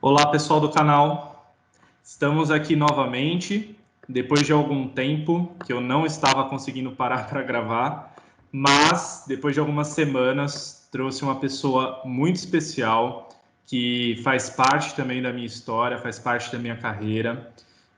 Olá, 0.00 0.28
pessoal 0.28 0.60
do 0.60 0.70
canal. 0.70 1.52
Estamos 2.04 2.52
aqui 2.52 2.76
novamente, 2.76 3.76
depois 4.08 4.46
de 4.46 4.52
algum 4.52 4.86
tempo 4.86 5.52
que 5.66 5.72
eu 5.72 5.80
não 5.80 6.06
estava 6.06 6.44
conseguindo 6.44 6.92
parar 6.92 7.26
para 7.28 7.42
gravar, 7.42 8.14
mas 8.52 9.24
depois 9.26 9.54
de 9.54 9.60
algumas 9.60 9.88
semanas 9.88 10.88
trouxe 10.92 11.24
uma 11.24 11.34
pessoa 11.34 12.00
muito 12.04 12.36
especial 12.36 13.28
que 13.66 14.20
faz 14.22 14.48
parte 14.48 14.94
também 14.94 15.20
da 15.20 15.32
minha 15.32 15.48
história, 15.48 15.98
faz 15.98 16.16
parte 16.16 16.52
da 16.52 16.60
minha 16.60 16.76
carreira. 16.76 17.52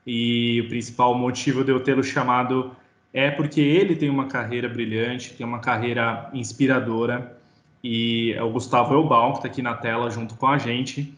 E 0.05 0.59
o 0.65 0.69
principal 0.69 1.13
motivo 1.13 1.63
de 1.63 1.71
eu 1.71 1.83
tê-lo 1.83 2.03
chamado 2.03 2.75
é 3.13 3.29
porque 3.29 3.61
ele 3.61 3.95
tem 3.95 4.09
uma 4.09 4.25
carreira 4.25 4.67
brilhante, 4.67 5.35
tem 5.35 5.45
uma 5.45 5.59
carreira 5.59 6.31
inspiradora. 6.33 7.37
E 7.83 8.33
é 8.33 8.41
o 8.41 8.49
Gustavo 8.49 8.95
Elbaum, 8.95 9.33
que 9.33 9.37
está 9.37 9.47
aqui 9.49 9.61
na 9.61 9.75
tela 9.75 10.09
junto 10.09 10.33
com 10.33 10.47
a 10.47 10.57
gente. 10.57 11.15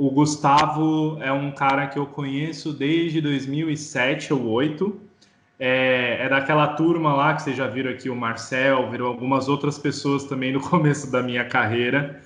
O 0.00 0.10
Gustavo 0.10 1.18
é 1.20 1.30
um 1.30 1.50
cara 1.50 1.86
que 1.86 1.98
eu 1.98 2.06
conheço 2.06 2.72
desde 2.72 3.20
2007 3.20 4.32
ou 4.32 4.38
2008. 4.38 4.98
É, 5.58 6.24
é, 6.24 6.28
daquela 6.30 6.68
turma 6.68 7.12
lá 7.12 7.34
que 7.34 7.42
vocês 7.42 7.54
já 7.54 7.66
viram 7.66 7.90
aqui, 7.90 8.08
o 8.08 8.16
Marcel, 8.16 8.90
viram 8.90 9.04
algumas 9.04 9.46
outras 9.46 9.78
pessoas 9.78 10.24
também 10.24 10.52
no 10.52 10.60
começo 10.66 11.12
da 11.12 11.22
minha 11.22 11.44
carreira. 11.44 12.18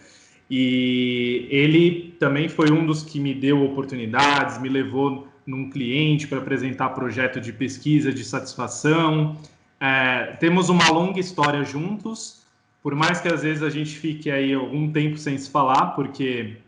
E 0.49 1.49
ele 1.51 2.15
também 2.21 2.49
foi 2.49 2.71
um 2.71 2.87
dos 2.87 3.03
que 3.03 3.19
me 3.19 3.35
deu 3.35 3.61
oportunidades, 3.65 4.63
me 4.63 4.69
levou 4.69 5.27
num 5.45 5.69
cliente 5.69 6.29
para 6.29 6.39
apresentar 6.39 6.91
projeto 6.91 7.41
de 7.41 7.53
pesquisa 7.53 8.13
de 8.13 8.23
satisfação. 8.23 9.37
É, 9.81 10.37
temos 10.39 10.69
uma 10.69 10.89
longa 10.91 11.19
história 11.19 11.65
juntos, 11.65 12.47
por 12.81 12.95
mais 12.95 13.21
que 13.21 13.27
às 13.27 13.43
vezes 13.43 13.65
a 13.65 13.69
gente 13.69 13.99
fique 13.99 14.31
aí 14.31 14.55
algum 14.55 14.93
tempo 14.93 15.19
sem 15.19 15.37
se 15.37 15.51
falar, 15.51 15.87
porque 15.97 16.63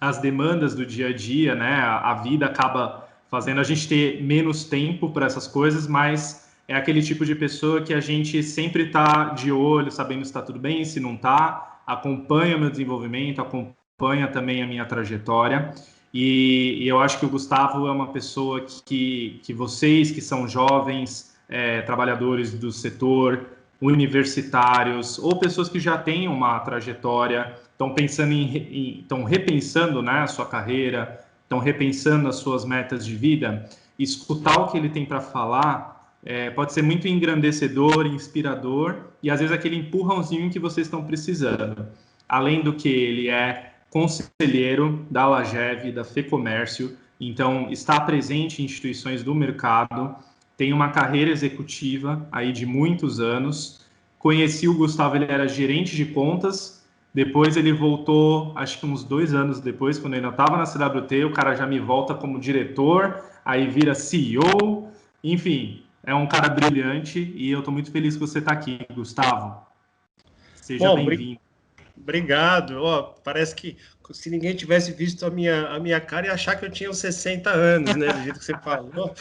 as 0.00 0.18
demandas 0.18 0.74
do 0.74 0.84
dia 0.84 1.08
a 1.08 1.12
dia, 1.12 1.54
né, 1.54 1.74
a, 1.80 2.14
vida 2.14 2.46
acaba 2.46 3.08
fazendo 3.28 3.60
a 3.60 3.64
gente 3.64 3.88
ter 3.88 4.22
menos 4.22 4.64
tempo 4.64 5.10
para 5.10 5.26
essas 5.26 5.46
coisas, 5.46 5.86
mas 5.86 6.48
é 6.68 6.74
aquele 6.74 7.02
tipo 7.02 7.24
de 7.24 7.34
pessoa 7.34 7.80
que 7.80 7.94
a 7.94 8.00
gente 8.00 8.42
sempre 8.42 8.84
está 8.84 9.30
de 9.30 9.50
olho, 9.50 9.90
sabendo 9.90 10.24
se 10.24 10.30
está 10.30 10.42
tudo 10.42 10.58
bem, 10.58 10.84
se 10.84 11.00
não 11.00 11.14
está, 11.14 11.80
acompanha 11.86 12.56
o 12.56 12.60
meu 12.60 12.70
desenvolvimento, 12.70 13.40
acompanha 13.40 14.28
também 14.28 14.62
a 14.62 14.66
minha 14.66 14.84
trajetória. 14.84 15.72
E, 16.12 16.78
e 16.80 16.88
eu 16.88 17.00
acho 17.00 17.18
que 17.18 17.26
o 17.26 17.28
Gustavo 17.28 17.86
é 17.86 17.90
uma 17.90 18.08
pessoa 18.08 18.60
que, 18.84 19.40
que 19.42 19.52
vocês 19.52 20.10
que 20.10 20.20
são 20.20 20.48
jovens, 20.48 21.36
é, 21.48 21.82
trabalhadores 21.82 22.52
do 22.52 22.72
setor, 22.72 23.46
universitários, 23.80 25.18
ou 25.18 25.38
pessoas 25.38 25.68
que 25.68 25.78
já 25.78 25.98
têm 25.98 26.28
uma 26.28 26.58
trajetória, 26.60 27.54
estão 27.72 27.92
pensando 27.92 28.32
em, 28.32 29.00
estão 29.00 29.22
repensando 29.24 30.02
né, 30.02 30.20
a 30.20 30.26
sua 30.26 30.46
carreira, 30.46 31.20
estão 31.42 31.58
repensando 31.58 32.28
as 32.28 32.36
suas 32.36 32.64
metas 32.64 33.04
de 33.04 33.14
vida, 33.14 33.68
escutar 33.98 34.58
o 34.58 34.68
que 34.68 34.78
ele 34.78 34.88
tem 34.88 35.04
para 35.04 35.20
falar 35.20 35.96
é, 36.28 36.50
pode 36.50 36.72
ser 36.72 36.82
muito 36.82 37.06
engrandecedor, 37.06 38.04
inspirador 38.04 38.96
e 39.22 39.30
às 39.30 39.38
vezes 39.38 39.54
aquele 39.54 39.76
empurrãozinho 39.76 40.50
que 40.50 40.58
vocês 40.58 40.88
estão 40.88 41.04
precisando. 41.04 41.86
Além 42.28 42.62
do 42.62 42.72
que 42.72 42.88
ele 42.88 43.28
é 43.28 43.74
conselheiro 43.88 45.06
da 45.08 45.24
Lagev, 45.28 45.92
da 45.92 46.02
FEComércio, 46.02 46.96
então 47.20 47.70
está 47.70 48.00
presente 48.00 48.60
em 48.60 48.64
instituições 48.64 49.22
do 49.22 49.36
mercado, 49.36 50.16
tem 50.56 50.72
uma 50.72 50.90
carreira 50.90 51.30
executiva 51.30 52.26
aí 52.32 52.52
de 52.52 52.64
muitos 52.64 53.20
anos. 53.20 53.84
Conheci 54.18 54.66
o 54.66 54.74
Gustavo, 54.74 55.16
ele 55.16 55.26
era 55.26 55.46
gerente 55.46 55.94
de 55.94 56.06
contas, 56.06 56.84
depois 57.12 57.56
ele 57.56 57.72
voltou, 57.72 58.52
acho 58.56 58.80
que 58.80 58.86
uns 58.86 59.04
dois 59.04 59.34
anos 59.34 59.60
depois, 59.60 59.98
quando 59.98 60.14
ele 60.14 60.24
ainda 60.24 60.34
estava 60.34 60.56
na 60.56 60.66
CWT, 60.66 61.24
o 61.24 61.32
cara 61.32 61.54
já 61.54 61.66
me 61.66 61.78
volta 61.78 62.14
como 62.14 62.40
diretor, 62.40 63.22
aí 63.44 63.68
vira 63.68 63.94
CEO, 63.94 64.90
enfim, 65.22 65.82
é 66.04 66.14
um 66.14 66.26
cara 66.26 66.48
brilhante 66.48 67.32
e 67.36 67.50
eu 67.50 67.60
estou 67.60 67.72
muito 67.72 67.90
feliz 67.90 68.14
que 68.14 68.20
você 68.20 68.38
está 68.38 68.52
aqui, 68.52 68.80
Gustavo. 68.94 69.66
Seja 70.54 70.94
bem-vindo. 70.94 71.40
Obrigado. 71.96 72.82
Oh, 72.82 73.02
parece 73.24 73.54
que 73.54 73.76
se 74.12 74.30
ninguém 74.30 74.54
tivesse 74.54 74.92
visto 74.92 75.24
a 75.24 75.30
minha, 75.30 75.68
a 75.68 75.80
minha 75.80 76.00
cara 76.00 76.26
ia 76.26 76.34
achar 76.34 76.56
que 76.56 76.64
eu 76.64 76.70
tinha 76.70 76.90
uns 76.90 76.98
60 76.98 77.50
anos, 77.50 77.96
né? 77.96 78.12
Do 78.12 78.22
jeito 78.22 78.38
que 78.38 78.44
você 78.44 78.56
falou, 78.58 79.14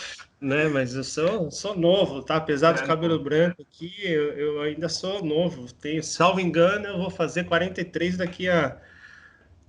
né? 0.46 0.68
Mas 0.68 0.96
eu 0.96 1.04
sou, 1.04 1.52
sou 1.52 1.78
novo, 1.78 2.22
tá? 2.22 2.38
Apesar 2.38 2.74
do 2.74 2.82
é, 2.82 2.86
cabelo 2.86 3.20
branco 3.20 3.62
aqui, 3.62 3.94
eu, 4.04 4.34
eu, 4.34 4.62
ainda 4.62 4.88
sou 4.88 5.24
novo. 5.24 5.72
Tenho, 5.74 6.04
salvo 6.04 6.40
engano, 6.40 6.88
eu 6.88 6.98
vou 6.98 7.10
fazer 7.10 7.46
43 7.46 8.18
daqui 8.18 8.48
a 8.48 8.78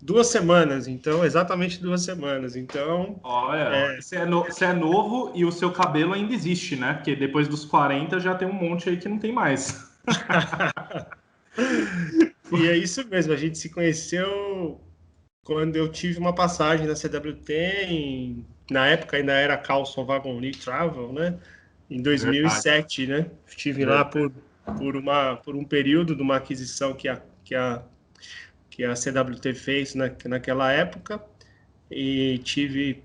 Duas 0.00 0.26
semanas, 0.26 0.86
então, 0.86 1.24
exatamente 1.24 1.80
duas 1.80 2.02
semanas. 2.02 2.54
Então. 2.54 3.18
Olha, 3.22 3.62
é... 3.62 4.00
Você, 4.00 4.16
é 4.16 4.26
no, 4.26 4.44
você 4.44 4.66
é 4.66 4.72
novo 4.72 5.32
e 5.34 5.44
o 5.44 5.50
seu 5.50 5.72
cabelo 5.72 6.12
ainda 6.12 6.34
existe, 6.34 6.76
né? 6.76 6.94
Porque 6.94 7.16
depois 7.16 7.48
dos 7.48 7.64
40 7.64 8.20
já 8.20 8.34
tem 8.34 8.46
um 8.46 8.52
monte 8.52 8.90
aí 8.90 8.98
que 8.98 9.08
não 9.08 9.18
tem 9.18 9.32
mais. 9.32 9.90
e 12.52 12.68
é 12.68 12.76
isso 12.76 13.06
mesmo, 13.08 13.32
a 13.32 13.36
gente 13.36 13.56
se 13.56 13.70
conheceu 13.70 14.80
quando 15.42 15.76
eu 15.76 15.90
tive 15.90 16.18
uma 16.18 16.34
passagem 16.34 16.86
na 16.86 16.94
CWT, 16.94 17.52
em, 17.88 18.46
na 18.70 18.86
época 18.86 19.16
ainda 19.16 19.32
era 19.32 19.56
Carlson 19.56 20.04
Wagon 20.04 20.38
Lee 20.38 20.52
Travel, 20.52 21.12
né? 21.12 21.38
Em 21.90 22.02
2007, 22.02 23.06
Verdade. 23.06 23.24
né? 23.24 23.30
Estive 23.46 23.78
Verdade. 23.78 23.98
lá 23.98 24.04
por, 24.04 24.32
por, 24.76 24.96
uma, 24.96 25.36
por 25.36 25.54
um 25.54 25.64
período 25.64 26.16
de 26.16 26.22
uma 26.22 26.36
aquisição 26.36 26.94
que 26.94 27.08
a, 27.08 27.20
que 27.44 27.54
a 27.54 27.82
que 28.76 28.84
a 28.84 28.94
CWT 28.94 29.54
fez 29.54 29.94
na, 29.94 30.10
naquela 30.26 30.70
época 30.70 31.22
e 31.90 32.38
tive 32.44 33.02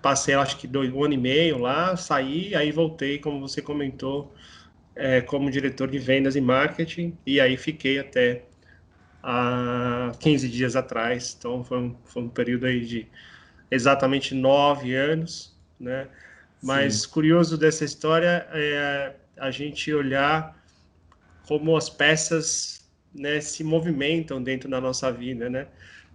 passei 0.00 0.34
acho 0.34 0.56
que 0.56 0.68
dois 0.68 0.92
um 0.92 1.02
ano 1.02 1.14
e 1.14 1.16
meio 1.16 1.58
lá 1.58 1.96
saí 1.96 2.54
aí 2.54 2.70
voltei 2.70 3.18
como 3.18 3.40
você 3.40 3.60
comentou 3.60 4.32
é, 4.94 5.20
como 5.20 5.50
diretor 5.50 5.90
de 5.90 5.98
vendas 5.98 6.36
e 6.36 6.40
marketing 6.40 7.18
e 7.26 7.40
aí 7.40 7.56
fiquei 7.56 7.98
até 7.98 8.44
há 9.20 10.12
15 10.20 10.48
dias 10.48 10.76
atrás 10.76 11.34
então 11.36 11.64
foi 11.64 11.78
um, 11.78 11.96
foi 12.04 12.22
um 12.22 12.28
período 12.28 12.66
aí 12.66 12.84
de 12.84 13.08
exatamente 13.72 14.34
nove 14.34 14.94
anos 14.94 15.56
né 15.80 16.06
mas 16.62 17.02
Sim. 17.02 17.08
curioso 17.10 17.58
dessa 17.58 17.84
história 17.84 18.46
é 18.52 19.16
a 19.36 19.50
gente 19.50 19.92
olhar 19.92 20.56
como 21.46 21.76
as 21.76 21.90
peças 21.90 22.88
né, 23.12 23.40
se 23.40 23.64
movimentam 23.64 24.42
dentro 24.42 24.70
da 24.70 24.80
nossa 24.80 25.10
vida, 25.10 25.50
né? 25.50 25.66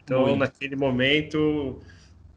Então, 0.03 0.21
Muito. 0.21 0.39
naquele 0.39 0.75
momento, 0.75 1.81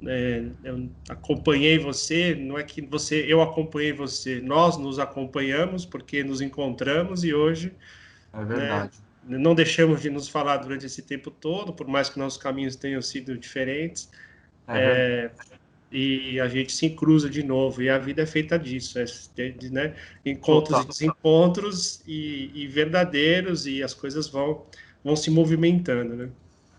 né, 0.00 0.50
eu 0.64 0.90
acompanhei 1.08 1.78
você, 1.78 2.34
não 2.34 2.58
é 2.58 2.64
que 2.64 2.82
você, 2.82 3.24
eu 3.28 3.40
acompanhei 3.40 3.92
você, 3.92 4.40
nós 4.40 4.76
nos 4.76 4.98
acompanhamos 4.98 5.86
porque 5.86 6.24
nos 6.24 6.40
encontramos 6.40 7.22
e 7.22 7.32
hoje, 7.32 7.72
é 8.32 8.44
verdade. 8.44 8.98
Né, 9.22 9.38
não 9.38 9.54
deixamos 9.54 10.00
de 10.00 10.10
nos 10.10 10.28
falar 10.28 10.56
durante 10.56 10.86
esse 10.86 11.02
tempo 11.02 11.30
todo, 11.30 11.72
por 11.72 11.86
mais 11.86 12.08
que 12.08 12.18
nossos 12.18 12.42
caminhos 12.42 12.74
tenham 12.74 13.00
sido 13.00 13.38
diferentes. 13.38 14.10
É, 14.76 15.30
é 15.36 15.50
e 15.92 16.38
a 16.38 16.46
gente 16.46 16.72
se 16.72 16.90
cruza 16.90 17.28
de 17.28 17.42
novo. 17.42 17.82
E 17.82 17.90
a 17.90 17.98
vida 17.98 18.22
é 18.22 18.26
feita 18.26 18.58
disso, 18.58 18.98
é, 18.98 19.04
né? 19.70 19.94
encontros 20.24 20.68
Total. 20.68 20.84
e 20.84 20.86
desencontros 20.86 22.02
e, 22.06 22.50
e, 22.54 22.66
verdadeiros, 22.68 23.66
e 23.66 23.82
as 23.82 23.92
coisas 23.92 24.28
vão, 24.28 24.62
vão 25.04 25.16
se 25.16 25.30
movimentando. 25.30 26.14
Né? 26.14 26.28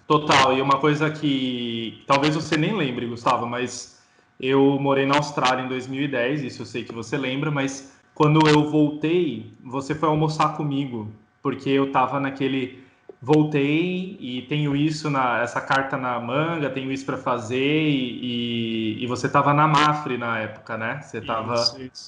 Total, 0.07 0.57
e 0.57 0.62
uma 0.62 0.79
coisa 0.79 1.09
que 1.09 2.03
talvez 2.07 2.35
você 2.35 2.56
nem 2.56 2.75
lembre, 2.75 3.06
Gustavo, 3.06 3.46
mas 3.46 4.00
eu 4.40 4.79
morei 4.79 5.06
na 5.06 5.18
Austrália 5.18 5.63
em 5.63 5.69
2010, 5.69 6.44
isso 6.44 6.62
eu 6.62 6.66
sei 6.66 6.84
que 6.84 6.94
você 6.94 7.18
lembra, 7.18 7.52
mas 7.52 7.94
quando 8.13 8.47
eu 8.47 8.69
voltei, 8.69 9.52
você 9.63 9.94
foi 9.94 10.09
almoçar 10.09 10.56
comigo, 10.56 11.12
porque 11.44 11.69
eu 11.69 11.85
estava 11.85 12.19
naquele 12.19 12.79
voltei 13.22 14.18
e 14.20 14.42
tenho 14.50 14.76
isso 14.76 15.09
na 15.09 15.42
essa 15.42 15.62
carta 15.62 15.96
na 15.96 16.20
manga, 16.20 16.70
tenho 16.72 16.92
isso 16.92 17.06
para 17.06 17.18
fazer 17.18 17.56
e, 17.90 18.97
e, 19.00 19.03
e 19.03 19.08
você 19.08 19.28
estava 19.28 19.53
na 19.53 19.68
Mafre 19.68 20.18
na 20.18 20.40
época, 20.40 20.76
né? 20.76 21.00
Você 21.02 21.20
estava, 21.20 21.53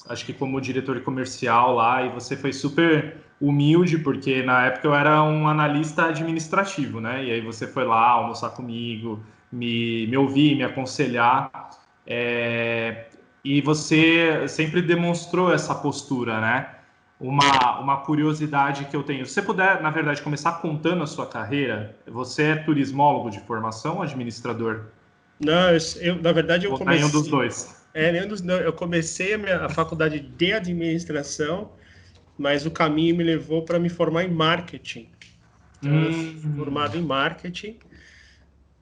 acho 0.08 0.26
que 0.26 0.32
como 0.32 0.60
diretor 0.60 1.00
comercial 1.02 1.74
lá 1.74 2.02
e 2.02 2.08
você 2.08 2.36
foi 2.36 2.52
super 2.52 3.16
humilde 3.40 3.98
porque 3.98 4.42
na 4.42 4.66
época 4.66 4.88
eu 4.88 4.94
era 4.94 5.22
um 5.22 5.46
analista 5.46 6.06
administrativo, 6.06 7.00
né? 7.00 7.24
E 7.24 7.30
aí 7.30 7.40
você 7.40 7.66
foi 7.68 7.84
lá 7.84 8.08
almoçar 8.08 8.50
comigo, 8.50 9.22
me, 9.52 10.08
me 10.08 10.16
ouvir, 10.16 10.56
me 10.56 10.64
aconselhar. 10.64 11.70
É, 12.06 13.06
e 13.44 13.60
você 13.60 14.48
sempre 14.48 14.82
demonstrou 14.82 15.52
essa 15.52 15.74
postura, 15.76 16.40
né? 16.40 16.70
Uma, 17.28 17.80
uma 17.80 17.96
curiosidade 17.98 18.84
que 18.84 18.94
eu 18.94 19.02
tenho. 19.02 19.24
Se 19.24 19.32
você 19.32 19.42
puder, 19.42 19.80
na 19.80 19.90
verdade, 19.90 20.20
começar 20.20 20.52
contando 20.60 21.02
a 21.02 21.06
sua 21.06 21.26
carreira, 21.26 21.96
você 22.06 22.42
é 22.42 22.56
turismólogo 22.56 23.30
de 23.30 23.40
formação 23.40 23.96
ou 23.96 24.02
administrador? 24.02 24.86
Não, 25.40 25.70
eu, 25.70 25.78
eu 26.00 26.22
na 26.22 26.32
verdade, 26.32 26.66
eu 26.66 26.72
ou 26.72 26.78
comecei... 26.78 27.00
Nenhum 27.00 27.10
dos 27.10 27.28
dois. 27.28 27.82
É, 27.94 28.12
nenhum 28.12 28.28
dos 28.28 28.42
dois. 28.42 28.62
Eu 28.62 28.72
comecei 28.74 29.34
a, 29.34 29.38
minha, 29.38 29.64
a 29.64 29.68
faculdade 29.70 30.20
de 30.20 30.52
administração, 30.52 31.72
mas 32.36 32.66
o 32.66 32.70
caminho 32.70 33.16
me 33.16 33.24
levou 33.24 33.62
para 33.62 33.78
me 33.78 33.88
formar 33.88 34.24
em 34.24 34.30
marketing. 34.30 35.08
Então, 35.82 35.92
hum. 35.92 36.56
formado 36.58 36.98
em 36.98 37.02
marketing. 37.02 37.78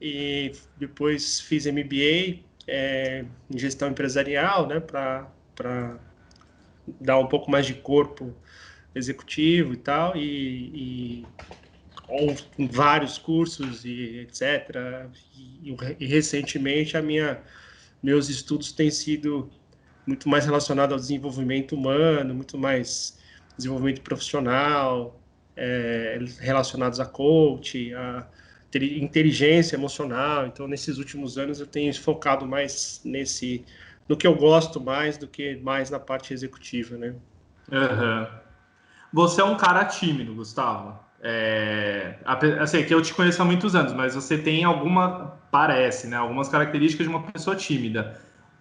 e 0.01 0.51
depois 0.77 1.39
fiz 1.39 1.65
MBA 1.65 2.39
é, 2.67 3.23
em 3.49 3.57
gestão 3.57 3.89
empresarial, 3.89 4.67
né, 4.67 4.81
para 4.81 5.27
dar 6.99 7.19
um 7.19 7.27
pouco 7.27 7.49
mais 7.49 7.65
de 7.65 7.73
corpo 7.73 8.33
executivo 8.95 9.73
e 9.73 9.77
tal, 9.77 10.15
e, 10.15 11.23
e 12.57 12.67
vários 12.67 13.17
cursos 13.17 13.85
e 13.85 14.19
etc. 14.19 15.09
E, 15.35 15.75
e, 15.99 16.05
recentemente 16.05 16.95
a 16.97 17.01
minha 17.01 17.41
meus 18.01 18.29
estudos 18.29 18.71
têm 18.73 18.91
sido 18.91 19.49
muito 20.05 20.27
mais 20.27 20.45
relacionados 20.45 20.93
ao 20.93 20.99
desenvolvimento 20.99 21.73
humano, 21.73 22.33
muito 22.33 22.57
mais 22.57 23.17
desenvolvimento 23.55 24.01
profissional, 24.01 25.17
é, 25.55 26.19
relacionados 26.39 26.99
a 26.99 27.05
coach, 27.05 27.93
a 27.93 28.27
inteligência 28.75 29.75
emocional. 29.75 30.47
Então, 30.47 30.67
nesses 30.67 30.97
últimos 30.97 31.37
anos, 31.37 31.59
eu 31.59 31.67
tenho 31.67 31.93
focado 31.93 32.45
mais 32.45 32.99
nesse, 33.05 33.63
no 34.07 34.17
que 34.17 34.27
eu 34.27 34.35
gosto 34.35 34.79
mais 34.79 35.17
do 35.17 35.27
que 35.27 35.55
mais 35.57 35.89
na 35.89 35.99
parte 35.99 36.33
executiva, 36.33 36.97
né? 36.97 37.15
Uhum. 37.71 38.27
Você 39.13 39.41
é 39.41 39.43
um 39.43 39.55
cara 39.55 39.85
tímido, 39.85 40.33
Gustavo. 40.33 40.99
É, 41.21 42.15
assim, 42.59 42.83
que 42.83 42.93
eu 42.93 43.01
te 43.01 43.13
conheço 43.13 43.41
há 43.41 43.45
muitos 43.45 43.75
anos, 43.75 43.93
mas 43.93 44.13
você 44.13 44.37
tem 44.37 44.65
alguma, 44.65 45.37
parece, 45.49 46.07
né? 46.07 46.17
Algumas 46.17 46.49
características 46.49 47.07
de 47.07 47.13
uma 47.13 47.23
pessoa 47.23 47.55
tímida. 47.55 48.19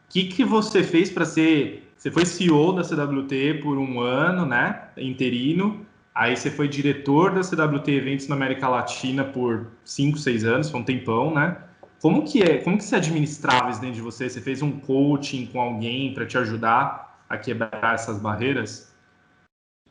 O 0.08 0.12
que, 0.12 0.24
que 0.24 0.44
você 0.44 0.82
fez 0.82 1.10
para 1.10 1.24
ser. 1.24 1.92
Você 1.96 2.10
foi 2.10 2.26
CEO 2.26 2.72
da 2.72 2.82
CWT 2.82 3.60
por 3.62 3.78
um 3.78 4.00
ano, 4.00 4.44
né? 4.44 4.88
Interino. 4.96 5.86
Aí 6.14 6.36
você 6.36 6.50
foi 6.50 6.68
diretor 6.68 7.32
da 7.32 7.42
CWT 7.42 7.90
Eventos 7.90 8.28
na 8.28 8.36
América 8.36 8.68
Latina 8.68 9.24
por 9.24 9.68
5, 9.84 10.18
6 10.18 10.44
anos, 10.44 10.70
foi 10.70 10.80
um 10.80 10.84
tempão, 10.84 11.32
né? 11.34 11.56
Como 12.02 12.25
que 12.25 12.43
é? 12.43 12.58
Como 12.58 12.76
que 12.76 12.82
você 12.82 12.96
administrava 12.96 13.70
isso 13.70 13.81
dentro 13.81 13.94
de 13.94 14.00
você? 14.00 14.28
Você 14.28 14.40
fez 14.40 14.60
um 14.60 14.72
coaching 14.81 15.46
com 15.46 15.60
alguém 15.60 16.12
para 16.12 16.26
te 16.26 16.37
ajudar 16.37 17.25
a 17.28 17.38
quebrar 17.38 17.94
essas 17.94 18.20
barreiras? 18.20 18.93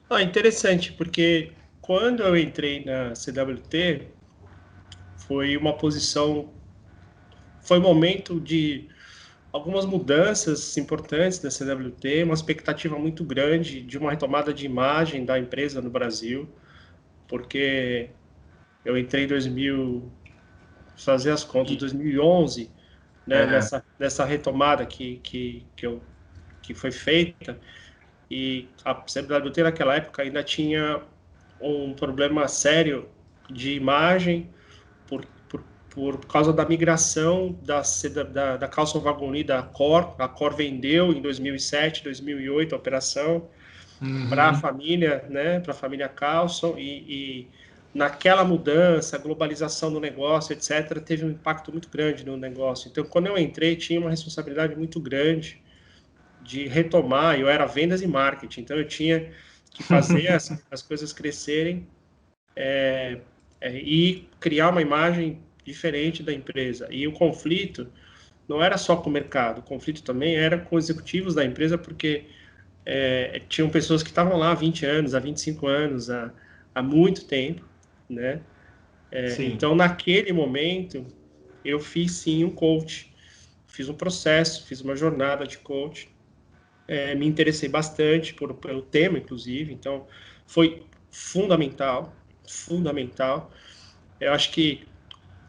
Ah, 0.10 0.22
interessante, 0.22 0.92
porque 0.92 1.54
quando 1.80 2.22
eu 2.22 2.36
entrei 2.36 2.84
na 2.84 3.16
CWT, 3.16 4.10
foi 5.16 5.56
uma 5.56 5.72
posição, 5.72 6.50
foi 7.62 7.80
um 7.80 7.84
momento 7.84 8.42
de 8.42 8.90
algumas 9.54 9.86
mudanças 9.86 10.76
importantes 10.76 11.40
da 11.40 11.50
CWT, 11.50 12.26
uma 12.26 12.34
expectativa 12.34 13.00
muito 13.00 13.24
grande 13.24 13.82
de 13.82 13.98
uma 13.98 14.12
retomada 14.12 14.54
de 14.54 14.66
imagem 14.66 15.24
da 15.24 15.40
empresa 15.40 15.82
no 15.82 15.90
Brasil, 15.90 16.50
porque 17.30 18.10
eu 18.84 18.98
entrei 18.98 19.24
em 19.24 19.28
2000, 19.28 20.12
fazer 21.04 21.32
as 21.32 21.44
contas, 21.44 21.76
2011, 21.76 22.70
né, 23.26 23.44
é. 23.44 23.46
nessa, 23.46 23.84
nessa 24.00 24.26
retomada 24.26 24.86
que, 24.86 25.18
que, 25.24 25.66
que, 25.76 25.86
eu, 25.86 26.02
que 26.62 26.74
foi 26.74 26.92
feita, 26.92 27.60
e 28.30 28.70
a 28.86 28.94
CWT 28.94 29.64
naquela 29.64 29.96
época 29.96 30.22
ainda 30.22 30.42
tinha 30.42 31.02
um 31.60 31.94
problema 31.94 32.48
sério 32.48 33.10
de 33.50 33.74
imagem, 33.74 34.50
por, 35.06 35.26
por, 35.50 35.64
por 35.90 36.26
causa 36.26 36.54
da 36.54 36.66
migração 36.66 37.60
da, 37.62 37.82
da, 38.24 38.58
da 38.58 38.68
Carlson 38.68 39.00
Wagoni 39.00 39.44
da 39.44 39.62
Cor. 39.62 40.16
A 40.18 40.28
Cor 40.28 40.56
vendeu 40.56 41.12
em 41.12 41.22
2007, 41.22 42.06
2008 42.06 42.74
a 42.74 42.78
operação 42.78 43.50
uhum. 44.02 44.30
para 44.30 44.50
a 44.50 44.54
família, 44.54 45.26
né, 45.30 45.60
para 45.60 45.72
a 45.74 45.76
família 45.76 46.08
Carlson, 46.08 46.76
e, 46.78 47.04
e 47.08 47.50
naquela 47.94 48.44
mudança, 48.44 49.18
globalização 49.18 49.92
do 49.92 50.00
negócio, 50.00 50.54
etc., 50.54 51.00
teve 51.02 51.26
um 51.26 51.32
impacto 51.32 51.72
muito 51.72 51.90
grande 51.90 52.26
no 52.26 52.38
negócio. 52.38 52.90
Então, 52.90 53.04
quando 53.04 53.28
eu 53.28 53.38
entrei, 53.38 53.76
tinha 53.76 54.00
uma 54.00 54.10
responsabilidade 54.10 54.76
muito 54.76 55.00
grande 55.00 55.62
de 56.42 56.68
retomar. 56.68 57.40
Eu 57.40 57.50
era 57.50 57.66
vendas 57.66 58.02
e 58.02 58.08
marketing, 58.08 58.62
então 58.62 58.78
eu 58.78 58.88
tinha 58.88 59.32
que 59.72 59.84
fazer 59.84 60.30
as, 60.32 60.52
as 60.72 60.82
coisas 60.82 61.12
crescerem 61.12 61.88
é, 62.56 63.20
é, 63.60 63.76
e 63.76 64.28
criar 64.40 64.70
uma 64.70 64.82
imagem 64.82 65.42
diferente 65.64 66.24
da 66.24 66.34
empresa. 66.34 66.88
E 66.90 67.08
o 67.08 67.12
conflito 67.12 67.88
não 68.48 68.64
era 68.64 68.78
só 68.78 68.96
com 68.98 69.10
o 69.10 69.14
mercado, 69.14 69.60
o 69.60 69.64
conflito 69.64 70.04
também 70.04 70.36
era 70.36 70.58
com 70.58 70.76
os 70.76 70.86
executivos 70.86 71.36
da 71.36 71.46
empresa, 71.46 71.78
porque 71.78 72.26
é, 72.86 73.42
tinham 73.48 73.70
pessoas 73.70 74.02
que 74.02 74.10
estavam 74.10 74.38
lá 74.38 74.52
há 74.52 74.56
20 74.56 74.86
anos, 74.86 75.14
há 75.14 75.20
25 75.20 75.68
anos, 75.68 76.10
há, 76.10 76.34
há 76.74 76.82
muito 76.82 77.26
tempo, 77.26 77.71
né? 78.12 78.42
É, 79.12 79.36
então, 79.44 79.76
naquele 79.76 80.32
momento, 80.32 81.06
eu 81.66 81.80
fiz 81.80 82.14
sim 82.14 82.44
um 82.44 82.50
coach, 82.50 83.14
fiz 83.68 83.90
um 83.90 83.94
processo, 83.94 84.66
fiz 84.66 84.82
uma 84.82 84.96
jornada 84.96 85.46
de 85.46 85.58
coach, 85.58 86.10
é, 86.88 87.14
me 87.16 87.26
interessei 87.26 87.70
bastante 87.70 88.34
por, 88.34 88.54
pelo 88.56 88.82
tema, 88.82 89.18
inclusive, 89.18 89.74
então 89.74 90.08
foi 90.46 90.84
fundamental, 91.10 92.16
fundamental. 92.48 93.52
Eu 94.20 94.34
acho 94.34 94.52
que 94.52 94.88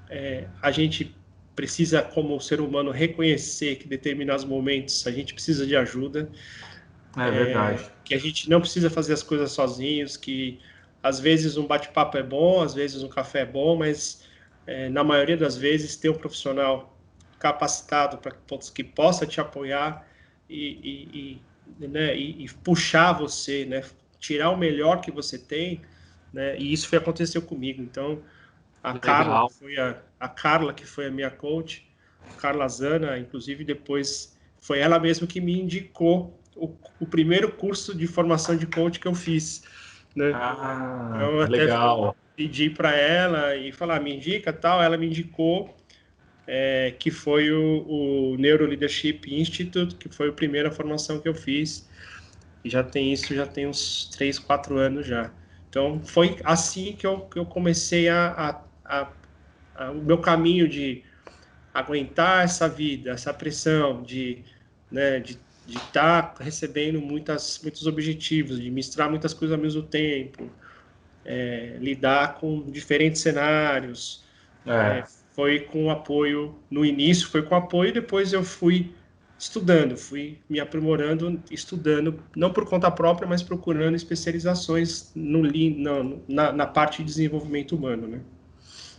é, 0.08 0.46
a 0.60 0.70
gente 0.70 1.14
precisa, 1.54 2.02
como 2.02 2.40
ser 2.40 2.60
humano, 2.60 2.90
reconhecer 2.90 3.76
que 3.76 3.86
em 3.86 3.88
determinados 3.88 4.44
momentos 4.44 5.06
a 5.06 5.10
gente 5.10 5.34
precisa 5.34 5.66
de 5.66 5.76
ajuda. 5.76 6.30
É 7.16 7.30
verdade. 7.30 7.84
É, 7.84 7.90
que 8.04 8.14
a 8.14 8.18
gente 8.18 8.48
não 8.48 8.60
precisa 8.60 8.88
fazer 8.88 9.12
as 9.12 9.22
coisas 9.22 9.52
sozinhos, 9.52 10.16
que 10.16 10.60
às 11.02 11.18
vezes 11.18 11.56
um 11.56 11.66
bate-papo 11.66 12.16
é 12.16 12.22
bom, 12.22 12.62
às 12.62 12.74
vezes 12.74 13.02
um 13.02 13.08
café 13.08 13.40
é 13.40 13.46
bom, 13.46 13.76
mas 13.76 14.24
é, 14.66 14.88
na 14.88 15.02
maioria 15.02 15.36
das 15.36 15.56
vezes 15.56 15.96
ter 15.96 16.08
um 16.08 16.14
profissional 16.14 16.96
capacitado 17.38 18.18
para 18.18 18.32
que 18.72 18.84
possa 18.84 19.26
te 19.26 19.40
apoiar 19.40 20.06
e, 20.48 21.40
e, 21.80 21.86
né, 21.88 22.16
e, 22.16 22.44
e, 22.44 22.48
puxar 22.62 23.12
você, 23.12 23.64
né, 23.64 23.82
tirar 24.20 24.50
o 24.50 24.56
melhor 24.56 25.00
que 25.00 25.10
você 25.10 25.36
tem, 25.38 25.82
né, 26.32 26.56
e 26.56 26.72
isso 26.72 26.88
foi 26.88 26.98
aconteceu 26.98 27.42
comigo. 27.42 27.82
Então, 27.82 28.22
a 28.82 28.96
Carla 28.98 29.48
foi 29.50 29.76
a, 29.76 30.00
a 30.20 30.28
Carla 30.28 30.72
que 30.72 30.86
foi 30.86 31.06
a 31.06 31.10
minha 31.10 31.30
coach, 31.30 31.84
Carla 32.38 32.68
Zana, 32.68 33.18
inclusive 33.18 33.64
depois 33.64 34.36
foi 34.60 34.78
ela 34.78 34.98
mesma 34.98 35.26
que 35.26 35.40
me 35.40 35.60
indicou 35.60 36.40
o, 36.54 36.72
o 37.00 37.06
primeiro 37.06 37.50
curso 37.52 37.94
de 37.94 38.06
formação 38.06 38.56
de 38.56 38.66
coach 38.66 39.00
que 39.00 39.08
eu 39.08 39.14
fiz. 39.14 39.64
Né? 40.14 40.32
Ah, 40.34 41.12
então, 41.16 41.38
legal. 41.50 42.16
Pedi 42.34 42.70
para 42.70 42.96
ela 42.96 43.56
e 43.56 43.72
falar, 43.72 44.00
me 44.00 44.14
indica 44.14 44.52
tal, 44.52 44.82
ela 44.82 44.96
me 44.96 45.06
indicou 45.06 45.74
é, 46.46 46.94
que 46.98 47.10
foi 47.10 47.50
o, 47.50 48.32
o 48.32 48.36
Neuro 48.36 48.66
Leadership 48.66 49.20
Institute, 49.26 49.94
que 49.96 50.08
foi 50.08 50.28
a 50.28 50.32
primeira 50.32 50.70
formação 50.70 51.20
que 51.20 51.28
eu 51.28 51.34
fiz. 51.34 51.88
E 52.64 52.70
já 52.70 52.82
tem 52.82 53.12
isso, 53.12 53.34
já 53.34 53.46
tem 53.46 53.66
uns 53.66 54.08
3, 54.10 54.38
4 54.38 54.78
anos 54.78 55.06
já. 55.06 55.32
Então, 55.68 56.02
foi 56.04 56.36
assim 56.44 56.94
que 56.94 57.06
eu, 57.06 57.20
que 57.22 57.38
eu 57.38 57.46
comecei 57.46 58.08
a, 58.08 58.28
a, 58.28 59.00
a, 59.00 59.12
a, 59.74 59.90
o 59.90 60.02
meu 60.02 60.18
caminho 60.18 60.68
de 60.68 61.02
aguentar 61.72 62.44
essa 62.44 62.68
vida, 62.68 63.10
essa 63.10 63.32
pressão, 63.32 64.02
de 64.02 64.44
né, 64.90 65.20
de 65.20 65.38
estar 65.76 66.34
tá 66.34 66.44
recebendo 66.44 67.00
muitas, 67.00 67.60
muitos 67.62 67.86
objetivos, 67.86 68.60
de 68.60 68.70
misturar 68.70 69.08
muitas 69.08 69.32
coisas 69.32 69.56
ao 69.56 69.62
mesmo 69.62 69.82
tempo, 69.82 70.50
é, 71.24 71.76
lidar 71.80 72.34
com 72.34 72.70
diferentes 72.70 73.20
cenários, 73.20 74.24
é. 74.66 74.70
É, 74.70 75.04
foi 75.34 75.60
com 75.60 75.90
apoio, 75.90 76.54
no 76.70 76.84
início 76.84 77.28
foi 77.28 77.42
com 77.42 77.54
apoio, 77.54 77.92
depois 77.92 78.32
eu 78.32 78.44
fui 78.44 78.92
estudando, 79.38 79.96
fui 79.96 80.38
me 80.48 80.60
aprimorando, 80.60 81.42
estudando, 81.50 82.22
não 82.36 82.52
por 82.52 82.64
conta 82.64 82.90
própria, 82.90 83.26
mas 83.26 83.42
procurando 83.42 83.96
especializações 83.96 85.10
no, 85.16 85.42
no 85.42 86.22
na, 86.28 86.52
na 86.52 86.66
parte 86.66 86.98
de 86.98 87.04
desenvolvimento 87.04 87.74
humano, 87.74 88.06
né? 88.06 88.20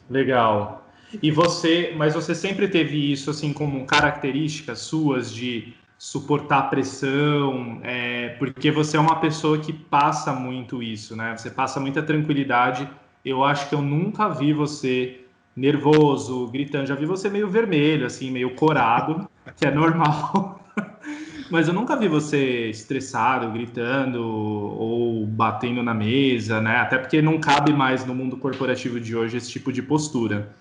Legal. 0.10 0.92
E 1.22 1.32
você, 1.32 1.94
mas 1.96 2.14
você 2.14 2.36
sempre 2.36 2.68
teve 2.68 3.12
isso 3.12 3.30
assim 3.30 3.54
como 3.54 3.86
características 3.86 4.80
suas 4.80 5.32
de 5.32 5.74
suportar 6.04 6.70
pressão, 6.70 7.80
é, 7.82 8.36
porque 8.38 8.70
você 8.70 8.98
é 8.98 9.00
uma 9.00 9.22
pessoa 9.22 9.58
que 9.58 9.72
passa 9.72 10.34
muito 10.34 10.84
isso, 10.84 11.16
né? 11.16 11.34
Você 11.38 11.50
passa 11.50 11.80
muita 11.80 12.04
tranquilidade. 12.04 12.90
Eu 13.24 13.42
acho 13.42 13.70
que 13.70 13.74
eu 13.74 13.82
nunca 13.82 14.28
vi 14.28 14.52
você 14.52 15.22
nervoso, 15.56 16.50
gritando. 16.50 16.88
Já 16.88 16.96
vi 16.96 17.06
você 17.06 17.30
meio 17.30 17.48
vermelho, 17.50 18.06
assim, 18.06 18.30
meio 18.30 18.54
corado, 18.54 19.30
que 19.56 19.66
é 19.66 19.72
normal. 19.72 20.60
Mas 21.50 21.70
eu 21.70 21.74
nunca 21.74 21.96
vi 21.96 22.10
você 22.10 22.70
estressado, 22.70 23.50
gritando 23.54 24.22
ou 24.28 25.26
batendo 25.26 25.82
na 25.82 25.94
mesa, 25.94 26.60
né? 26.60 26.76
Até 26.80 26.98
porque 26.98 27.22
não 27.22 27.40
cabe 27.40 27.72
mais 27.72 28.06
no 28.06 28.14
mundo 28.14 28.36
corporativo 28.36 29.00
de 29.00 29.16
hoje 29.16 29.38
esse 29.38 29.50
tipo 29.50 29.72
de 29.72 29.82
postura. 29.82 30.54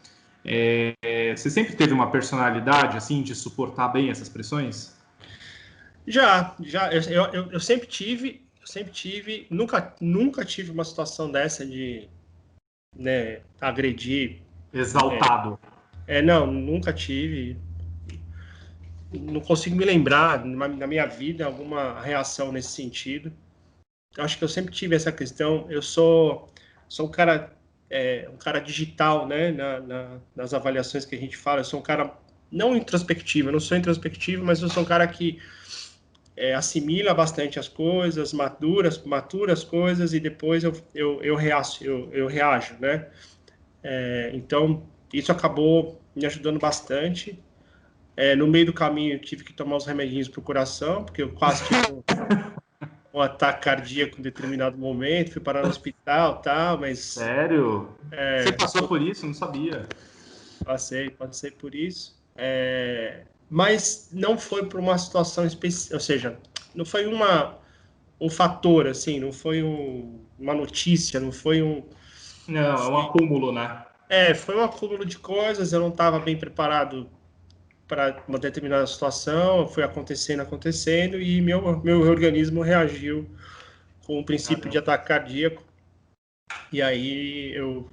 É, 0.44 0.94
você 1.34 1.50
sempre 1.50 1.74
teve 1.74 1.92
uma 1.92 2.12
personalidade, 2.12 2.96
assim, 2.96 3.22
de 3.22 3.34
suportar 3.34 3.88
bem 3.88 4.08
essas 4.08 4.28
pressões? 4.28 5.01
Já, 6.06 6.54
já. 6.60 6.92
Eu, 6.92 7.02
eu, 7.32 7.52
eu 7.52 7.60
sempre 7.60 7.86
tive, 7.86 8.46
eu 8.60 8.66
sempre 8.66 8.92
tive, 8.92 9.46
nunca, 9.50 9.94
nunca 10.00 10.44
tive 10.44 10.70
uma 10.70 10.84
situação 10.84 11.30
dessa 11.30 11.64
de 11.64 12.08
né, 12.96 13.40
agredir 13.60 14.42
Exaltado. 14.72 15.58
É, 16.06 16.22
não, 16.22 16.46
nunca 16.46 16.92
tive. 16.92 17.58
Não 19.12 19.40
consigo 19.40 19.76
me 19.76 19.84
lembrar 19.84 20.44
na 20.44 20.86
minha 20.86 21.06
vida 21.06 21.44
alguma 21.44 22.00
reação 22.00 22.50
nesse 22.50 22.70
sentido. 22.70 23.30
Acho 24.16 24.38
que 24.38 24.44
eu 24.44 24.48
sempre 24.48 24.72
tive 24.72 24.96
essa 24.96 25.12
questão. 25.12 25.66
Eu 25.68 25.82
sou, 25.82 26.50
sou 26.88 27.06
um 27.06 27.10
cara, 27.10 27.52
é, 27.90 28.28
um 28.32 28.36
cara 28.38 28.58
digital, 28.58 29.26
né? 29.26 29.52
Na, 29.52 29.80
na, 29.80 30.18
nas 30.34 30.54
avaliações 30.54 31.04
que 31.04 31.14
a 31.14 31.18
gente 31.18 31.36
fala, 31.36 31.60
eu 31.60 31.64
sou 31.64 31.80
um 31.80 31.82
cara 31.82 32.14
não 32.50 32.74
introspectivo. 32.74 33.48
Eu 33.48 33.52
não 33.52 33.60
sou 33.60 33.76
introspectivo, 33.76 34.44
mas 34.44 34.62
eu 34.62 34.70
sou 34.70 34.82
um 34.82 34.86
cara 34.86 35.06
que 35.06 35.38
é, 36.36 36.54
assimila 36.54 37.12
bastante 37.12 37.58
as 37.58 37.68
coisas, 37.68 38.32
matura, 38.32 38.88
matura 39.04 39.52
as 39.52 39.64
coisas 39.64 40.14
e 40.14 40.20
depois 40.20 40.64
eu, 40.64 40.72
eu, 40.94 41.22
eu, 41.22 41.36
reaço, 41.36 41.84
eu, 41.84 42.10
eu 42.12 42.26
reajo, 42.26 42.76
né? 42.80 43.06
É, 43.82 44.30
então, 44.32 44.86
isso 45.12 45.30
acabou 45.30 46.00
me 46.14 46.24
ajudando 46.24 46.58
bastante. 46.58 47.38
É, 48.16 48.36
no 48.36 48.46
meio 48.46 48.66
do 48.66 48.72
caminho, 48.72 49.18
tive 49.18 49.44
que 49.44 49.52
tomar 49.52 49.76
os 49.76 49.86
remedinhos 49.86 50.28
para 50.28 50.40
o 50.40 50.42
coração, 50.42 51.04
porque 51.04 51.22
eu 51.22 51.30
quase 51.30 51.64
tive 51.64 51.92
um, 51.92 52.02
um, 53.18 53.20
ataque 53.20 53.62
cardíaco 53.62 54.18
em 54.18 54.22
determinado 54.22 54.76
momento, 54.76 55.32
fui 55.32 55.40
parar 55.40 55.62
no 55.62 55.68
hospital 55.68 56.40
tal, 56.40 56.78
mas... 56.78 56.98
Sério? 56.98 57.88
É, 58.10 58.42
Você 58.44 58.52
passou 58.52 58.88
por 58.88 59.00
isso? 59.00 59.26
Não 59.26 59.34
sabia. 59.34 59.86
Passei, 60.64 61.10
passei 61.10 61.50
por 61.50 61.74
isso. 61.74 62.20
É, 62.36 63.22
mas 63.52 64.08
não 64.10 64.38
foi 64.38 64.64
por 64.64 64.80
uma 64.80 64.96
situação 64.96 65.44
específica, 65.44 65.96
ou 65.96 66.00
seja, 66.00 66.38
não 66.74 66.86
foi 66.86 67.04
uma, 67.04 67.58
um 68.18 68.30
fator, 68.30 68.86
assim, 68.86 69.20
não 69.20 69.30
foi 69.30 69.62
um, 69.62 70.24
uma 70.38 70.54
notícia, 70.54 71.20
não 71.20 71.30
foi 71.30 71.62
um... 71.62 71.84
Não, 72.48 72.60
é 72.60 72.88
um 72.88 72.96
acúmulo, 72.96 73.52
né? 73.52 73.84
É, 74.08 74.32
foi 74.32 74.56
um 74.56 74.64
acúmulo 74.64 75.04
de 75.04 75.18
coisas, 75.18 75.74
eu 75.74 75.80
não 75.80 75.90
estava 75.90 76.18
bem 76.18 76.34
preparado 76.34 77.06
para 77.86 78.22
uma 78.26 78.38
determinada 78.38 78.86
situação, 78.86 79.68
foi 79.68 79.82
acontecendo, 79.82 80.40
acontecendo, 80.40 81.20
e 81.20 81.42
meu, 81.42 81.78
meu 81.82 82.00
organismo 82.00 82.62
reagiu 82.62 83.28
com 84.06 84.18
o 84.18 84.24
princípio 84.24 84.68
ah, 84.68 84.70
de 84.70 84.78
ataque 84.78 85.08
cardíaco. 85.08 85.62
E 86.72 86.80
aí 86.80 87.52
eu, 87.54 87.86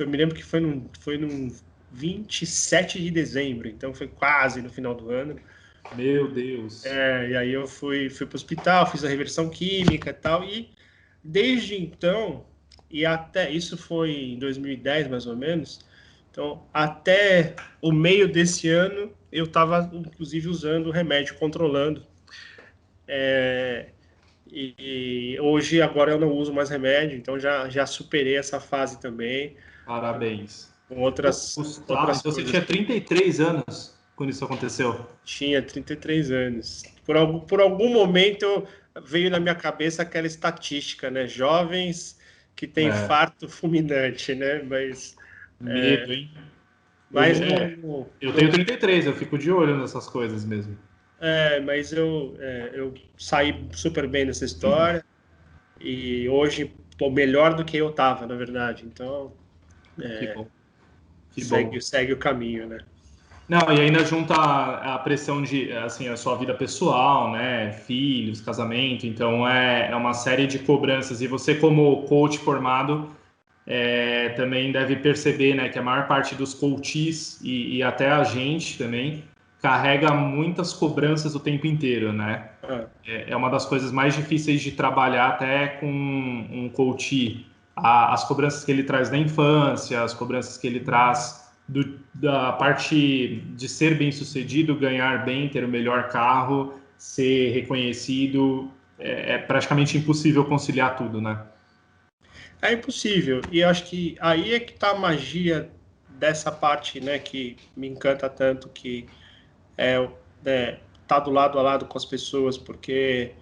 eu 0.00 0.08
me 0.08 0.16
lembro 0.16 0.34
que 0.34 0.42
foi 0.42 0.58
num, 0.58 0.84
foi 0.98 1.16
num 1.16 1.48
27 1.92 3.00
de 3.00 3.10
dezembro, 3.10 3.68
então 3.68 3.94
foi 3.94 4.08
quase 4.08 4.60
no 4.60 4.70
final 4.70 4.94
do 4.94 5.10
ano. 5.10 5.36
Meu 5.94 6.28
Deus. 6.30 6.84
É, 6.84 7.30
e 7.30 7.36
aí 7.36 7.52
eu 7.52 7.66
fui, 7.66 8.10
fui 8.10 8.26
para 8.26 8.34
o 8.34 8.36
hospital, 8.36 8.90
fiz 8.90 9.04
a 9.04 9.08
reversão 9.08 9.48
química 9.48 10.10
e 10.10 10.14
tal, 10.14 10.44
e 10.44 10.70
desde 11.22 11.76
então 11.76 12.44
e 12.90 13.04
até 13.04 13.50
isso 13.50 13.76
foi 13.76 14.10
em 14.10 14.38
2010 14.38 15.08
mais 15.08 15.26
ou 15.26 15.36
menos. 15.36 15.80
Então, 16.30 16.62
até 16.72 17.54
o 17.80 17.90
meio 17.90 18.30
desse 18.30 18.68
ano, 18.68 19.12
eu 19.32 19.44
estava 19.44 19.90
inclusive 19.92 20.48
usando 20.48 20.88
o 20.88 20.90
remédio, 20.90 21.34
controlando. 21.36 22.02
É, 23.08 23.86
e, 24.50 24.74
e, 24.78 25.40
hoje, 25.40 25.80
agora 25.80 26.12
eu 26.12 26.20
não 26.20 26.30
uso 26.32 26.52
mais 26.52 26.68
remédio, 26.70 27.16
então 27.16 27.38
já, 27.38 27.68
já 27.68 27.86
superei 27.86 28.36
essa 28.36 28.60
fase 28.60 29.00
também. 29.00 29.56
Parabéns. 29.84 30.75
Com 30.88 31.00
outras. 31.00 31.54
Gustavo, 31.56 32.00
outras 32.00 32.20
então 32.20 32.32
você 32.32 32.44
tinha 32.44 32.62
33 32.62 33.40
anos 33.40 33.96
quando 34.14 34.30
isso 34.30 34.44
aconteceu? 34.44 35.06
Tinha 35.24 35.60
33 35.60 36.30
anos. 36.30 36.84
Por 37.04 37.16
algum, 37.16 37.40
por 37.40 37.60
algum 37.60 37.92
momento 37.92 38.66
veio 39.04 39.30
na 39.30 39.38
minha 39.38 39.54
cabeça 39.54 40.02
aquela 40.02 40.26
estatística, 40.26 41.10
né? 41.10 41.26
Jovens 41.26 42.18
que 42.54 42.66
tem 42.66 42.88
é. 42.88 42.92
farto 42.92 43.48
fulminante, 43.48 44.34
né? 44.34 44.62
Mas. 44.62 45.16
Medo, 45.60 46.12
é... 46.12 46.16
hein? 46.16 46.30
Mas 47.10 47.40
eu, 47.40 47.46
é, 47.46 47.76
no, 47.76 48.06
eu 48.20 48.32
tenho 48.34 48.50
33, 48.50 49.06
eu 49.06 49.14
fico 49.14 49.38
de 49.38 49.50
olho 49.50 49.78
nessas 49.78 50.08
coisas 50.08 50.44
mesmo. 50.44 50.76
É, 51.20 51.60
mas 51.60 51.92
eu, 51.92 52.36
é, 52.38 52.70
eu 52.74 52.92
saí 53.16 53.66
super 53.72 54.06
bem 54.06 54.24
nessa 54.26 54.44
história 54.44 55.04
uhum. 55.80 55.86
e 55.86 56.28
hoje 56.28 56.74
estou 56.90 57.10
melhor 57.10 57.54
do 57.54 57.64
que 57.64 57.76
eu 57.76 57.90
estava, 57.90 58.26
na 58.26 58.34
verdade. 58.34 58.84
Então, 58.84 59.32
é, 60.00 60.34
que 61.36 61.44
segue, 61.44 61.80
segue 61.80 62.12
o 62.12 62.16
caminho, 62.16 62.66
né? 62.66 62.78
Não, 63.48 63.72
e 63.72 63.80
ainda 63.80 64.04
junta 64.04 64.34
a, 64.34 64.98
pressão 64.98 65.40
de, 65.40 65.70
assim, 65.72 66.08
a 66.08 66.16
sua 66.16 66.34
vida 66.36 66.52
pessoal, 66.52 67.30
né, 67.30 67.70
filhos, 67.86 68.40
casamento, 68.40 69.06
então 69.06 69.46
é, 69.48 69.88
é 69.88 69.94
uma 69.94 70.14
série 70.14 70.48
de 70.48 70.58
cobranças. 70.58 71.20
E 71.20 71.28
você, 71.28 71.54
como 71.54 72.02
coach 72.08 72.38
formado, 72.38 73.08
é, 73.64 74.30
também 74.30 74.72
deve 74.72 74.96
perceber, 74.96 75.54
né, 75.54 75.68
que 75.68 75.78
a 75.78 75.82
maior 75.82 76.08
parte 76.08 76.34
dos 76.34 76.54
coaches 76.54 77.40
e, 77.40 77.76
e, 77.76 77.82
até 77.84 78.10
a 78.10 78.24
gente 78.24 78.78
também 78.78 79.22
carrega 79.62 80.12
muitas 80.12 80.72
cobranças 80.72 81.34
o 81.34 81.40
tempo 81.40 81.66
inteiro, 81.66 82.12
né? 82.12 82.50
É, 83.04 83.30
é 83.30 83.36
uma 83.36 83.48
das 83.48 83.64
coisas 83.64 83.92
mais 83.92 84.14
difíceis 84.14 84.60
de 84.60 84.72
trabalhar 84.72 85.28
até 85.28 85.68
com 85.68 85.86
um 85.86 86.68
coach. 86.68 87.46
A, 87.76 88.14
as 88.14 88.24
cobranças 88.24 88.64
que 88.64 88.72
ele 88.72 88.82
traz 88.82 89.10
da 89.10 89.18
infância, 89.18 90.02
as 90.02 90.14
cobranças 90.14 90.56
que 90.56 90.66
ele 90.66 90.80
traz 90.80 91.46
do, 91.68 92.00
da 92.14 92.52
parte 92.52 93.42
de 93.54 93.68
ser 93.68 93.96
bem 93.96 94.10
sucedido, 94.10 94.74
ganhar 94.74 95.24
bem, 95.24 95.48
ter 95.48 95.64
o 95.64 95.68
melhor 95.68 96.08
carro, 96.08 96.74
ser 96.96 97.50
reconhecido, 97.50 98.70
é, 98.98 99.34
é 99.34 99.38
praticamente 99.38 99.98
impossível 99.98 100.44
conciliar 100.44 100.96
tudo, 100.96 101.20
né? 101.20 101.44
É 102.62 102.72
impossível. 102.72 103.42
E 103.50 103.62
acho 103.62 103.84
que 103.84 104.16
aí 104.20 104.54
é 104.54 104.60
que 104.60 104.72
está 104.72 104.90
a 104.90 104.98
magia 104.98 105.70
dessa 106.08 106.50
parte, 106.50 107.00
né, 107.00 107.18
que 107.18 107.56
me 107.76 107.86
encanta 107.86 108.28
tanto, 108.28 108.68
que 108.70 109.06
é, 109.76 110.08
é 110.44 110.78
tá 111.06 111.18
do 111.18 111.30
lado 111.30 111.58
a 111.58 111.62
lado 111.62 111.84
com 111.84 111.98
as 111.98 112.04
pessoas, 112.04 112.56
porque 112.56 113.32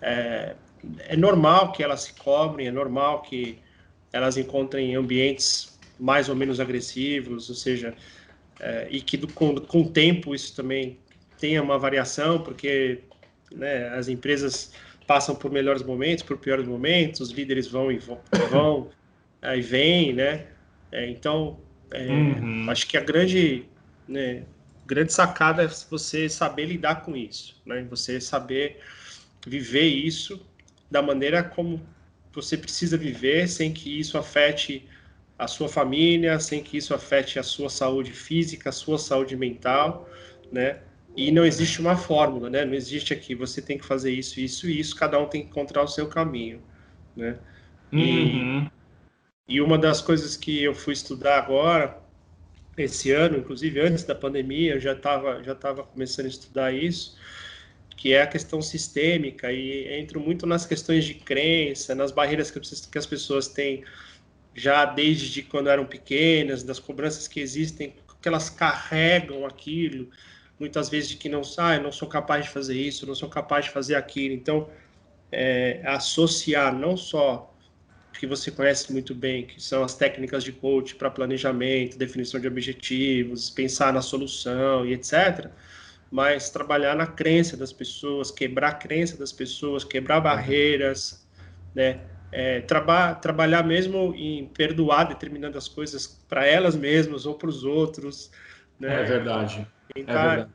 é, 0.00 0.54
é 1.00 1.16
normal 1.16 1.72
que 1.72 1.82
elas 1.82 2.02
se 2.02 2.14
cobrem, 2.14 2.68
é 2.68 2.70
normal 2.70 3.22
que 3.22 3.58
elas 4.12 4.36
encontrem 4.36 4.94
ambientes 4.94 5.78
mais 5.98 6.28
ou 6.28 6.36
menos 6.36 6.60
agressivos, 6.60 7.48
ou 7.48 7.54
seja, 7.54 7.94
é, 8.60 8.86
e 8.90 9.00
que 9.00 9.16
do, 9.16 9.28
com, 9.28 9.54
com 9.56 9.82
o 9.82 9.90
tempo 9.90 10.34
isso 10.34 10.54
também 10.54 10.98
tenha 11.38 11.62
uma 11.62 11.78
variação, 11.78 12.40
porque 12.40 13.00
né, 13.52 13.88
as 13.88 14.08
empresas 14.08 14.72
passam 15.06 15.34
por 15.34 15.50
melhores 15.50 15.82
momentos, 15.82 16.22
por 16.22 16.36
piores 16.38 16.66
momentos, 16.66 17.20
os 17.20 17.30
líderes 17.30 17.66
vão 17.68 17.92
e 17.92 17.98
vão, 17.98 18.20
vão 18.50 18.90
aí 19.40 19.60
vêm, 19.60 20.12
né? 20.12 20.46
É, 20.90 21.08
então, 21.08 21.60
é, 21.90 22.06
uhum. 22.06 22.66
acho 22.70 22.86
que 22.86 22.96
a 22.96 23.00
grande, 23.00 23.64
né, 24.08 24.42
grande 24.86 25.12
sacada 25.12 25.62
é 25.62 25.68
você 25.90 26.28
saber 26.28 26.66
lidar 26.66 27.02
com 27.02 27.16
isso, 27.16 27.60
né? 27.64 27.86
Você 27.90 28.20
saber 28.20 28.80
viver 29.46 29.86
isso 29.86 30.44
da 30.90 31.02
maneira 31.02 31.42
como 31.42 31.80
você 32.32 32.56
precisa 32.56 32.96
viver, 32.96 33.48
sem 33.48 33.72
que 33.72 33.98
isso 33.98 34.18
afete 34.18 34.86
a 35.38 35.46
sua 35.46 35.68
família, 35.68 36.38
sem 36.38 36.62
que 36.62 36.76
isso 36.76 36.94
afete 36.94 37.38
a 37.38 37.42
sua 37.42 37.68
saúde 37.68 38.12
física, 38.12 38.70
a 38.70 38.72
sua 38.72 38.98
saúde 38.98 39.36
mental, 39.36 40.08
né? 40.50 40.80
E 41.16 41.30
não 41.30 41.44
existe 41.44 41.80
uma 41.80 41.96
fórmula, 41.96 42.50
né? 42.50 42.64
Não 42.64 42.74
existe 42.74 43.12
aqui, 43.12 43.34
você 43.34 43.62
tem 43.62 43.78
que 43.78 43.86
fazer 43.86 44.12
isso, 44.12 44.38
isso 44.38 44.68
e 44.68 44.78
isso, 44.78 44.94
cada 44.94 45.18
um 45.18 45.26
tem 45.26 45.42
que 45.42 45.48
encontrar 45.48 45.82
o 45.82 45.88
seu 45.88 46.06
caminho, 46.06 46.62
né? 47.16 47.38
Uhum. 47.92 48.70
E, 49.48 49.56
e 49.56 49.60
uma 49.60 49.78
das 49.78 50.00
coisas 50.00 50.36
que 50.36 50.62
eu 50.62 50.74
fui 50.74 50.92
estudar 50.92 51.38
agora, 51.38 51.98
esse 52.76 53.10
ano, 53.10 53.38
inclusive 53.38 53.80
antes 53.80 54.04
da 54.04 54.14
pandemia, 54.14 54.74
eu 54.74 54.80
já 54.80 54.92
estava 54.92 55.42
já 55.42 55.54
tava 55.54 55.82
começando 55.82 56.26
a 56.26 56.28
estudar 56.28 56.72
isso, 56.74 57.16
que 57.96 58.12
é 58.12 58.22
a 58.22 58.26
questão 58.26 58.60
sistêmica, 58.60 59.50
e 59.50 59.98
entro 59.98 60.20
muito 60.20 60.46
nas 60.46 60.66
questões 60.66 61.04
de 61.04 61.14
crença, 61.14 61.94
nas 61.94 62.12
barreiras 62.12 62.50
que, 62.50 62.98
as 62.98 63.06
pessoas 63.06 63.48
têm 63.48 63.84
já 64.54 64.84
desde 64.84 65.42
quando 65.42 65.68
eram 65.68 65.86
pequenas, 65.86 66.62
das 66.62 66.78
cobranças 66.78 67.26
que 67.28 67.40
existem, 67.40 67.94
que 68.20 68.28
elas 68.28 68.50
carregam 68.50 69.46
aquilo, 69.46 70.10
muitas 70.58 70.88
vezes 70.88 71.10
de 71.10 71.16
que 71.16 71.28
não 71.28 71.44
sai, 71.44 71.76
ah, 71.76 71.80
não 71.80 71.92
sou 71.92 72.08
capaz 72.08 72.46
de 72.46 72.50
fazer 72.50 72.76
isso, 72.76 73.06
não 73.06 73.14
sou 73.14 73.28
capaz 73.28 73.66
de 73.66 73.70
fazer 73.70 73.94
aquilo. 73.94 74.34
Então, 74.34 74.68
é, 75.30 75.82
associar 75.84 76.74
não 76.74 76.96
só 76.96 77.52
que 78.18 78.26
você 78.26 78.50
conhece 78.50 78.90
muito 78.92 79.14
bem, 79.14 79.46
que 79.46 79.62
são 79.62 79.84
as 79.84 79.94
técnicas 79.94 80.42
de 80.42 80.52
coach 80.52 80.94
para 80.94 81.10
planejamento, 81.10 81.98
definição 81.98 82.40
de 82.40 82.48
objetivos, 82.48 83.50
pensar 83.50 83.92
na 83.92 84.00
solução 84.00 84.86
e 84.86 84.94
etc., 84.94 85.50
mas 86.10 86.50
trabalhar 86.50 86.94
na 86.94 87.06
crença 87.06 87.56
das 87.56 87.72
pessoas, 87.72 88.30
quebrar 88.30 88.68
a 88.68 88.74
crença 88.74 89.16
das 89.16 89.32
pessoas, 89.32 89.84
quebrar 89.84 90.20
barreiras, 90.20 91.26
né? 91.74 92.00
é, 92.32 92.60
traba 92.60 93.14
trabalhar 93.14 93.62
mesmo 93.62 94.14
em 94.14 94.46
perdoar 94.46 95.04
determinadas 95.04 95.68
coisas 95.68 96.06
para 96.28 96.46
elas 96.46 96.76
mesmas 96.76 97.26
ou 97.26 97.34
para 97.34 97.48
os 97.48 97.64
outros. 97.64 98.30
Né? 98.78 99.02
É 99.02 99.04
verdade. 99.04 99.66
Então, 99.96 100.14
é 100.14 100.28
verdade. 100.28 100.50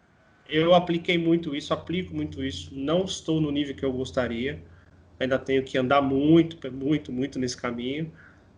Eu 0.48 0.76
apliquei 0.76 1.18
muito 1.18 1.56
isso, 1.56 1.74
aplico 1.74 2.14
muito 2.14 2.44
isso. 2.44 2.70
Não 2.74 3.06
estou 3.06 3.40
no 3.40 3.50
nível 3.52 3.74
que 3.74 3.86
eu 3.86 3.92
gostaria. 3.92 4.62
Ainda 5.20 5.40
tenho 5.40 5.64
que 5.64 5.78
andar 5.78 6.02
muito, 6.02 6.72
muito, 6.72 7.12
muito 7.12 7.40
nesse 7.40 7.56
caminho. 7.56 8.12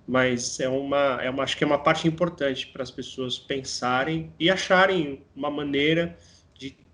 mas 0.07 0.59
é 0.59 0.67
uma, 0.67 1.21
é 1.21 1.29
uma, 1.29 1.43
acho 1.43 1.55
que 1.55 1.63
é 1.63 1.67
uma 1.67 1.79
parte 1.79 2.07
importante 2.07 2.67
para 2.67 2.83
as 2.83 2.91
pessoas 2.91 3.39
pensarem 3.39 4.33
e 4.39 4.50
acharem 4.50 5.23
uma 5.35 5.50
maneira 5.50 6.17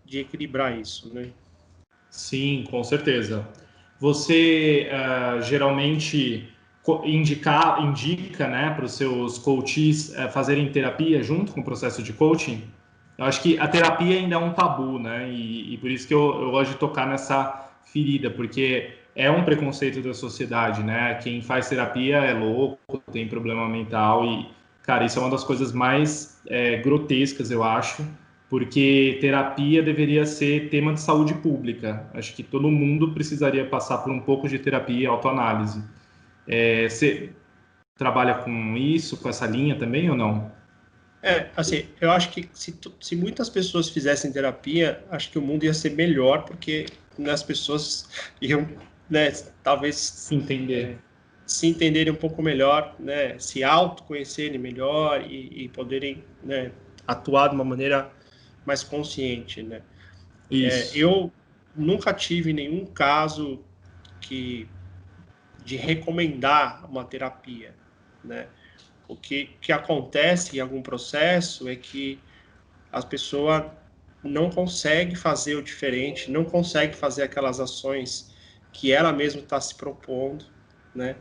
de, 0.10 0.20
equilibrar 0.20 0.78
isso, 0.78 1.14
né? 1.14 1.30
Sim, 2.10 2.66
com 2.70 2.84
certeza. 2.84 3.48
Você 4.00 4.90
uh, 4.90 5.42
geralmente 5.42 6.50
indicar, 7.04 7.84
indica 7.84 8.48
né, 8.48 8.72
para 8.72 8.86
os 8.86 8.94
seus 8.94 9.38
coaches 9.38 10.10
uh, 10.10 10.30
fazerem 10.30 10.72
terapia 10.72 11.22
junto 11.22 11.52
com 11.52 11.62
o 11.62 11.64
processo 11.64 12.02
de 12.02 12.14
coaching? 12.14 12.64
Eu 13.18 13.26
acho 13.26 13.42
que 13.42 13.60
a 13.60 13.68
terapia 13.68 14.18
ainda 14.18 14.36
é 14.36 14.38
um 14.38 14.54
tabu, 14.54 14.98
né? 14.98 15.30
E, 15.30 15.74
e 15.74 15.78
por 15.78 15.92
isso 15.92 16.08
que 16.08 16.14
eu, 16.14 16.42
eu 16.42 16.52
gosto 16.52 16.72
de 16.72 16.78
tocar 16.78 17.06
nessa 17.06 17.70
ferida, 17.84 18.30
porque 18.30 18.94
é 19.16 19.30
um 19.30 19.44
preconceito 19.44 20.02
da 20.02 20.14
sociedade, 20.14 20.82
né? 20.82 21.16
Quem 21.16 21.42
faz 21.42 21.68
terapia 21.68 22.18
é 22.18 22.34
louco, 22.34 23.04
tem 23.12 23.28
problema 23.28 23.68
mental 23.68 24.24
e, 24.26 24.48
cara, 24.84 25.04
isso 25.04 25.20
é 25.20 25.22
uma 25.22 25.30
das 25.30 25.44
coisas 25.44 25.74
mais 25.74 26.42
é, 26.48 26.78
grotescas, 26.78 27.52
eu 27.52 27.62
acho, 27.62 28.08
porque 28.50 29.20
terapia 29.22 29.84
deveria 29.84 30.26
ser 30.26 30.70
tema 30.70 30.94
de 30.94 31.02
saúde 31.02 31.36
pública. 31.36 32.10
Acho 32.14 32.34
que 32.34 32.42
todo 32.42 32.70
mundo 32.72 33.14
precisaria 33.14 33.64
passar 33.66 34.00
por 34.00 34.12
um 34.12 34.20
pouco 34.20 34.50
de 34.50 34.58
terapia 34.58 35.04
e 35.04 35.06
autoanálise. 35.06 35.84
É, 36.48 36.90
você 36.90 37.30
trabalha 37.96 38.34
com 38.36 38.76
isso, 38.76 39.18
com 39.18 39.30
essa 39.30 39.46
linha 39.46 39.78
também 39.78 40.10
ou 40.10 40.18
não? 40.18 40.52
É, 41.22 41.50
assim, 41.56 41.86
eu 42.02 42.10
acho 42.10 42.32
que 42.32 42.50
se, 42.52 42.74
se 43.00 43.16
muitas 43.16 43.50
pessoas 43.50 43.90
fizessem 43.90 44.32
terapia, 44.32 45.04
acho 45.12 45.30
que 45.30 45.38
o 45.38 45.42
mundo 45.42 45.66
ia 45.66 45.74
ser 45.74 45.92
melhor, 45.92 46.44
porque 46.44 46.88
né, 47.18 47.32
as 47.32 47.44
pessoas 47.44 48.10
iam 48.42 48.68
né, 49.10 49.32
talvez 49.62 49.96
se 49.96 50.34
entender, 50.34 50.98
se 51.46 51.68
entenderem 51.68 52.14
um 52.14 52.16
pouco 52.16 52.42
melhor, 52.42 52.96
né, 52.98 53.38
se 53.38 53.64
autoconhecerem 53.64 54.58
melhor 54.58 55.22
e, 55.30 55.66
e 55.66 55.70
poderem 55.70 56.24
né, 56.42 56.72
atuar 57.06 57.50
de 57.50 57.56
uma 57.56 57.66
maneira 57.66 58.10
mais 58.70 58.84
consciente, 58.84 59.64
né? 59.64 59.82
É, 60.52 60.96
eu 60.96 61.34
nunca 61.76 62.14
tive 62.14 62.54
nenhum 62.54 62.86
caso 62.86 63.60
que 64.22 64.68
de 65.66 65.76
recomendar 65.76 66.86
uma 66.88 67.04
terapia, 67.04 67.74
né? 68.24 68.48
O 69.08 69.16
que, 69.16 69.58
que 69.60 69.72
acontece 69.72 70.58
em 70.58 70.60
algum 70.60 70.84
processo 70.84 71.68
é 71.68 71.76
que 71.76 72.20
a 72.92 73.02
pessoa 73.02 73.76
não 74.24 74.52
consegue 74.52 75.16
fazer 75.16 75.56
o 75.56 75.64
diferente, 75.64 76.30
não 76.30 76.46
consegue 76.46 76.96
fazer 76.96 77.24
aquelas 77.24 77.60
ações 77.60 78.32
que 78.72 78.92
ela 78.92 79.12
mesma 79.12 79.42
está 79.42 79.60
se 79.60 79.74
propondo, 79.74 80.46
né? 80.94 81.16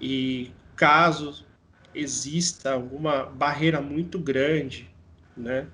E 0.00 0.50
caso 0.74 1.46
exista 1.94 2.72
alguma 2.72 3.26
barreira 3.26 3.80
muito 3.80 4.18
grande, 4.18 4.90
né? 5.36 5.68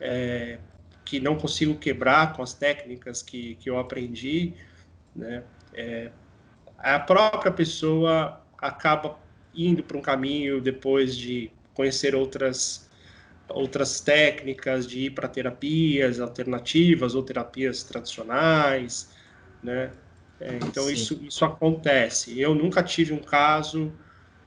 É, 0.00 0.58
que 1.04 1.18
não 1.18 1.36
consigo 1.36 1.78
quebrar 1.78 2.34
com 2.34 2.42
as 2.42 2.52
técnicas 2.54 3.22
que, 3.22 3.54
que 3.56 3.70
eu 3.70 3.78
aprendi, 3.78 4.54
né? 5.16 5.42
É, 5.72 6.10
a 6.78 7.00
própria 7.00 7.50
pessoa 7.50 8.40
acaba 8.58 9.18
indo 9.54 9.82
para 9.82 9.96
um 9.96 10.02
caminho 10.02 10.60
depois 10.60 11.16
de 11.16 11.50
conhecer 11.74 12.14
outras 12.14 12.88
outras 13.48 14.00
técnicas 14.00 14.86
de 14.86 15.06
ir 15.06 15.10
para 15.10 15.26
terapias 15.26 16.20
alternativas 16.20 17.14
ou 17.14 17.22
terapias 17.22 17.82
tradicionais, 17.82 19.10
né? 19.62 19.90
É, 20.38 20.56
então, 20.56 20.88
isso, 20.90 21.18
isso 21.24 21.44
acontece. 21.44 22.38
Eu 22.38 22.54
nunca 22.54 22.82
tive 22.82 23.12
um 23.12 23.22
caso 23.22 23.98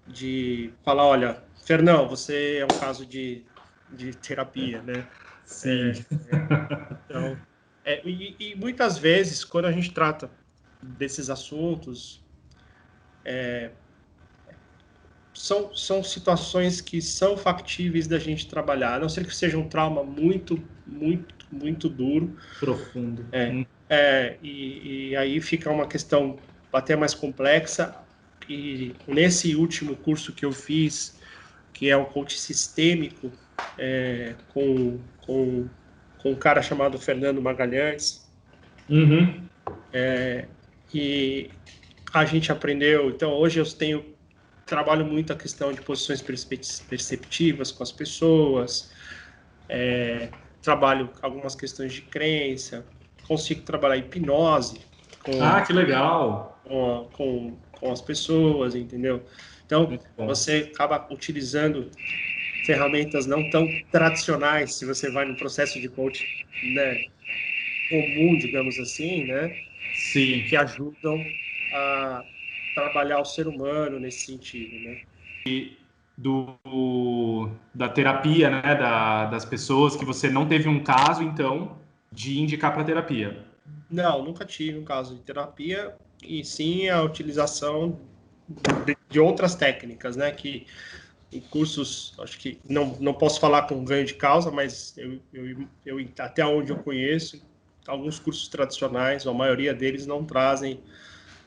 de 0.07 0.71
falar, 0.83 1.05
olha, 1.05 1.43
Fernão, 1.65 2.07
você 2.07 2.57
é 2.57 2.65
um 2.65 2.79
caso 2.79 3.05
de, 3.05 3.43
de 3.89 4.15
terapia, 4.15 4.81
né? 4.83 5.07
Sim. 5.45 5.91
É, 5.91 5.93
então, 7.05 7.37
é, 7.83 8.01
e, 8.07 8.35
e, 8.39 8.55
muitas 8.55 8.97
vezes, 8.97 9.43
quando 9.43 9.65
a 9.65 9.71
gente 9.71 9.91
trata 9.91 10.29
desses 10.81 11.29
assuntos, 11.29 12.21
é, 13.25 13.71
são, 15.33 15.73
são 15.75 16.03
situações 16.03 16.81
que 16.81 17.01
são 17.01 17.35
factíveis 17.35 18.07
da 18.07 18.19
gente 18.19 18.47
trabalhar, 18.47 18.95
a 18.95 18.99
não 18.99 19.09
ser 19.09 19.25
que 19.25 19.35
seja 19.35 19.57
um 19.57 19.67
trauma 19.67 20.03
muito, 20.03 20.61
muito, 20.85 21.45
muito 21.51 21.89
duro. 21.89 22.37
Profundo. 22.59 23.25
É, 23.31 23.49
hum. 23.49 23.65
É, 23.89 24.37
e, 24.41 25.09
e, 25.09 25.15
aí 25.17 25.41
fica 25.41 25.69
uma 25.69 25.85
questão 25.85 26.37
até 26.71 26.95
mais 26.95 27.13
complexa. 27.13 27.93
E 28.47 28.93
nesse 29.07 29.55
último 29.55 29.95
curso 29.95 30.33
que 30.33 30.45
eu 30.45 30.51
fiz, 30.51 31.19
que 31.73 31.89
é 31.89 31.97
o 31.97 32.05
coach 32.05 32.39
sistêmico, 32.39 33.31
é, 33.77 34.35
com, 34.53 34.99
com, 35.25 35.67
com 36.19 36.31
um 36.31 36.35
cara 36.35 36.61
chamado 36.61 36.97
Fernando 36.99 37.41
Magalhães, 37.41 38.27
uhum. 38.89 39.43
é, 39.93 40.45
e 40.93 41.49
a 42.13 42.25
gente 42.25 42.51
aprendeu. 42.51 43.09
Então, 43.09 43.31
hoje 43.31 43.59
eu 43.59 43.65
tenho 43.65 44.05
trabalho 44.65 45.05
muito 45.05 45.33
a 45.33 45.35
questão 45.35 45.73
de 45.73 45.81
posições 45.81 46.21
perceptivas 46.21 47.71
com 47.71 47.83
as 47.83 47.91
pessoas, 47.91 48.91
é, 49.67 50.29
trabalho 50.61 51.09
algumas 51.21 51.55
questões 51.55 51.93
de 51.93 52.01
crença, 52.01 52.85
consigo 53.27 53.61
trabalhar 53.61 53.97
hipnose. 53.97 54.81
Com, 55.23 55.41
ah, 55.43 55.61
que 55.61 55.73
legal! 55.73 56.61
Com, 56.63 57.09
com, 57.13 57.57
com 57.79 57.91
as 57.91 58.01
pessoas, 58.01 58.75
entendeu? 58.75 59.23
Então, 59.71 59.97
você 60.17 60.69
acaba 60.73 61.07
utilizando 61.09 61.89
ferramentas 62.65 63.25
não 63.25 63.49
tão 63.49 63.67
tradicionais, 63.89 64.75
se 64.75 64.85
você 64.85 65.09
vai 65.09 65.25
no 65.25 65.35
processo 65.35 65.79
de 65.79 65.87
coaching 65.87 66.25
né, 66.73 67.05
comum, 67.89 68.37
digamos 68.37 68.77
assim, 68.77 69.25
né? 69.25 69.55
Sim. 69.93 70.43
Que 70.43 70.57
ajudam 70.57 71.23
a 71.73 72.23
trabalhar 72.75 73.21
o 73.21 73.25
ser 73.25 73.47
humano 73.47 73.99
nesse 73.99 74.25
sentido, 74.25 74.75
né? 74.83 75.01
E 75.47 75.77
do, 76.17 77.49
da 77.73 77.87
terapia, 77.87 78.49
né, 78.49 78.75
da, 78.75 79.25
das 79.25 79.45
pessoas, 79.45 79.95
que 79.95 80.05
você 80.05 80.29
não 80.29 80.45
teve 80.45 80.67
um 80.67 80.83
caso, 80.83 81.23
então, 81.23 81.77
de 82.11 82.39
indicar 82.39 82.73
para 82.73 82.83
terapia? 82.83 83.45
Não, 83.89 84.23
nunca 84.23 84.45
tive 84.45 84.77
um 84.77 84.85
caso 84.85 85.15
de 85.15 85.21
terapia 85.21 85.95
e 86.23 86.43
sim 86.43 86.89
a 86.89 87.01
utilização 87.01 87.97
de, 88.85 88.97
de 89.09 89.19
outras 89.19 89.55
técnicas, 89.55 90.15
né? 90.15 90.31
Que 90.31 90.65
em 91.31 91.39
cursos, 91.39 92.13
acho 92.19 92.37
que 92.37 92.59
não, 92.67 92.97
não 92.99 93.13
posso 93.13 93.39
falar 93.39 93.63
com 93.63 93.83
ganho 93.85 94.05
de 94.05 94.13
causa, 94.15 94.51
mas 94.51 94.93
eu, 94.97 95.19
eu, 95.33 95.67
eu 95.85 96.07
até 96.19 96.45
onde 96.45 96.71
eu 96.71 96.77
conheço, 96.77 97.41
alguns 97.87 98.19
cursos 98.19 98.47
tradicionais, 98.47 99.25
a 99.25 99.33
maioria 99.33 99.73
deles 99.73 100.05
não 100.05 100.25
trazem 100.25 100.81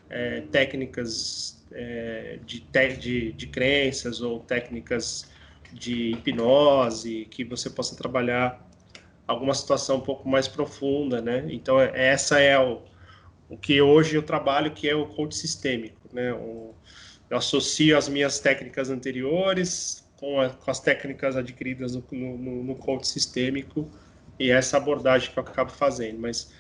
é, 0.09 0.43
técnicas 0.51 1.63
é, 1.73 2.39
de, 2.45 2.67
de, 2.99 3.33
de 3.33 3.47
crenças 3.47 4.21
ou 4.21 4.41
técnicas 4.41 5.31
de 5.73 6.13
hipnose 6.13 7.27
que 7.31 7.45
você 7.45 7.69
possa 7.69 7.97
trabalhar 7.97 8.65
alguma 9.27 9.55
situação 9.55 9.97
um 9.97 10.01
pouco 10.01 10.29
mais 10.29 10.47
profunda, 10.47 11.21
né? 11.21 11.47
Então, 11.49 11.81
é, 11.81 11.91
essa 11.95 12.39
é 12.39 12.59
o, 12.59 12.83
o 13.49 13.57
que 13.57 13.81
hoje 13.81 14.17
eu 14.17 14.23
trabalho, 14.23 14.71
que 14.73 14.89
é 14.89 14.95
o 14.95 15.07
coach 15.07 15.35
sistêmico, 15.35 16.01
né? 16.13 16.33
O, 16.33 16.75
eu 17.35 17.39
associo 17.39 17.99
as 17.99 18.09
minhas 18.09 18.39
técnicas 18.39 18.91
anteriores 18.91 20.07
com, 20.17 20.41
a, 20.41 20.51
com 20.51 20.71
as 20.71 20.79
técnicas 20.79 21.37
adquiridas 21.37 21.97
no, 21.97 22.05
no, 22.13 22.63
no 22.63 22.77
coach 22.77 23.09
sistêmico 23.09 23.91
e 24.39 24.53
essa 24.53 24.77
abordagem 24.77 25.33
que 25.33 25.37
eu 25.37 25.43
acabo 25.43 25.73
fazendo, 25.73 26.21
mas 26.21 26.53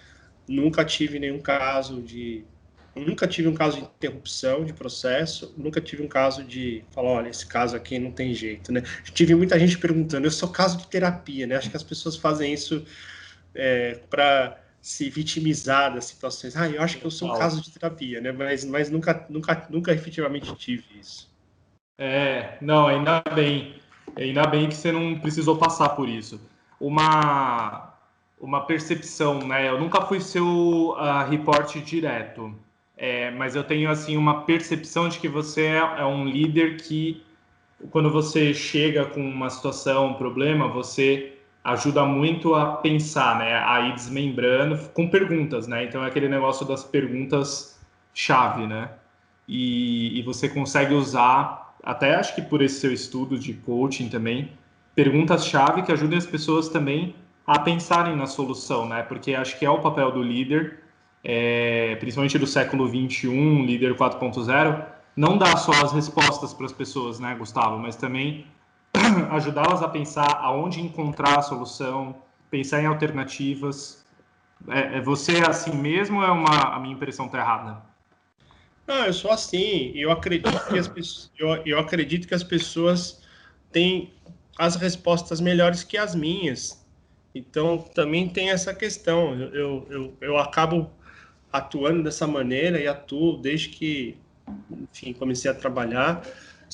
nunca 0.49 0.85
tive 0.85 1.21
nenhum 1.21 1.39
caso 1.39 2.03
de 2.03 2.45
nunca 2.95 3.27
tive 3.27 3.49
um 3.49 3.55
caso 3.55 3.77
de 3.79 3.85
interrupção 3.85 4.65
de 4.65 4.73
processo, 4.73 5.55
nunca 5.57 5.81
tive 5.81 6.03
um 6.03 6.09
caso 6.09 6.45
de 6.45 6.85
falar, 6.91 7.11
olha, 7.11 7.29
esse 7.29 7.47
caso 7.47 7.75
aqui 7.77 7.99
não 7.99 8.13
tem 8.13 8.33
jeito, 8.33 8.73
né? 8.73 8.83
Tive 9.13 9.35
muita 9.35 9.59
gente 9.59 9.79
perguntando, 9.79 10.27
eu 10.27 10.31
sou 10.31 10.49
caso 10.49 10.79
de 10.79 10.87
terapia, 10.87 11.45
né? 11.45 11.57
Acho 11.57 11.71
que 11.71 11.77
as 11.77 11.83
pessoas 11.83 12.17
fazem 12.17 12.53
isso 12.53 12.85
é, 13.53 14.01
para 14.09 14.61
se 14.85 15.09
vitimizar 15.09 15.94
das 15.94 16.05
situações. 16.05 16.55
Ah, 16.55 16.68
eu 16.68 16.83
acho 16.83 16.99
que 16.99 17.07
eu 17.07 17.11
sou 17.11 17.31
um 17.31 17.38
caso 17.38 17.59
de 17.62 17.70
terapia, 17.70 18.20
né? 18.20 18.33
Mas, 18.33 18.66
mas 18.66 18.90
nunca, 18.90 19.25
nunca, 19.31 19.66
nunca 19.70 19.92
efetivamente 19.94 20.55
tive 20.57 20.85
isso. 21.01 21.33
É, 21.97 22.59
não, 22.61 22.87
ainda 22.87 23.23
bem. 23.35 23.77
Ainda 24.14 24.47
bem 24.47 24.68
que 24.68 24.75
você 24.75 24.92
não 24.92 25.18
precisou 25.18 25.57
passar 25.57 25.88
por 25.90 26.07
isso. 26.07 26.38
Uma 26.79 27.94
uma 28.38 28.66
percepção, 28.66 29.38
né? 29.38 29.70
Eu 29.70 29.81
nunca 29.81 30.03
fui 30.03 30.20
seu 30.20 30.90
uh, 30.90 31.27
reporte 31.31 31.81
direto, 31.81 32.55
é, 32.94 33.31
mas 33.31 33.57
eu 33.57 33.64
tenho 33.64 33.88
assim 33.88 34.18
uma 34.18 34.42
percepção 34.42 35.09
de 35.09 35.18
que 35.18 35.29
você 35.29 35.62
é, 35.62 35.79
é, 35.79 36.05
um 36.05 36.27
líder 36.27 36.77
que, 36.77 37.25
quando 37.90 38.11
você 38.11 38.53
chega 38.53 39.07
com 39.07 39.27
uma 39.27 39.49
situação, 39.49 40.09
um 40.09 40.14
problema, 40.14 40.68
você 40.68 41.34
ajuda 41.64 42.05
muito 42.05 42.55
a 42.55 42.77
pensar, 42.77 43.38
né? 43.38 43.57
A 43.57 43.81
ir 43.88 43.94
desmembrando 43.94 44.79
com 44.90 45.09
perguntas, 45.09 45.66
né? 45.66 45.85
Então 45.85 46.05
é 46.05 46.09
aquele 46.09 46.29
negócio 46.29 46.66
das 46.66 46.85
perguntas 46.85 47.81
chave, 48.12 48.66
né? 48.66 48.90
E, 49.48 50.18
e 50.18 50.22
você 50.22 50.48
consegue 50.48 50.94
usar 50.94 51.64
até 51.83 52.14
acho 52.14 52.35
que 52.35 52.42
por 52.42 52.62
esse 52.62 52.81
seu 52.81 52.92
estudo 52.92 53.38
de 53.38 53.53
coaching 53.53 54.09
também, 54.09 54.53
perguntas-chave 54.94 55.83
que 55.83 55.92
ajudem 55.92 56.16
as 56.16 56.27
pessoas 56.27 56.68
também 56.68 57.14
a 57.46 57.59
pensarem 57.59 58.16
na 58.16 58.27
solução, 58.27 58.88
né? 58.88 59.03
Porque 59.03 59.35
acho 59.35 59.59
que 59.59 59.66
é 59.66 59.70
o 59.70 59.81
papel 59.81 60.11
do 60.11 60.22
líder, 60.22 60.81
é, 61.22 61.96
principalmente 61.96 62.38
do 62.38 62.46
século 62.46 62.88
21, 62.88 63.66
líder 63.66 63.94
4.0, 63.94 64.83
não 65.14 65.37
dar 65.37 65.57
só 65.59 65.72
as 65.72 65.92
respostas 65.92 66.55
para 66.55 66.66
as 66.66 66.72
pessoas, 66.72 67.20
né, 67.20 67.35
Gustavo, 67.38 67.79
mas 67.79 67.96
também 67.96 68.46
ajudá-las 69.30 69.83
a 69.83 69.88
pensar 69.88 70.38
aonde 70.40 70.80
encontrar 70.80 71.38
a 71.38 71.42
solução, 71.42 72.16
pensar 72.50 72.83
em 72.83 72.87
alternativas. 72.87 74.04
É, 74.68 74.98
é 74.98 75.00
você 75.00 75.38
é 75.38 75.48
assim 75.48 75.74
mesmo 75.74 76.18
ou 76.18 76.24
é 76.24 76.30
uma, 76.30 76.74
a 76.74 76.80
minha 76.80 76.94
impressão 76.94 77.26
está 77.26 77.38
errada? 77.38 77.83
Não, 78.87 79.07
eu 79.07 79.12
sou 79.12 79.30
assim. 79.30 79.92
Eu 79.94 80.11
acredito 80.11 80.66
que 80.68 80.78
as 80.78 80.88
pessoas, 80.88 81.30
eu, 81.38 81.48
eu 81.66 81.78
acredito 81.78 82.28
que 82.28 82.35
as 82.35 82.44
pessoas 82.44 83.22
têm 83.72 84.12
as 84.59 84.76
respostas 84.76 85.40
melhores 85.40 85.83
que 85.83 85.96
as 85.96 86.14
minhas. 86.14 86.85
Então, 87.35 87.78
também 87.78 88.28
tem 88.28 88.50
essa 88.50 88.72
questão. 88.72 89.35
Eu, 89.35 89.54
eu, 89.54 89.87
eu, 89.90 90.16
eu 90.20 90.38
acabo 90.38 90.90
atuando 91.52 92.02
dessa 92.02 92.26
maneira 92.26 92.78
e 92.80 92.87
atuo 92.87 93.37
desde 93.38 93.70
que, 93.70 94.16
enfim, 94.70 95.12
comecei 95.12 95.50
a 95.50 95.54
trabalhar. 95.54 96.22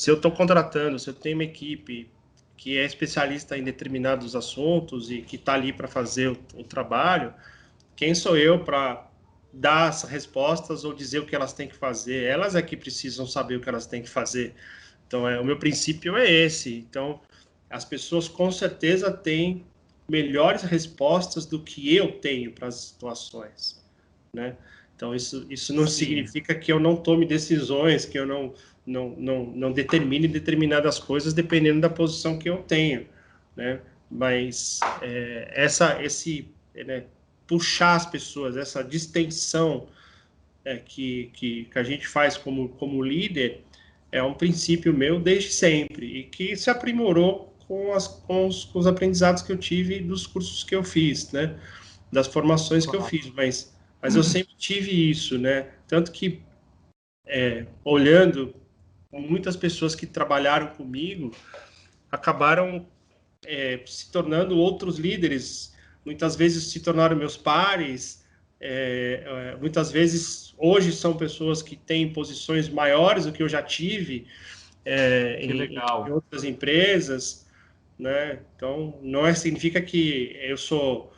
Se 0.01 0.11
eu 0.11 0.15
estou 0.15 0.33
contratando, 0.33 0.99
se 0.99 1.11
eu 1.11 1.13
tenho 1.13 1.37
uma 1.37 1.45
equipe 1.45 2.11
que 2.57 2.79
é 2.79 2.87
especialista 2.87 3.59
em 3.59 3.63
determinados 3.63 4.35
assuntos 4.35 5.11
e 5.11 5.21
que 5.21 5.37
está 5.37 5.53
ali 5.53 5.75
para 5.75 5.87
fazer 5.87 6.31
o, 6.31 6.39
o 6.55 6.65
trabalho, 6.65 7.35
quem 7.95 8.15
sou 8.15 8.35
eu 8.35 8.65
para 8.65 9.07
dar 9.53 9.89
as 9.89 10.05
respostas 10.05 10.85
ou 10.87 10.95
dizer 10.95 11.19
o 11.19 11.27
que 11.27 11.37
elas 11.37 11.53
têm 11.53 11.69
que 11.69 11.77
fazer? 11.77 12.25
Elas 12.25 12.55
é 12.55 12.63
que 12.63 12.79
precisam 12.79 13.27
saber 13.27 13.57
o 13.57 13.61
que 13.61 13.69
elas 13.69 13.87
têm 13.87 14.01
que 14.01 14.09
fazer. 14.09 14.55
Então, 15.07 15.29
é, 15.29 15.39
o 15.39 15.45
meu 15.45 15.59
princípio 15.59 16.17
é 16.17 16.31
esse. 16.31 16.79
Então, 16.79 17.21
as 17.69 17.85
pessoas 17.85 18.27
com 18.27 18.51
certeza 18.51 19.13
têm 19.13 19.67
melhores 20.09 20.63
respostas 20.63 21.45
do 21.45 21.63
que 21.63 21.95
eu 21.95 22.13
tenho 22.13 22.53
para 22.53 22.69
as 22.69 22.77
situações, 22.77 23.85
né? 24.33 24.57
Então 24.97 25.15
isso 25.15 25.47
isso 25.49 25.73
não 25.73 25.87
Sim. 25.87 26.05
significa 26.05 26.55
que 26.55 26.71
eu 26.71 26.79
não 26.79 26.95
tome 26.95 27.25
decisões, 27.25 28.05
que 28.05 28.19
eu 28.19 28.27
não 28.27 28.53
não, 28.91 29.11
não 29.17 29.47
não 29.47 29.73
determine 29.73 30.27
determinadas 30.27 30.99
coisas 30.99 31.33
dependendo 31.33 31.81
da 31.81 31.89
posição 31.89 32.39
que 32.39 32.49
eu 32.51 32.59
tenho, 32.59 33.07
né? 33.57 33.81
Mas 34.11 34.81
é, 35.01 35.53
essa 35.55 36.03
esse 36.03 36.49
né, 36.75 37.05
puxar 37.47 37.97
as 37.97 38.07
pessoas, 38.07 38.57
essa 38.57 38.83
distensão 38.83 39.89
é, 40.65 40.77
que, 40.77 41.31
que, 41.35 41.65
que 41.65 41.79
a 41.79 41.83
gente 41.83 42.07
faz 42.07 42.37
como 42.37 42.69
como 42.71 43.03
líder 43.03 43.63
é 44.13 44.23
um 44.23 44.35
princípio 44.35 44.93
meu 44.93 45.21
desde 45.21 45.51
sempre 45.51 46.19
e 46.19 46.23
que 46.25 46.57
se 46.57 46.69
aprimorou 46.69 47.55
com, 47.71 47.93
as, 47.93 48.09
com, 48.09 48.49
os, 48.49 48.65
com 48.65 48.81
os 48.81 48.87
aprendizados 48.87 49.43
que 49.43 49.53
eu 49.53 49.57
tive 49.57 50.01
dos 50.01 50.27
cursos 50.27 50.65
que 50.65 50.75
eu 50.75 50.83
fiz, 50.83 51.31
né? 51.31 51.57
Das 52.11 52.27
formações 52.27 52.85
que 52.85 52.97
eu 52.97 53.03
fiz, 53.03 53.31
mas, 53.31 53.73
mas 54.03 54.17
eu 54.17 54.25
sempre 54.25 54.53
tive 54.59 55.09
isso, 55.09 55.39
né? 55.39 55.69
Tanto 55.87 56.11
que, 56.11 56.41
é, 57.25 57.67
olhando, 57.85 58.53
muitas 59.13 59.57
pessoas 59.57 59.95
que 59.95 60.07
trabalharam 60.07 60.69
comigo 60.69 61.35
acabaram 62.11 62.87
é, 63.45 63.81
se 63.87 64.11
tornando 64.11 64.57
outros 64.57 64.99
líderes, 64.99 65.75
muitas 66.05 66.37
vezes 66.37 66.65
se 66.65 66.81
tornaram 66.81 67.17
meus 67.17 67.37
pares, 67.37 68.25
é, 68.61 69.53
é 69.53 69.57
muitas 69.57 69.91
vezes 69.91 70.55
hoje 70.59 70.93
são 70.93 71.17
pessoas 71.17 71.63
que 71.63 71.77
têm 71.77 72.13
posições 72.13 72.69
maiores 72.69 73.25
do 73.25 73.33
que 73.33 73.43
eu 73.43 73.49
já 73.49 73.63
tive 73.63 74.27
é, 74.85 75.39
em, 75.41 75.51
em, 75.51 76.13
outras 76.13 76.45
empresas 76.45 77.51
né? 78.01 78.41
Então, 78.57 78.99
não 79.03 79.27
é, 79.27 79.35
significa 79.35 79.81
que 79.81 80.35
eu 80.41 80.57
sou 80.57 81.13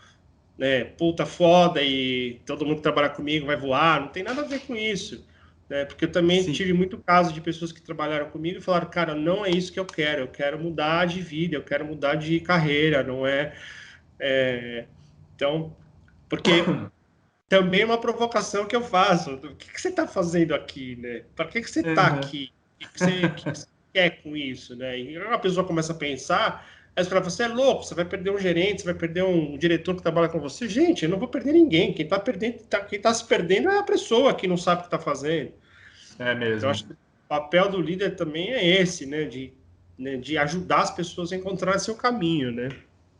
né, 0.58 0.84
puta 0.84 1.24
foda 1.24 1.80
e 1.80 2.40
todo 2.44 2.66
mundo 2.66 2.76
que 2.78 2.82
trabalha 2.82 3.08
comigo 3.08 3.46
vai 3.46 3.56
voar, 3.56 4.00
não 4.00 4.08
tem 4.08 4.24
nada 4.24 4.42
a 4.42 4.46
ver 4.46 4.60
com 4.62 4.74
isso. 4.74 5.24
Né? 5.68 5.84
Porque 5.84 6.04
eu 6.04 6.12
também 6.12 6.42
Sim. 6.42 6.52
tive 6.52 6.72
muito 6.72 6.98
caso 6.98 7.32
de 7.32 7.40
pessoas 7.40 7.72
que 7.72 7.80
trabalharam 7.80 8.30
comigo 8.30 8.58
e 8.58 8.62
falaram, 8.62 8.88
cara, 8.90 9.14
não 9.14 9.44
é 9.44 9.50
isso 9.50 9.72
que 9.72 9.80
eu 9.80 9.86
quero, 9.86 10.22
eu 10.22 10.28
quero 10.28 10.58
mudar 10.58 11.06
de 11.06 11.20
vida, 11.20 11.56
eu 11.56 11.62
quero 11.62 11.84
mudar 11.84 12.14
de 12.14 12.40
carreira, 12.40 13.02
não 13.02 13.26
é... 13.26 13.54
é... 14.18 14.86
Então, 15.34 15.74
porque 16.28 16.50
também 17.48 17.82
é 17.82 17.84
uma 17.84 17.98
provocação 17.98 18.64
que 18.64 18.74
eu 18.74 18.82
faço. 18.82 19.34
O 19.34 19.54
que, 19.56 19.70
que 19.70 19.80
você 19.80 19.88
está 19.88 20.06
fazendo 20.06 20.54
aqui, 20.54 20.96
né? 20.96 21.22
Para 21.36 21.46
que, 21.46 21.60
que 21.60 21.70
você 21.70 21.80
está 21.80 22.12
uhum. 22.12 22.18
aqui? 22.18 22.52
O 22.76 22.78
que, 22.78 22.92
que, 22.92 22.98
você, 22.98 23.28
que, 23.28 23.44
você, 23.44 23.66
quer 23.92 24.22
com 24.22 24.36
isso, 24.36 24.74
né? 24.74 24.98
E 24.98 25.16
a 25.18 25.38
pessoa 25.38 25.66
começa 25.66 25.92
a 25.92 25.96
pensar, 25.96 26.66
aí 26.94 27.04
você 27.04 27.10
fala, 27.10 27.22
você 27.22 27.42
é 27.44 27.48
louco, 27.48 27.84
você 27.84 27.94
vai 27.94 28.04
perder 28.04 28.30
um 28.30 28.38
gerente, 28.38 28.82
você 28.82 28.86
vai 28.86 28.94
perder 28.94 29.24
um 29.24 29.56
diretor 29.56 29.94
que 29.94 30.02
trabalha 30.02 30.28
com 30.28 30.38
você. 30.38 30.68
Gente, 30.68 31.04
eu 31.04 31.10
não 31.10 31.18
vou 31.18 31.28
perder 31.28 31.52
ninguém. 31.52 31.92
Quem 31.92 32.04
está 32.04 32.18
perdendo, 32.18 32.58
tá, 32.64 32.80
quem 32.80 32.96
está 32.96 33.12
se 33.12 33.24
perdendo 33.24 33.70
é 33.70 33.78
a 33.78 33.82
pessoa 33.82 34.34
que 34.34 34.46
não 34.46 34.56
sabe 34.56 34.80
o 34.80 34.82
que 34.82 34.94
está 34.94 34.98
fazendo. 34.98 35.52
É 36.18 36.34
mesmo. 36.34 36.58
Então, 36.58 36.70
acho 36.70 36.84
que 36.84 36.92
o 36.92 36.96
papel 37.28 37.70
do 37.70 37.80
líder 37.80 38.16
também 38.16 38.52
é 38.52 38.80
esse, 38.80 39.06
né? 39.06 39.24
De, 39.24 39.52
né, 39.98 40.16
de 40.16 40.36
ajudar 40.36 40.80
as 40.80 40.90
pessoas 40.90 41.32
a 41.32 41.36
encontrar 41.36 41.78
seu 41.78 41.94
caminho, 41.94 42.52
né? 42.52 42.68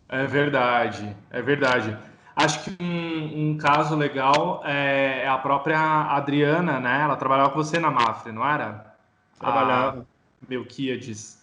É 0.08 0.26
verdade, 0.26 1.16
é 1.30 1.40
verdade. 1.40 1.96
Acho 2.36 2.64
que 2.64 2.82
um, 2.82 3.50
um 3.50 3.58
caso 3.58 3.94
legal 3.94 4.62
é, 4.64 5.22
é, 5.22 5.28
a 5.28 5.38
própria 5.38 5.78
Adriana, 5.78 6.80
né? 6.80 7.02
Ela 7.02 7.16
trabalhava 7.16 7.50
com 7.50 7.56
você 7.56 7.78
na 7.78 7.90
Mafre, 7.90 8.32
não 8.32 8.46
era? 8.46 8.94
Trabalhava. 9.38 10.06
Melquiades. 10.48 11.41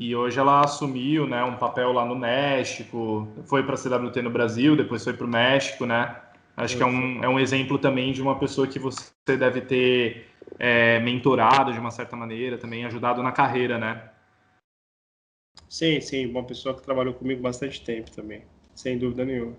E 0.00 0.16
hoje 0.16 0.40
ela 0.40 0.62
assumiu 0.62 1.26
né, 1.26 1.44
um 1.44 1.56
papel 1.56 1.92
lá 1.92 2.06
no 2.06 2.16
México, 2.16 3.28
foi 3.44 3.62
para 3.62 3.74
a 3.74 3.76
CWT 3.76 4.22
no 4.22 4.30
Brasil, 4.30 4.74
depois 4.74 5.04
foi 5.04 5.12
para 5.12 5.26
o 5.26 5.28
México, 5.28 5.84
né? 5.84 6.16
Acho 6.56 6.74
que 6.74 6.82
é 6.82 6.86
um, 6.86 7.22
é 7.22 7.28
um 7.28 7.38
exemplo 7.38 7.78
também 7.78 8.10
de 8.10 8.22
uma 8.22 8.38
pessoa 8.38 8.66
que 8.66 8.78
você 8.78 9.12
deve 9.26 9.60
ter 9.60 10.26
é, 10.58 10.98
mentorado 11.00 11.70
de 11.70 11.78
uma 11.78 11.90
certa 11.90 12.16
maneira, 12.16 12.56
também 12.56 12.86
ajudado 12.86 13.22
na 13.22 13.30
carreira, 13.30 13.76
né? 13.76 14.10
Sim, 15.68 16.00
sim, 16.00 16.24
uma 16.24 16.44
pessoa 16.44 16.74
que 16.74 16.82
trabalhou 16.82 17.12
comigo 17.12 17.42
bastante 17.42 17.84
tempo 17.84 18.10
também, 18.10 18.42
sem 18.74 18.96
dúvida 18.96 19.22
nenhuma. 19.22 19.54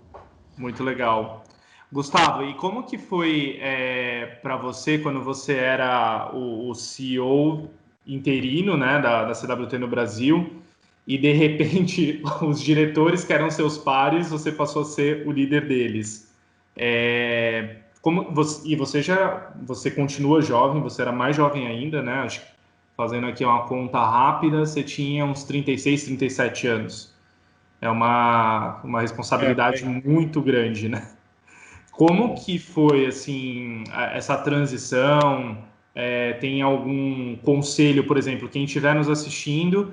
Muito 0.58 0.82
legal. 0.82 1.44
Gustavo, 1.92 2.42
e 2.42 2.54
como 2.54 2.82
que 2.82 2.98
foi 2.98 3.58
é, 3.60 4.26
para 4.42 4.56
você 4.56 4.98
quando 4.98 5.22
você 5.22 5.54
era 5.54 6.32
o, 6.34 6.68
o 6.68 6.74
CEO 6.74 7.70
interino 8.06 8.76
né, 8.76 9.00
da, 9.00 9.24
da 9.24 9.34
CWT 9.34 9.78
no 9.78 9.88
Brasil 9.88 10.62
e 11.06 11.18
de 11.18 11.32
repente 11.32 12.22
os 12.42 12.60
diretores 12.60 13.24
que 13.24 13.32
eram 13.32 13.50
seus 13.50 13.78
pares, 13.78 14.30
você 14.30 14.52
passou 14.52 14.82
a 14.82 14.84
ser 14.84 15.26
o 15.26 15.32
líder 15.32 15.66
deles. 15.66 16.32
É, 16.76 17.76
como 18.00 18.32
você, 18.32 18.68
e 18.68 18.76
você 18.76 19.02
já 19.02 19.52
você 19.62 19.90
continua 19.90 20.42
jovem, 20.42 20.82
você 20.82 21.02
era 21.02 21.12
mais 21.12 21.36
jovem 21.36 21.66
ainda, 21.66 22.02
né? 22.02 22.14
Acho 22.20 22.42
fazendo 22.96 23.26
aqui 23.26 23.44
uma 23.44 23.62
conta 23.66 23.98
rápida, 23.98 24.66
você 24.66 24.82
tinha 24.82 25.24
uns 25.24 25.44
36, 25.44 26.04
37 26.04 26.66
anos. 26.66 27.12
É 27.80 27.88
uma, 27.88 28.80
uma 28.84 29.00
responsabilidade 29.00 29.82
é, 29.82 29.86
é. 29.86 29.88
muito 29.88 30.40
grande, 30.40 30.88
né? 30.88 31.08
Como 31.90 32.34
que 32.34 32.58
foi 32.58 33.06
assim 33.06 33.84
essa 34.12 34.36
transição? 34.36 35.58
É, 35.94 36.34
tem 36.34 36.62
algum 36.62 37.36
conselho, 37.36 38.04
por 38.04 38.16
exemplo, 38.16 38.48
quem 38.48 38.64
estiver 38.64 38.94
nos 38.94 39.08
assistindo 39.08 39.92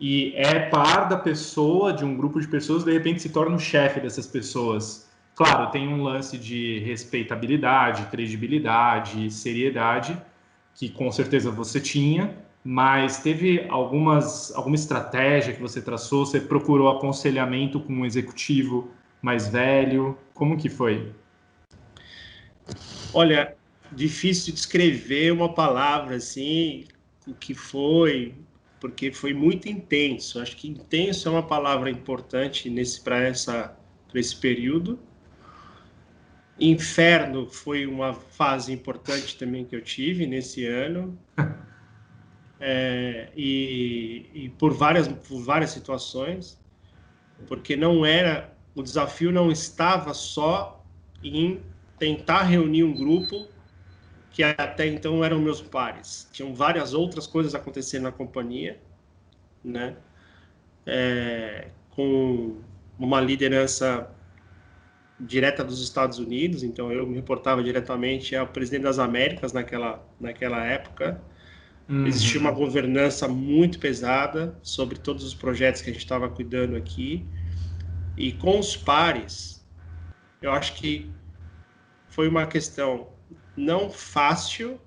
e 0.00 0.32
é 0.36 0.60
par 0.60 1.08
da 1.08 1.16
pessoa, 1.16 1.92
de 1.92 2.04
um 2.04 2.16
grupo 2.16 2.40
de 2.40 2.46
pessoas, 2.46 2.84
de 2.84 2.92
repente 2.92 3.20
se 3.20 3.30
torna 3.30 3.56
o 3.56 3.58
chefe 3.58 4.00
dessas 4.00 4.26
pessoas. 4.26 5.08
Claro, 5.34 5.70
tem 5.70 5.88
um 5.88 6.02
lance 6.02 6.38
de 6.38 6.78
respeitabilidade, 6.80 8.06
credibilidade, 8.06 9.30
seriedade, 9.30 10.16
que 10.74 10.88
com 10.88 11.10
certeza 11.10 11.50
você 11.50 11.80
tinha, 11.80 12.36
mas 12.64 13.18
teve 13.18 13.66
algumas, 13.68 14.54
alguma 14.54 14.76
estratégia 14.76 15.52
que 15.52 15.60
você 15.60 15.80
traçou? 15.82 16.26
Você 16.26 16.40
procurou 16.40 16.88
aconselhamento 16.88 17.80
com 17.80 17.92
um 17.92 18.06
executivo 18.06 18.90
mais 19.20 19.48
velho? 19.48 20.16
Como 20.32 20.56
que 20.56 20.68
foi? 20.68 21.12
Olha, 23.12 23.56
difícil 23.92 24.52
descrever 24.54 25.32
uma 25.32 25.52
palavra 25.52 26.16
assim, 26.16 26.84
o 27.26 27.34
que 27.34 27.54
foi, 27.54 28.34
porque 28.80 29.12
foi 29.12 29.32
muito 29.34 29.68
intenso. 29.68 30.40
Acho 30.40 30.56
que 30.56 30.68
intenso 30.68 31.28
é 31.28 31.30
uma 31.30 31.46
palavra 31.46 31.90
importante 31.90 32.70
nesse 32.70 33.00
para 33.00 33.18
essa 33.20 33.76
pra 34.08 34.20
esse 34.20 34.36
período. 34.36 34.98
Inferno 36.58 37.46
foi 37.46 37.86
uma 37.86 38.14
fase 38.14 38.72
importante 38.72 39.36
também 39.36 39.64
que 39.64 39.76
eu 39.76 39.82
tive 39.82 40.26
nesse 40.26 40.66
ano. 40.66 41.18
É, 42.60 43.28
e, 43.36 44.28
e 44.34 44.48
por 44.58 44.74
várias 44.74 45.06
por 45.06 45.40
várias 45.44 45.70
situações, 45.70 46.60
porque 47.46 47.76
não 47.76 48.04
era 48.04 48.52
o 48.74 48.82
desafio 48.82 49.30
não 49.30 49.52
estava 49.52 50.12
só 50.12 50.84
em 51.22 51.60
tentar 52.00 52.42
reunir 52.42 52.82
um 52.82 52.92
grupo 52.92 53.46
que 54.38 54.44
até 54.44 54.86
então 54.86 55.24
eram 55.24 55.40
meus 55.40 55.60
pares. 55.60 56.28
Tinham 56.30 56.54
várias 56.54 56.94
outras 56.94 57.26
coisas 57.26 57.56
acontecendo 57.56 58.04
na 58.04 58.12
companhia, 58.12 58.78
né? 59.64 59.96
É, 60.86 61.66
com 61.90 62.58
uma 62.96 63.20
liderança 63.20 64.08
direta 65.18 65.64
dos 65.64 65.82
Estados 65.82 66.20
Unidos, 66.20 66.62
então 66.62 66.92
eu 66.92 67.04
me 67.04 67.16
reportava 67.16 67.64
diretamente 67.64 68.36
ao 68.36 68.46
presidente 68.46 68.82
das 68.82 69.00
Américas 69.00 69.52
naquela, 69.52 70.06
naquela 70.20 70.64
época. 70.64 71.20
Uhum. 71.88 72.06
Existia 72.06 72.40
uma 72.40 72.52
governança 72.52 73.26
muito 73.26 73.80
pesada 73.80 74.56
sobre 74.62 75.00
todos 75.00 75.24
os 75.24 75.34
projetos 75.34 75.82
que 75.82 75.90
a 75.90 75.92
gente 75.92 76.02
estava 76.02 76.28
cuidando 76.28 76.76
aqui. 76.76 77.26
E 78.16 78.30
com 78.34 78.60
os 78.60 78.76
pares, 78.76 79.66
eu 80.40 80.52
acho 80.52 80.74
que 80.74 81.10
foi 82.06 82.28
uma 82.28 82.46
questão 82.46 83.17
não 83.58 83.90
fácil, 83.90 84.80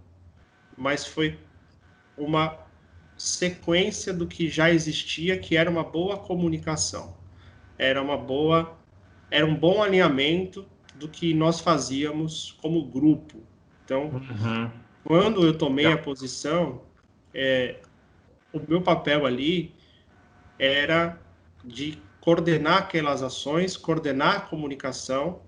mas 0.78 1.06
foi 1.06 1.38
uma 2.18 2.58
sequência 3.18 4.14
do 4.14 4.26
que 4.26 4.48
já 4.50 4.72
existia, 4.72 5.38
que 5.38 5.58
era 5.58 5.70
uma 5.70 5.84
boa 5.84 6.18
comunicação. 6.18 7.16
Era 7.78 8.02
uma 8.02 8.18
boa 8.18 8.78
era 9.30 9.46
um 9.46 9.56
bom 9.56 9.82
alinhamento 9.82 10.68
do 10.96 11.08
que 11.08 11.34
nós 11.34 11.62
fazíamos 11.62 12.58
como 12.62 12.86
grupo. 12.86 13.42
Então, 13.86 14.10
uhum. 14.10 14.70
quando 15.06 15.46
eu 15.46 15.58
tomei 15.58 15.86
a 15.86 15.98
posição, 15.98 16.82
é, 17.34 17.80
o 18.52 18.60
meu 18.60 18.82
papel 18.82 19.26
ali 19.26 19.74
era 20.60 21.18
de 21.64 21.98
coordenar 22.20 22.80
aquelas 22.80 23.24
ações, 23.24 23.78
coordenar 23.78 24.36
a 24.36 24.42
comunicação, 24.42 25.42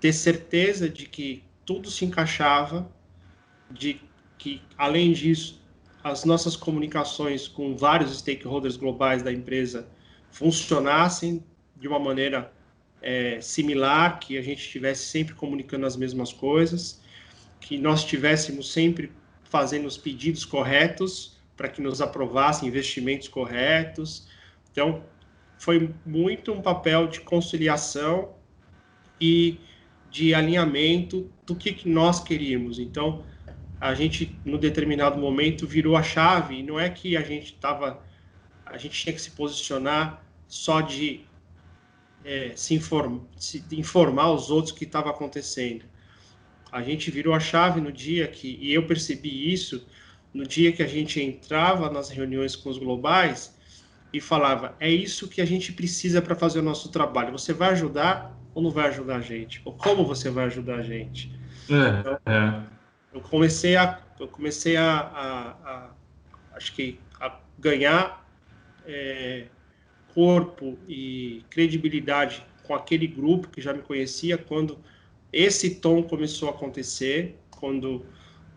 ter 0.00 0.12
certeza 0.12 0.88
de 0.88 1.06
que 1.06 1.44
tudo 1.68 1.90
se 1.90 2.02
encaixava, 2.06 2.90
de 3.70 4.00
que, 4.38 4.62
além 4.78 5.12
disso, 5.12 5.60
as 6.02 6.24
nossas 6.24 6.56
comunicações 6.56 7.46
com 7.46 7.76
vários 7.76 8.20
stakeholders 8.20 8.78
globais 8.78 9.22
da 9.22 9.30
empresa 9.30 9.86
funcionassem 10.30 11.44
de 11.76 11.86
uma 11.86 11.98
maneira 11.98 12.50
é, 13.02 13.38
similar, 13.42 14.18
que 14.18 14.38
a 14.38 14.40
gente 14.40 14.60
estivesse 14.60 15.08
sempre 15.08 15.34
comunicando 15.34 15.84
as 15.84 15.94
mesmas 15.94 16.32
coisas, 16.32 17.02
que 17.60 17.76
nós 17.76 18.00
estivéssemos 18.00 18.72
sempre 18.72 19.12
fazendo 19.44 19.84
os 19.86 19.98
pedidos 19.98 20.46
corretos 20.46 21.36
para 21.54 21.68
que 21.68 21.82
nos 21.82 22.00
aprovassem 22.00 22.66
investimentos 22.66 23.28
corretos. 23.28 24.26
Então, 24.72 25.04
foi 25.58 25.94
muito 26.06 26.50
um 26.50 26.62
papel 26.62 27.08
de 27.08 27.20
conciliação 27.20 28.34
e 29.20 29.60
de 30.10 30.34
alinhamento 30.34 31.30
do 31.46 31.54
que, 31.54 31.72
que 31.72 31.88
nós 31.88 32.22
queríamos. 32.22 32.78
Então, 32.78 33.24
a 33.80 33.94
gente, 33.94 34.38
no 34.44 34.58
determinado 34.58 35.18
momento, 35.18 35.66
virou 35.66 35.96
a 35.96 36.02
chave, 36.02 36.56
e 36.56 36.62
não 36.62 36.78
é 36.78 36.88
que 36.88 37.16
a 37.16 37.22
gente 37.22 37.54
estava. 37.54 38.02
A 38.66 38.76
gente 38.76 39.00
tinha 39.00 39.12
que 39.12 39.20
se 39.20 39.30
posicionar 39.30 40.22
só 40.46 40.80
de 40.80 41.20
é, 42.24 42.52
se, 42.54 42.74
inform, 42.74 43.20
se 43.36 43.64
informar 43.72 44.32
os 44.32 44.50
outros 44.50 44.72
que 44.72 44.84
estava 44.84 45.10
acontecendo. 45.10 45.84
A 46.70 46.82
gente 46.82 47.10
virou 47.10 47.34
a 47.34 47.40
chave 47.40 47.80
no 47.80 47.90
dia 47.90 48.28
que, 48.28 48.58
e 48.60 48.74
eu 48.74 48.86
percebi 48.86 49.52
isso, 49.52 49.86
no 50.34 50.46
dia 50.46 50.72
que 50.72 50.82
a 50.82 50.86
gente 50.86 51.20
entrava 51.20 51.90
nas 51.90 52.10
reuniões 52.10 52.54
com 52.54 52.68
os 52.68 52.78
globais 52.78 53.56
e 54.12 54.20
falava: 54.20 54.76
é 54.78 54.90
isso 54.90 55.28
que 55.28 55.40
a 55.40 55.46
gente 55.46 55.72
precisa 55.72 56.20
para 56.20 56.34
fazer 56.34 56.58
o 56.58 56.62
nosso 56.62 56.90
trabalho. 56.90 57.32
Você 57.32 57.52
vai 57.52 57.70
ajudar 57.70 58.37
ou 58.54 58.62
não 58.62 58.70
vai 58.70 58.88
ajudar 58.88 59.16
a 59.16 59.20
gente? 59.20 59.60
Ou 59.64 59.72
como 59.72 60.04
você 60.04 60.30
vai 60.30 60.46
ajudar 60.46 60.76
a 60.76 60.82
gente? 60.82 61.32
É, 61.70 62.00
então, 62.00 62.18
é. 62.26 62.62
Eu 63.12 63.20
comecei 63.20 63.76
a, 63.76 64.00
eu 64.18 64.28
comecei 64.28 64.76
a, 64.76 64.98
a, 64.98 65.48
a 65.64 65.90
acho 66.52 66.74
que 66.74 66.98
a 67.20 67.38
ganhar 67.58 68.26
é, 68.86 69.46
corpo 70.14 70.78
e 70.88 71.44
credibilidade 71.50 72.44
com 72.64 72.74
aquele 72.74 73.06
grupo 73.06 73.48
que 73.48 73.60
já 73.60 73.72
me 73.72 73.80
conhecia 73.80 74.36
quando 74.36 74.78
esse 75.32 75.76
tom 75.76 76.02
começou 76.02 76.48
a 76.48 76.52
acontecer, 76.52 77.38
quando 77.50 78.04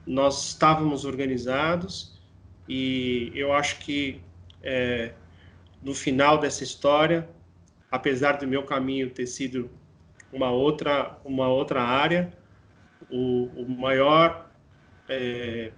nós 0.05 0.49
estávamos 0.49 1.05
organizados 1.05 2.19
e 2.67 3.31
eu 3.35 3.53
acho 3.53 3.79
que 3.79 4.21
é, 4.63 5.13
no 5.81 5.93
final 5.93 6.37
dessa 6.37 6.63
história, 6.63 7.27
apesar 7.91 8.33
do 8.33 8.47
meu 8.47 8.63
caminho 8.63 9.09
ter 9.09 9.27
sido 9.27 9.69
uma 10.31 10.51
outra 10.51 11.17
uma 11.23 11.47
outra 11.47 11.81
área, 11.81 12.31
o, 13.09 13.45
o 13.55 13.69
maior 13.69 14.49
é, 15.09 15.71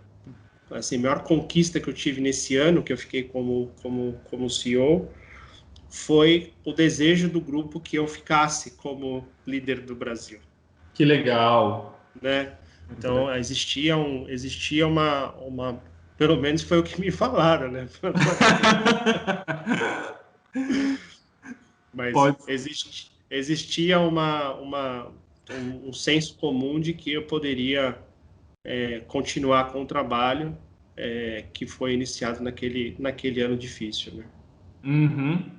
assim 0.72 0.98
maior 0.98 1.24
conquista 1.24 1.80
que 1.80 1.90
eu 1.90 1.94
tive 1.94 2.22
nesse 2.22 2.56
ano 2.56 2.84
que 2.84 2.94
eu 2.94 2.98
fiquei 2.98 3.24
como 3.24 3.72
como 3.82 4.20
como 4.30 4.50
CEO 4.50 5.10
foi 5.90 6.54
o 6.66 6.74
desejo 6.74 7.30
do 7.30 7.40
grupo 7.40 7.80
que 7.80 7.96
eu 7.96 8.08
ficasse 8.08 8.72
como 8.72 9.28
líder 9.46 9.82
do 9.82 9.96
Brasil. 9.96 10.40
Que 10.92 11.06
legal. 11.06 12.00
Né? 12.20 12.54
Então, 12.90 13.32
existia, 13.36 13.96
um, 13.96 14.28
existia 14.28 14.88
uma, 14.88 15.36
uma. 15.36 15.80
Pelo 16.18 16.36
menos 16.36 16.64
foi 16.64 16.80
o 16.80 16.84
que 16.84 17.00
me 17.00 17.12
falaram, 17.12 17.72
né? 17.72 17.88
Mas 21.94 22.14
Pode. 22.14 22.38
Existe, 22.48 23.12
existia 23.34 24.00
uma, 24.00 24.54
uma, 24.54 25.08
um, 25.50 25.90
um, 25.90 25.94
senso 25.94 26.38
comum 26.38 26.80
de 26.80 26.94
que 26.94 27.12
eu 27.14 27.24
poderia 27.24 27.98
é, 28.64 29.00
continuar 29.08 29.72
com 29.72 29.82
o 29.82 29.86
trabalho 29.86 30.58
é, 30.96 31.46
que 31.54 31.66
foi 31.66 31.94
iniciado 31.94 32.44
naquele, 32.44 32.96
naquele 33.00 33.42
ano 33.42 33.58
difícil. 33.58 34.14
Né? 34.14 34.26
Uhum. 34.84 35.52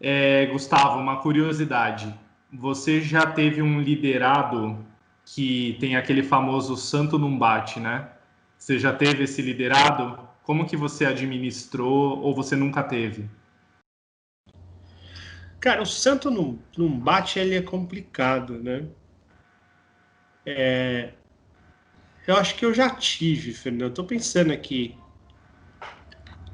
É, 0.00 0.46
Gustavo, 0.46 0.98
uma 0.98 1.20
curiosidade. 1.20 2.12
Você 2.52 3.00
já 3.00 3.26
teve 3.26 3.60
um 3.60 3.80
liderado 3.80 4.84
que 5.26 5.76
tem 5.78 5.96
aquele 5.96 6.22
famoso 6.22 6.76
santo 6.76 7.18
não 7.18 7.36
bate, 7.38 7.78
né? 7.78 8.08
Você 8.56 8.78
já 8.78 8.92
teve 8.92 9.24
esse 9.24 9.42
liderado? 9.42 10.18
Como 10.42 10.66
que 10.66 10.76
você 10.76 11.04
administrou 11.04 12.18
ou 12.20 12.34
você 12.34 12.56
nunca 12.56 12.82
teve? 12.82 13.28
Cara, 15.60 15.82
o 15.82 15.86
santo 15.86 16.30
não, 16.30 16.58
não 16.76 16.88
bate, 16.88 17.38
ele 17.38 17.56
é 17.56 17.62
complicado, 17.62 18.62
né? 18.62 18.84
É, 20.46 21.10
eu 22.26 22.36
acho 22.36 22.54
que 22.54 22.64
eu 22.64 22.72
já 22.72 22.90
tive, 22.90 23.52
Fernando. 23.52 23.90
Estou 23.90 24.04
pensando 24.04 24.52
aqui. 24.52 24.96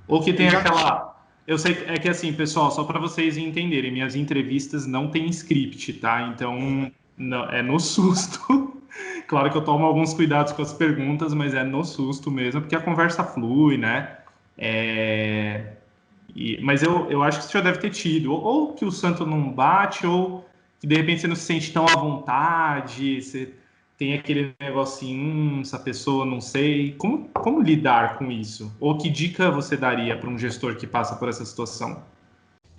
Ou 0.06 0.22
que 0.22 0.32
tem 0.32 0.48
aquela, 0.48 1.14
eu 1.46 1.58
sei, 1.58 1.84
é 1.86 1.98
que 1.98 2.08
assim, 2.08 2.32
pessoal, 2.32 2.70
só 2.70 2.84
para 2.84 2.98
vocês 2.98 3.36
entenderem, 3.36 3.92
minhas 3.92 4.14
entrevistas 4.14 4.86
não 4.86 5.10
tem 5.10 5.26
script, 5.28 5.92
tá? 5.94 6.22
Então, 6.28 6.90
não, 7.16 7.44
é 7.50 7.62
no 7.62 7.78
susto. 7.78 8.82
claro 9.28 9.50
que 9.50 9.56
eu 9.56 9.64
tomo 9.64 9.84
alguns 9.84 10.14
cuidados 10.14 10.52
com 10.52 10.62
as 10.62 10.72
perguntas, 10.72 11.34
mas 11.34 11.52
é 11.52 11.62
no 11.62 11.84
susto 11.84 12.30
mesmo, 12.30 12.62
porque 12.62 12.76
a 12.76 12.80
conversa 12.80 13.22
flui, 13.22 13.76
né? 13.76 14.18
É... 14.56 15.76
E, 16.34 16.60
mas 16.60 16.82
eu, 16.82 17.10
eu 17.10 17.22
acho 17.22 17.38
que 17.38 17.44
você 17.44 17.52
já 17.52 17.60
deve 17.60 17.78
ter 17.78 17.90
tido, 17.90 18.32
ou, 18.32 18.42
ou, 18.42 18.72
que 18.74 18.84
o 18.84 18.90
santo 18.90 19.24
não 19.24 19.52
bate, 19.52 20.06
ou 20.06 20.44
que 20.80 20.86
de 20.86 20.96
repente 20.96 21.20
você 21.20 21.28
não 21.28 21.36
se 21.36 21.42
sente 21.42 21.72
tão 21.72 21.86
à 21.86 21.94
vontade, 21.94 23.22
você 23.22 23.54
tem 23.96 24.14
aquele 24.14 24.52
negocinho, 24.60 25.18
hum, 25.18 25.60
essa 25.60 25.78
pessoa 25.78 26.26
não 26.26 26.40
sei. 26.40 26.94
Como, 26.98 27.28
como 27.28 27.62
lidar 27.62 28.18
com 28.18 28.30
isso? 28.30 28.74
Ou 28.80 28.98
que 28.98 29.08
dica 29.08 29.50
você 29.50 29.76
daria 29.76 30.16
para 30.16 30.28
um 30.28 30.38
gestor 30.38 30.76
que 30.76 30.86
passa 30.86 31.14
por 31.16 31.28
essa 31.28 31.44
situação? 31.44 32.04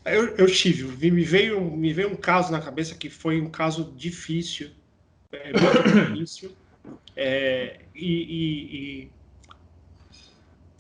Eu, 0.03 0.35
eu 0.35 0.45
tive, 0.45 1.09
me 1.09 1.23
veio, 1.23 1.61
me 1.61 1.91
veio 1.93 2.11
um 2.11 2.15
caso 2.15 2.51
na 2.51 2.61
cabeça 2.61 2.93
que 2.93 3.09
foi 3.09 3.41
um 3.41 3.49
caso 3.49 3.93
difícil, 3.97 4.69
é, 5.31 5.51
muito 5.51 6.09
difícil. 6.15 6.51
É, 7.17 7.79
e, 7.95 8.05
e, 8.05 8.75
e, 8.75 9.11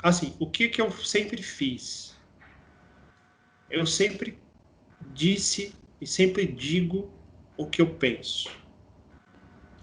assim, 0.03 0.35
o 0.37 0.49
que, 0.49 0.67
que 0.67 0.81
eu 0.81 0.91
sempre 0.91 1.41
fiz? 1.41 2.14
Eu 3.75 3.85
sempre 3.85 4.37
disse 5.13 5.75
e 5.99 6.07
sempre 6.07 6.45
digo 6.45 7.11
o 7.57 7.67
que 7.67 7.81
eu 7.81 7.87
penso 7.87 8.49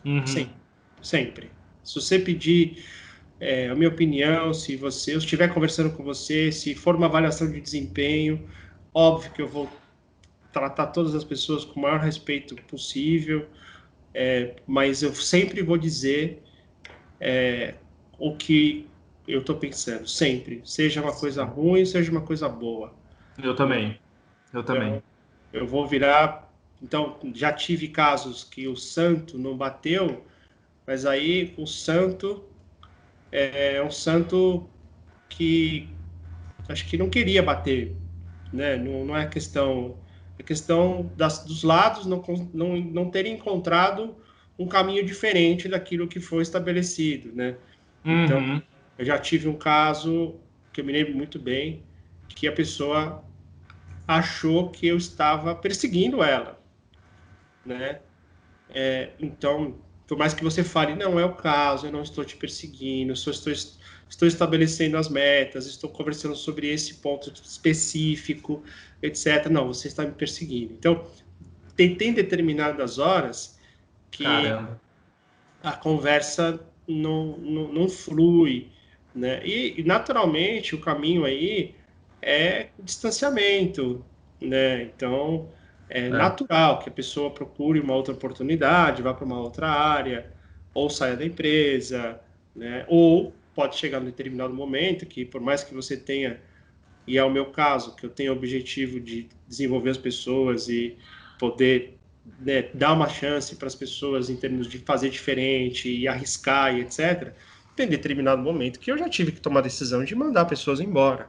Uhum. 0.05 0.27
Sempre. 0.27 0.55
Sempre. 1.01 1.51
Se 1.83 1.95
você 1.95 2.19
pedir 2.19 2.85
é, 3.41 3.69
a 3.69 3.75
minha 3.75 3.89
opinião, 3.89 4.55
se 4.55 4.77
você 4.77 5.15
eu 5.15 5.19
estiver 5.19 5.53
conversando 5.53 5.91
com 5.91 6.03
você, 6.03 6.53
se 6.53 6.75
for 6.75 6.95
uma 6.95 7.07
avaliação 7.07 7.51
de 7.51 7.61
desempenho, 7.61 8.49
óbvio 8.95 9.33
que 9.33 9.43
eu 9.43 9.49
vou 9.49 9.69
tratar 10.53 10.89
todas 10.89 11.15
as 11.15 11.25
pessoas 11.25 11.65
com 11.65 11.81
o 11.81 11.83
maior 11.83 12.01
respeito 12.01 12.55
possível, 12.65 13.47
é, 14.15 14.57
mas 14.67 15.03
eu 15.03 15.15
sempre 15.15 15.63
vou 15.63 15.79
dizer 15.79 16.43
é, 17.19 17.75
o 18.19 18.37
que 18.37 18.87
eu 19.27 19.41
estou 19.41 19.57
pensando, 19.57 20.07
sempre. 20.07 20.61
Seja 20.65 21.01
uma 21.01 21.15
coisa 21.15 21.43
ruim, 21.43 21.85
seja 21.85 22.11
uma 22.11 22.21
coisa 22.21 22.49
boa. 22.49 22.95
Eu 23.43 23.55
também. 23.55 23.99
Eu 24.53 24.63
também. 24.63 24.89
Então, 24.89 25.03
eu 25.53 25.67
vou 25.67 25.87
virar 25.87 26.53
então, 26.83 27.17
já 27.33 27.53
tive 27.53 27.89
casos 27.89 28.43
que 28.43 28.67
o 28.67 28.77
santo 28.77 29.39
não 29.39 29.57
bateu, 29.57 30.25
Mas 30.85 31.07
aí 31.07 31.55
o 31.57 31.65
santo 31.65 32.45
é, 33.31 33.77
é 33.77 33.85
um 33.85 33.91
santo 33.91 34.69
que 35.29 35.89
acho 36.69 36.87
que 36.87 36.99
não 36.99 37.09
queria 37.09 37.41
bater, 37.41 37.95
né? 38.53 38.77
Não, 38.77 39.05
não 39.05 39.17
é 39.17 39.27
questão, 39.27 39.97
é 40.39 40.43
questão 40.43 41.11
das, 41.17 41.45
dos 41.45 41.63
lados 41.63 42.05
não, 42.05 42.21
não, 42.53 42.77
não 42.77 43.11
terem 43.11 43.35
encontrado 43.35 44.17
um 44.59 44.67
caminho 44.67 45.07
diferente 45.07 45.69
daquilo 45.69 46.09
que 46.09 46.19
foi 46.19 46.43
estabelecido, 46.43 47.33
né? 47.33 47.57
Então, 48.05 48.39
uhum. 48.39 48.57
Então, 48.57 48.63
eu 48.99 49.05
já 49.05 49.19
tive 49.19 49.49
um 49.49 49.57
caso 49.57 50.35
que 50.73 50.81
eu 50.81 50.85
me 50.85 50.93
lembro 50.93 51.15
muito 51.15 51.39
bem, 51.39 51.85
que 52.29 52.49
a 52.49 52.53
pessoa 52.53 53.25
achou 54.07 54.71
que 54.71 54.87
eu 54.87 54.97
estava 54.97 55.55
perseguindo 55.55 56.23
ela, 56.23 56.61
né? 57.65 58.01
É, 58.75 59.11
então, 59.21 59.77
por 60.07 60.19
mais 60.19 60.35
que 60.35 60.43
você 60.43 60.65
fale, 60.65 60.95
não 60.95 61.19
é 61.19 61.25
o 61.25 61.35
caso, 61.35 61.87
eu 61.87 61.93
não 61.93 62.03
estou 62.03 62.25
te 62.25 62.37
perseguindo, 62.37 63.15
só 63.15 63.31
estou, 63.31 63.53
estou 63.53 64.29
estabelecendo 64.29 64.97
as 64.97 65.09
metas, 65.09 65.67
estou 65.67 65.91
conversando 65.91 66.35
sobre 66.35 66.69
esse 66.69 66.95
ponto 66.95 67.33
específico, 67.33 68.63
etc. 69.03 69.47
Não, 69.51 69.69
você 69.69 69.89
está 69.89 70.05
me 70.05 70.13
perseguindo. 70.13 70.75
Então, 70.75 71.07
tem, 71.77 71.95
tem 71.95 72.13
determinadas 72.13 72.99
horas 72.99 73.59
que 74.11 74.25
Caramba. 74.25 74.81
a 75.63 75.73
conversa 75.73 76.61
não, 76.87 77.39
não, 77.39 77.73
não 77.73 77.89
flui, 77.89 78.69
né? 79.15 79.45
E, 79.45 79.81
e, 79.81 79.85
naturalmente 79.85 80.75
o 80.75 80.81
caminho 80.81 81.25
aí 81.25 81.75
é 82.23 82.69
distanciamento, 82.79 84.05
né? 84.41 84.85
Então 84.85 85.49
é, 85.91 86.07
é, 86.07 86.09
natural 86.09 86.79
que 86.79 86.89
a 86.89 86.93
pessoa 86.93 87.31
procure 87.31 87.81
uma 87.81 87.95
outra 87.95 88.15
oportunidade, 88.15 89.03
vá 89.03 89.13
para 89.13 89.25
uma 89.25 89.41
outra 89.41 89.69
área, 89.69 90.33
ou 90.73 90.89
saia 90.89 91.17
da 91.17 91.25
empresa, 91.27 92.21
né? 92.55 92.87
Ou 92.89 93.35
pode 93.55 93.77
chegar 93.77 94.01
num 94.01 94.07
determinado 94.07 94.55
momento 94.55 95.05
que, 95.05 95.25
por 95.25 95.41
mais 95.41 95.63
que 95.63 95.75
você 95.75 95.97
tenha, 95.97 96.41
e 97.07 97.19
é 97.19 97.25
o 97.25 97.31
meu 97.31 97.47
caso, 97.47 97.95
que 97.97 98.07
eu 98.07 98.11
tenho 98.11 98.33
o 98.33 98.37
objetivo 98.37 99.01
de 99.01 99.29
desenvolver 99.47 99.91
as 99.91 99.99
pessoas 99.99 100.69
e 100.69 100.97
poder 101.39 101.99
né, 102.41 102.69
dar 102.73 102.93
uma 102.93 103.09
chance 103.09 103.57
para 103.57 103.67
as 103.67 103.75
pessoas 103.75 104.31
em 104.31 104.37
termos 104.37 104.69
de 104.69 104.79
fazer 104.79 105.11
diferente 105.11 105.91
e 105.91 106.07
arriscar 106.09 106.75
e 106.75 106.81
etc., 106.81 107.33
tem 107.75 107.89
determinado 107.89 108.43
momento 108.43 108.79
que 108.79 108.93
eu 108.93 108.99
já 108.99 109.09
tive 109.09 109.33
que 109.33 109.41
tomar 109.41 109.61
a 109.61 109.63
decisão 109.63 110.05
de 110.05 110.15
mandar 110.15 110.45
pessoas 110.45 110.79
embora. 110.79 111.29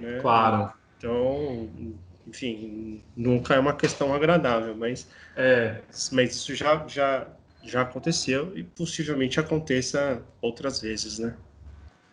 Né? 0.00 0.18
Claro. 0.20 0.72
Então, 0.96 1.68
enfim, 2.26 3.02
nunca 3.16 3.54
é 3.54 3.58
uma 3.58 3.74
questão 3.74 4.14
agradável, 4.14 4.74
mas, 4.74 5.08
é, 5.36 5.80
mas 6.12 6.34
isso 6.34 6.54
já, 6.54 6.86
já, 6.86 7.26
já 7.62 7.82
aconteceu 7.82 8.52
e 8.56 8.62
possivelmente 8.62 9.38
aconteça 9.40 10.22
outras 10.40 10.80
vezes, 10.80 11.18
né? 11.18 11.34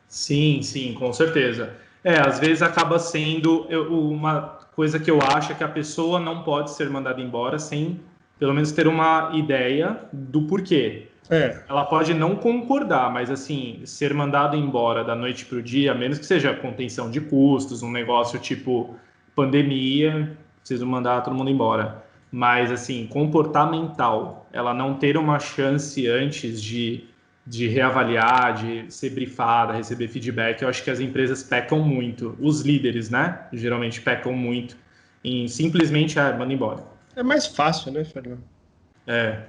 Sim, 0.08 0.62
sim, 0.62 0.94
com 0.94 1.12
certeza. 1.12 1.76
É, 2.04 2.20
às 2.20 2.40
vezes 2.40 2.62
acaba 2.62 3.00
sendo 3.00 3.68
uma 3.90 4.42
coisa 4.74 5.00
que 5.00 5.12
eu 5.12 5.20
acho 5.22 5.52
é 5.52 5.56
que 5.56 5.64
a 5.64 5.68
pessoa 5.68 6.20
não 6.20 6.44
pode 6.44 6.72
ser 6.72 6.90
mandada 6.90 7.20
embora 7.20 7.60
sem 7.60 8.00
pelo 8.40 8.54
menos 8.54 8.72
ter 8.72 8.88
uma 8.88 9.32
ideia 9.34 10.00
do 10.14 10.44
porquê. 10.44 11.08
É. 11.30 11.62
Ela 11.68 11.86
pode 11.86 12.14
não 12.14 12.36
concordar, 12.36 13.12
mas 13.12 13.30
assim, 13.30 13.82
ser 13.86 14.14
mandado 14.14 14.56
embora 14.56 15.04
da 15.04 15.16
noite 15.16 15.46
para 15.46 15.58
o 15.58 15.62
dia, 15.62 15.92
a 15.92 15.96
menos 15.96 16.18
que 16.18 16.26
seja 16.26 16.54
contenção 16.54 17.12
de 17.12 17.20
custos, 17.20 17.84
um 17.84 17.92
negócio 17.92 18.40
tipo 18.40 18.96
pandemia, 19.36 20.36
preciso 20.60 20.86
mandar 20.86 21.22
todo 21.22 21.36
mundo 21.36 21.50
embora. 21.50 22.04
Mas 22.32 22.72
assim, 22.72 23.08
comportamental, 23.08 24.48
ela 24.52 24.74
não 24.74 24.96
ter 24.96 25.18
uma 25.18 25.40
chance 25.40 26.08
antes 26.08 26.62
de, 26.62 27.06
de 27.46 27.68
reavaliar, 27.68 28.56
de 28.56 28.92
ser 28.92 29.12
brifada, 29.12 29.74
receber 29.74 30.08
feedback, 30.08 30.62
eu 30.62 30.70
acho 30.70 30.84
que 30.84 30.90
as 30.90 31.00
empresas 31.00 31.44
pecam 31.44 31.80
muito. 31.80 32.38
Os 32.40 32.62
líderes, 32.62 33.10
né? 33.10 33.48
Geralmente 33.54 34.02
pecam 34.02 34.34
muito 34.34 34.78
em 35.24 35.48
simplesmente, 35.48 36.20
ah, 36.20 36.36
manda 36.38 36.54
embora. 36.54 36.84
É 37.16 37.24
mais 37.24 37.48
fácil, 37.48 37.92
né, 37.92 38.04
Fernando? 38.04 38.44
É, 39.06 39.44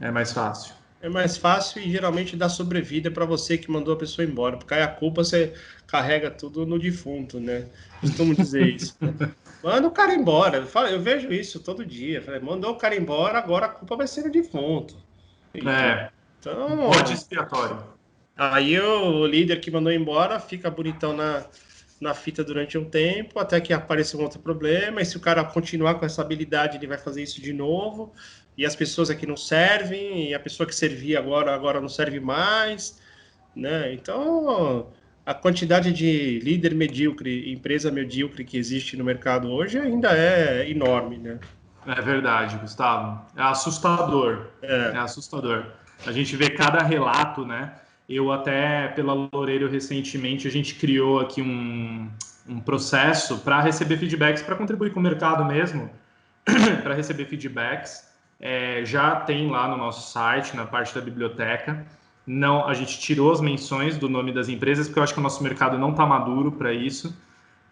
é 0.00 0.10
mais 0.10 0.32
fácil. 0.32 0.75
É 1.00 1.08
mais 1.08 1.36
fácil 1.36 1.82
e 1.82 1.90
geralmente 1.90 2.36
dá 2.36 2.48
sobrevida 2.48 3.10
para 3.10 3.24
você 3.24 3.58
que 3.58 3.70
mandou 3.70 3.94
a 3.94 3.98
pessoa 3.98 4.26
embora, 4.26 4.56
porque 4.56 4.72
aí 4.72 4.82
a 4.82 4.88
culpa 4.88 5.22
você 5.22 5.52
carrega 5.86 6.30
tudo 6.30 6.64
no 6.64 6.78
defunto, 6.78 7.38
né? 7.38 7.66
Costumo 8.00 8.34
dizer 8.34 8.66
isso. 8.66 8.96
Né? 9.00 9.30
Manda 9.62 9.86
o 9.86 9.90
cara 9.90 10.14
embora. 10.14 10.58
Eu, 10.58 10.66
falo, 10.66 10.88
eu, 10.88 11.00
vejo 11.00 11.32
isso 11.32 11.60
todo 11.60 11.84
dia. 11.84 12.22
Falei, 12.22 12.40
mandou 12.40 12.72
o 12.72 12.76
cara 12.76 12.96
embora, 12.96 13.38
agora 13.38 13.66
a 13.66 13.68
culpa 13.68 13.96
vai 13.96 14.06
ser 14.06 14.22
no 14.22 14.30
defunto. 14.30 14.96
Então, 15.54 15.72
é. 15.72 16.10
Então, 16.40 16.90
Pode 16.90 17.12
expiatório. 17.12 17.82
Aí 18.36 18.78
o 18.78 19.26
líder 19.26 19.60
que 19.60 19.70
mandou 19.70 19.92
embora 19.92 20.38
fica 20.38 20.70
bonitão 20.70 21.16
na, 21.16 21.46
na 22.00 22.14
fita 22.14 22.44
durante 22.44 22.76
um 22.76 22.84
tempo, 22.84 23.38
até 23.38 23.60
que 23.60 23.72
apareça 23.72 24.16
um 24.16 24.22
outro 24.22 24.38
problema, 24.40 25.00
e 25.00 25.06
se 25.06 25.16
o 25.16 25.20
cara 25.20 25.42
continuar 25.42 25.94
com 25.94 26.04
essa 26.04 26.20
habilidade, 26.20 26.76
ele 26.76 26.86
vai 26.86 26.98
fazer 26.98 27.22
isso 27.22 27.40
de 27.40 27.52
novo, 27.52 28.12
e 28.56 28.64
as 28.64 28.74
pessoas 28.74 29.10
aqui 29.10 29.26
não 29.26 29.36
servem, 29.36 30.30
e 30.30 30.34
a 30.34 30.40
pessoa 30.40 30.66
que 30.66 30.74
servia 30.74 31.18
agora, 31.18 31.54
agora 31.54 31.80
não 31.80 31.88
serve 31.88 32.20
mais, 32.20 33.00
né? 33.54 33.92
Então, 33.92 34.88
a 35.24 35.34
quantidade 35.34 35.92
de 35.92 36.38
líder 36.38 36.74
medíocre, 36.74 37.52
empresa 37.52 37.90
medíocre 37.90 38.44
que 38.44 38.56
existe 38.56 38.96
no 38.96 39.04
mercado 39.04 39.50
hoje 39.50 39.78
ainda 39.78 40.16
é 40.16 40.70
enorme, 40.70 41.18
né? 41.18 41.38
É 41.86 42.00
verdade, 42.00 42.56
Gustavo. 42.58 43.24
É 43.36 43.42
assustador. 43.42 44.46
É, 44.62 44.92
é 44.94 44.98
assustador. 44.98 45.66
A 46.04 46.12
gente 46.12 46.36
vê 46.36 46.50
cada 46.50 46.82
relato, 46.82 47.44
né? 47.44 47.72
Eu 48.08 48.30
até, 48.32 48.88
pela 48.88 49.28
Loureiro, 49.32 49.68
recentemente, 49.68 50.46
a 50.46 50.50
gente 50.50 50.74
criou 50.76 51.20
aqui 51.20 51.42
um, 51.42 52.08
um 52.48 52.60
processo 52.60 53.38
para 53.38 53.60
receber 53.60 53.96
feedbacks, 53.98 54.42
para 54.42 54.54
contribuir 54.54 54.92
com 54.92 55.00
o 55.00 55.02
mercado 55.02 55.44
mesmo, 55.44 55.90
para 56.82 56.94
receber 56.94 57.26
feedbacks. 57.26 58.04
É, 58.38 58.84
já 58.84 59.16
tem 59.16 59.48
lá 59.50 59.68
no 59.68 59.76
nosso 59.76 60.12
site, 60.12 60.56
na 60.56 60.66
parte 60.66 60.94
da 60.94 61.00
biblioteca. 61.00 61.86
Não, 62.26 62.66
a 62.66 62.74
gente 62.74 62.98
tirou 62.98 63.32
as 63.32 63.40
menções 63.40 63.96
do 63.96 64.08
nome 64.08 64.32
das 64.32 64.48
empresas, 64.48 64.88
porque 64.88 64.98
eu 64.98 65.02
acho 65.02 65.14
que 65.14 65.20
o 65.20 65.22
nosso 65.22 65.42
mercado 65.42 65.78
não 65.78 65.90
está 65.90 66.04
maduro 66.04 66.52
para 66.52 66.72
isso. 66.72 67.16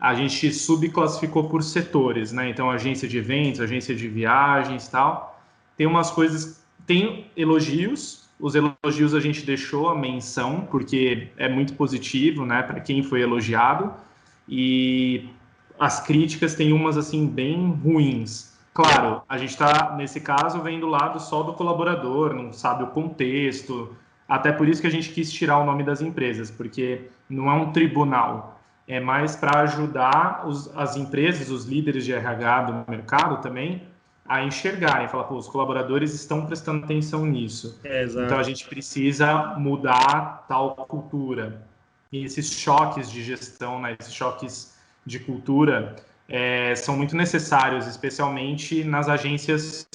A 0.01 0.15
gente 0.15 0.53
subclassificou 0.53 1.49
por 1.49 1.63
setores, 1.63 2.33
né? 2.33 2.49
Então, 2.49 2.71
agência 2.71 3.09
de 3.09 3.19
eventos, 3.19 3.61
agência 3.61 3.95
de 3.95 4.09
viagens 4.09 4.89
tal. 4.89 5.43
Tem 5.77 5.87
umas 5.87 6.11
coisas, 6.11 6.65
tem 6.87 7.27
elogios, 7.37 8.25
os 8.39 8.55
elogios 8.55 9.15
a 9.15 9.21
gente 9.21 9.45
deixou 9.47 9.89
a 9.89 9.95
menção, 9.95 10.67
porque 10.71 11.29
é 11.37 11.49
muito 11.49 11.75
positivo, 11.75 12.45
né, 12.45 12.63
para 12.63 12.81
quem 12.81 13.03
foi 13.03 13.23
elogiado. 13.23 13.93
E 14.49 15.29
as 15.79 16.05
críticas 16.05 16.55
tem 16.55 16.73
umas 16.73 16.97
assim 16.97 17.27
bem 17.27 17.73
ruins. 17.73 18.54
Claro, 18.75 19.23
a 19.29 19.39
gente 19.39 19.51
está 19.51 19.95
nesse 19.97 20.21
caso 20.21 20.61
vendo 20.61 20.81
do 20.81 20.89
lado 20.89 21.21
só 21.21 21.45
do 21.45 21.53
colaborador, 21.53 22.35
não 22.35 22.53
sabe 22.53 22.83
o 22.83 22.89
contexto. 22.89 23.97
Até 24.29 24.51
por 24.51 24.69
isso 24.69 24.81
que 24.81 24.89
a 24.89 24.91
gente 24.91 25.11
quis 25.11 25.33
tirar 25.33 25.59
o 25.59 25.65
nome 25.65 25.85
das 25.85 26.01
empresas, 26.01 26.51
porque 26.51 27.09
não 27.31 27.49
é 27.49 27.55
um 27.55 27.71
tribunal, 27.71 28.61
é 28.89 28.99
mais 28.99 29.37
para 29.37 29.61
ajudar 29.61 30.45
os, 30.47 30.77
as 30.77 30.97
empresas, 30.97 31.51
os 31.51 31.65
líderes 31.67 32.05
de 32.05 32.13
RH 32.13 32.63
do 32.63 32.91
mercado 32.91 33.41
também, 33.41 33.87
a 34.27 34.43
enxergar 34.43 35.05
e 35.05 35.09
falar, 35.09 35.25
pô, 35.25 35.37
os 35.37 35.47
colaboradores 35.47 36.13
estão 36.13 36.45
prestando 36.45 36.85
atenção 36.85 37.25
nisso. 37.25 37.79
É, 37.85 38.05
então 38.05 38.39
a 38.39 38.43
gente 38.43 38.67
precisa 38.67 39.55
mudar 39.57 40.47
tal 40.49 40.75
cultura. 40.75 41.63
E 42.11 42.25
esses 42.25 42.51
choques 42.53 43.11
de 43.11 43.23
gestão, 43.23 43.81
né, 43.81 43.97
esses 44.01 44.13
choques 44.13 44.77
de 45.07 45.21
cultura, 45.21 45.95
é, 46.29 46.75
são 46.75 46.97
muito 46.97 47.17
necessários, 47.17 47.87
especialmente 47.87 48.85
nas 48.85 49.09
agências. 49.09 49.87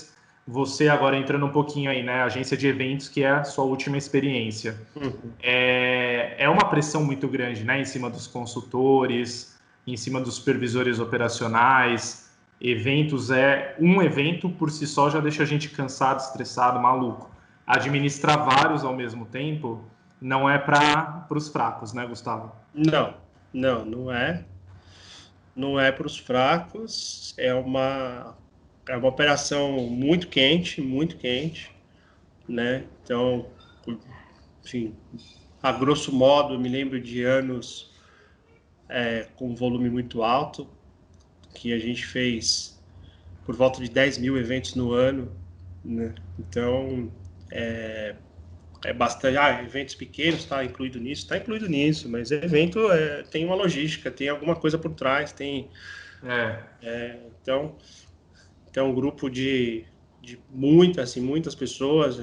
Você 0.47 0.87
agora 0.87 1.15
entrando 1.15 1.45
um 1.45 1.51
pouquinho 1.51 1.91
aí, 1.91 2.01
né? 2.01 2.23
Agência 2.23 2.57
de 2.57 2.67
eventos, 2.67 3.07
que 3.07 3.23
é 3.23 3.29
a 3.29 3.43
sua 3.43 3.65
última 3.65 3.97
experiência. 3.97 4.75
Uhum. 4.95 5.31
É, 5.41 6.35
é 6.37 6.49
uma 6.49 6.65
pressão 6.69 7.03
muito 7.03 7.27
grande, 7.27 7.63
né? 7.63 7.79
Em 7.79 7.85
cima 7.85 8.09
dos 8.09 8.25
consultores, 8.25 9.59
em 9.85 9.95
cima 9.95 10.19
dos 10.19 10.35
supervisores 10.35 10.99
operacionais, 10.99 12.29
Eventos 12.61 13.31
é 13.31 13.75
um 13.79 14.01
evento 14.01 14.49
por 14.49 14.69
si 14.69 14.85
só 14.85 15.09
já 15.09 15.21
deixa 15.21 15.43
a 15.43 15.45
gente 15.45 15.69
cansado, 15.69 16.19
estressado, 16.19 16.79
maluco. 16.79 17.31
Administrar 17.65 18.43
vários 18.43 18.83
ao 18.83 18.93
mesmo 18.93 19.25
tempo 19.25 19.81
não 20.19 20.49
é 20.49 20.57
para 20.57 21.25
os 21.29 21.47
fracos, 21.47 21.93
né, 21.93 22.05
Gustavo? 22.05 22.51
Não, 22.73 23.13
não, 23.53 23.85
não 23.85 24.11
é. 24.11 24.43
Não 25.55 25.79
é 25.79 25.91
para 25.91 26.07
os 26.07 26.17
fracos. 26.17 27.33
É 27.37 27.53
uma 27.53 28.37
é 28.87 28.97
uma 28.97 29.07
operação 29.07 29.87
muito 29.87 30.27
quente, 30.27 30.81
muito 30.81 31.15
quente, 31.17 31.71
né? 32.47 32.85
Então, 33.03 33.45
enfim, 34.65 34.95
a 35.61 35.71
grosso 35.71 36.11
modo, 36.11 36.55
eu 36.55 36.59
me 36.59 36.67
lembro 36.67 36.99
de 36.99 37.23
anos 37.23 37.93
é, 38.89 39.27
com 39.35 39.53
volume 39.53 39.89
muito 39.91 40.23
alto, 40.23 40.67
que 41.53 41.71
a 41.71 41.77
gente 41.77 42.03
fez 42.03 42.81
por 43.45 43.55
volta 43.55 43.79
de 43.79 43.89
10 43.89 44.17
mil 44.17 44.37
eventos 44.37 44.73
no 44.73 44.91
ano, 44.91 45.31
né? 45.83 46.15
Então, 46.39 47.11
é, 47.51 48.15
é 48.83 48.93
bastante. 48.93 49.37
Ah, 49.37 49.61
eventos 49.61 49.95
pequenos 49.95 50.41
está 50.41 50.63
incluído 50.63 50.99
nisso, 50.99 51.23
está 51.23 51.37
incluído 51.37 51.67
nisso, 51.67 52.09
mas 52.09 52.31
evento 52.31 52.91
é, 52.91 53.23
tem 53.23 53.45
uma 53.45 53.55
logística, 53.55 54.09
tem 54.09 54.29
alguma 54.29 54.55
coisa 54.55 54.77
por 54.77 54.93
trás, 54.93 55.31
tem. 55.31 55.69
É. 56.23 56.63
é 56.81 57.19
então, 57.41 57.77
então 58.69 58.89
um 58.89 58.93
grupo 58.93 59.29
de, 59.29 59.85
de 60.21 60.39
muitas, 60.49 61.09
assim, 61.09 61.21
muitas 61.21 61.55
pessoas, 61.55 62.19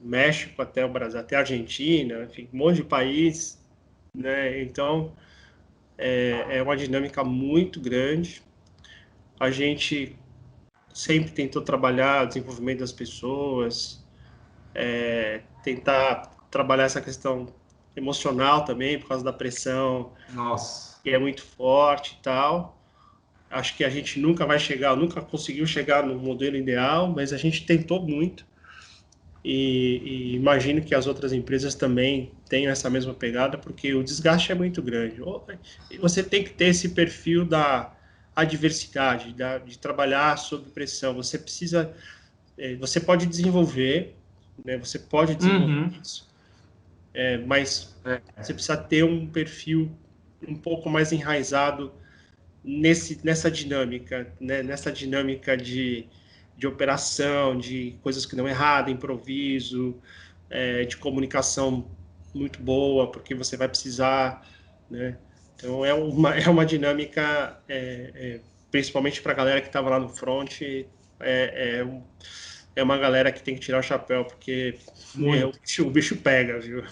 México 0.00 0.60
até 0.62 0.84
o 0.84 0.88
Brasil, 0.88 1.20
até 1.20 1.36
a 1.36 1.40
Argentina, 1.40 2.24
enfim, 2.24 2.48
um 2.52 2.58
monte 2.58 2.76
de 2.76 2.84
país, 2.84 3.60
né? 4.14 4.62
Então 4.62 5.14
é, 5.98 6.58
é 6.58 6.62
uma 6.62 6.76
dinâmica 6.76 7.22
muito 7.22 7.80
grande. 7.80 8.42
A 9.38 9.50
gente 9.50 10.16
sempre 10.92 11.30
tentou 11.30 11.62
trabalhar 11.62 12.24
o 12.24 12.26
desenvolvimento 12.26 12.80
das 12.80 12.92
pessoas, 12.92 13.99
é, 14.74 15.40
tentar 15.62 16.30
trabalhar 16.50 16.84
essa 16.84 17.00
questão 17.00 17.48
emocional 17.96 18.64
também, 18.64 18.98
por 18.98 19.08
causa 19.08 19.24
da 19.24 19.32
pressão. 19.32 20.12
Nossa. 20.32 21.00
Que 21.02 21.10
é 21.10 21.18
muito 21.18 21.42
forte 21.42 22.16
e 22.18 22.22
tal. 22.22 22.78
Acho 23.50 23.76
que 23.76 23.84
a 23.84 23.88
gente 23.88 24.20
nunca 24.20 24.46
vai 24.46 24.58
chegar, 24.58 24.94
nunca 24.96 25.20
conseguiu 25.20 25.66
chegar 25.66 26.06
no 26.06 26.16
modelo 26.16 26.56
ideal, 26.56 27.08
mas 27.08 27.32
a 27.32 27.36
gente 27.36 27.66
tentou 27.66 28.00
muito. 28.00 28.44
E, 29.42 30.02
e, 30.04 30.36
imagino 30.36 30.82
que 30.82 30.94
as 30.94 31.06
outras 31.06 31.32
empresas 31.32 31.74
também 31.74 32.30
tenham 32.48 32.70
essa 32.70 32.90
mesma 32.90 33.14
pegada, 33.14 33.56
porque 33.56 33.94
o 33.94 34.04
desgaste 34.04 34.52
é 34.52 34.54
muito 34.54 34.82
grande. 34.82 35.20
Você 35.98 36.22
tem 36.22 36.44
que 36.44 36.50
ter 36.50 36.66
esse 36.66 36.90
perfil 36.90 37.44
da 37.44 37.92
adversidade, 38.36 39.32
da, 39.32 39.58
de 39.58 39.78
trabalhar 39.78 40.36
sob 40.36 40.70
pressão. 40.70 41.14
Você 41.14 41.38
precisa, 41.38 41.92
é, 42.56 42.76
você 42.76 43.00
pode 43.00 43.26
desenvolver, 43.26 44.14
né? 44.64 44.78
Você 44.78 44.98
pode 44.98 45.34
desenvolver 45.34 45.72
uhum. 45.72 46.00
isso, 46.02 46.28
é, 47.12 47.38
mas 47.38 47.96
é. 48.04 48.20
você 48.36 48.54
precisa 48.54 48.76
ter 48.76 49.04
um 49.04 49.26
perfil 49.26 49.90
um 50.46 50.54
pouco 50.54 50.88
mais 50.88 51.12
enraizado 51.12 51.92
nesse, 52.64 53.20
nessa 53.24 53.50
dinâmica, 53.50 54.32
né? 54.40 54.62
Nessa 54.62 54.90
dinâmica 54.92 55.56
de, 55.56 56.06
de 56.56 56.66
operação, 56.66 57.58
de 57.58 57.96
coisas 58.02 58.24
que 58.24 58.36
não 58.36 58.48
errado, 58.48 58.90
improviso, 58.90 59.96
é, 60.48 60.84
de 60.84 60.96
comunicação 60.96 61.86
muito 62.34 62.60
boa, 62.62 63.10
porque 63.10 63.34
você 63.34 63.56
vai 63.56 63.68
precisar, 63.68 64.46
né? 64.90 65.16
Então 65.54 65.84
é 65.84 65.92
uma, 65.92 66.34
é 66.34 66.48
uma 66.48 66.64
dinâmica, 66.64 67.58
é, 67.68 68.10
é, 68.14 68.40
principalmente 68.70 69.20
para 69.20 69.32
a 69.32 69.34
galera 69.34 69.60
que 69.60 69.66
estava 69.66 69.90
lá 69.90 69.98
no 69.98 70.08
front, 70.08 70.62
é, 70.62 70.84
é, 71.20 71.86
é, 72.74 72.82
uma 72.82 72.96
galera 72.96 73.32
que 73.32 73.42
tem 73.42 73.54
que 73.54 73.60
tirar 73.60 73.78
o 73.78 73.82
chapéu, 73.82 74.24
porque 74.24 74.76
é, 75.18 75.44
o, 75.44 75.52
bicho, 75.52 75.86
o, 75.86 75.90
bicho, 75.90 76.16
pega, 76.16 76.58
viu? 76.58 76.84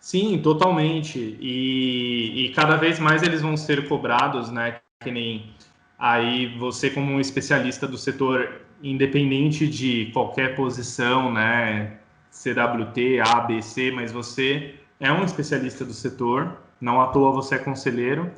Sim, 0.00 0.40
totalmente. 0.42 1.36
E, 1.40 2.46
e 2.46 2.48
cada 2.50 2.76
vez 2.76 2.98
mais 2.98 3.22
eles 3.22 3.40
vão 3.40 3.56
ser 3.56 3.88
cobrados, 3.88 4.50
né? 4.50 4.80
Que 5.02 5.10
nem 5.10 5.52
aí 5.98 6.56
você 6.58 6.90
como 6.90 7.12
um 7.12 7.20
especialista 7.20 7.86
do 7.86 7.96
setor, 7.96 8.60
independente 8.82 9.66
de 9.66 10.10
qualquer 10.12 10.54
posição, 10.54 11.32
né? 11.32 11.98
CWT, 12.30 13.20
A, 13.20 13.40
B, 13.40 13.62
C, 13.62 13.90
mas 13.90 14.12
você 14.12 14.74
é 15.00 15.10
um 15.12 15.24
especialista 15.24 15.84
do 15.84 15.92
setor 15.92 16.64
não 16.84 17.00
à 17.00 17.06
toa 17.06 17.32
você 17.32 17.54
é 17.54 17.58
conselheiro 17.58 18.30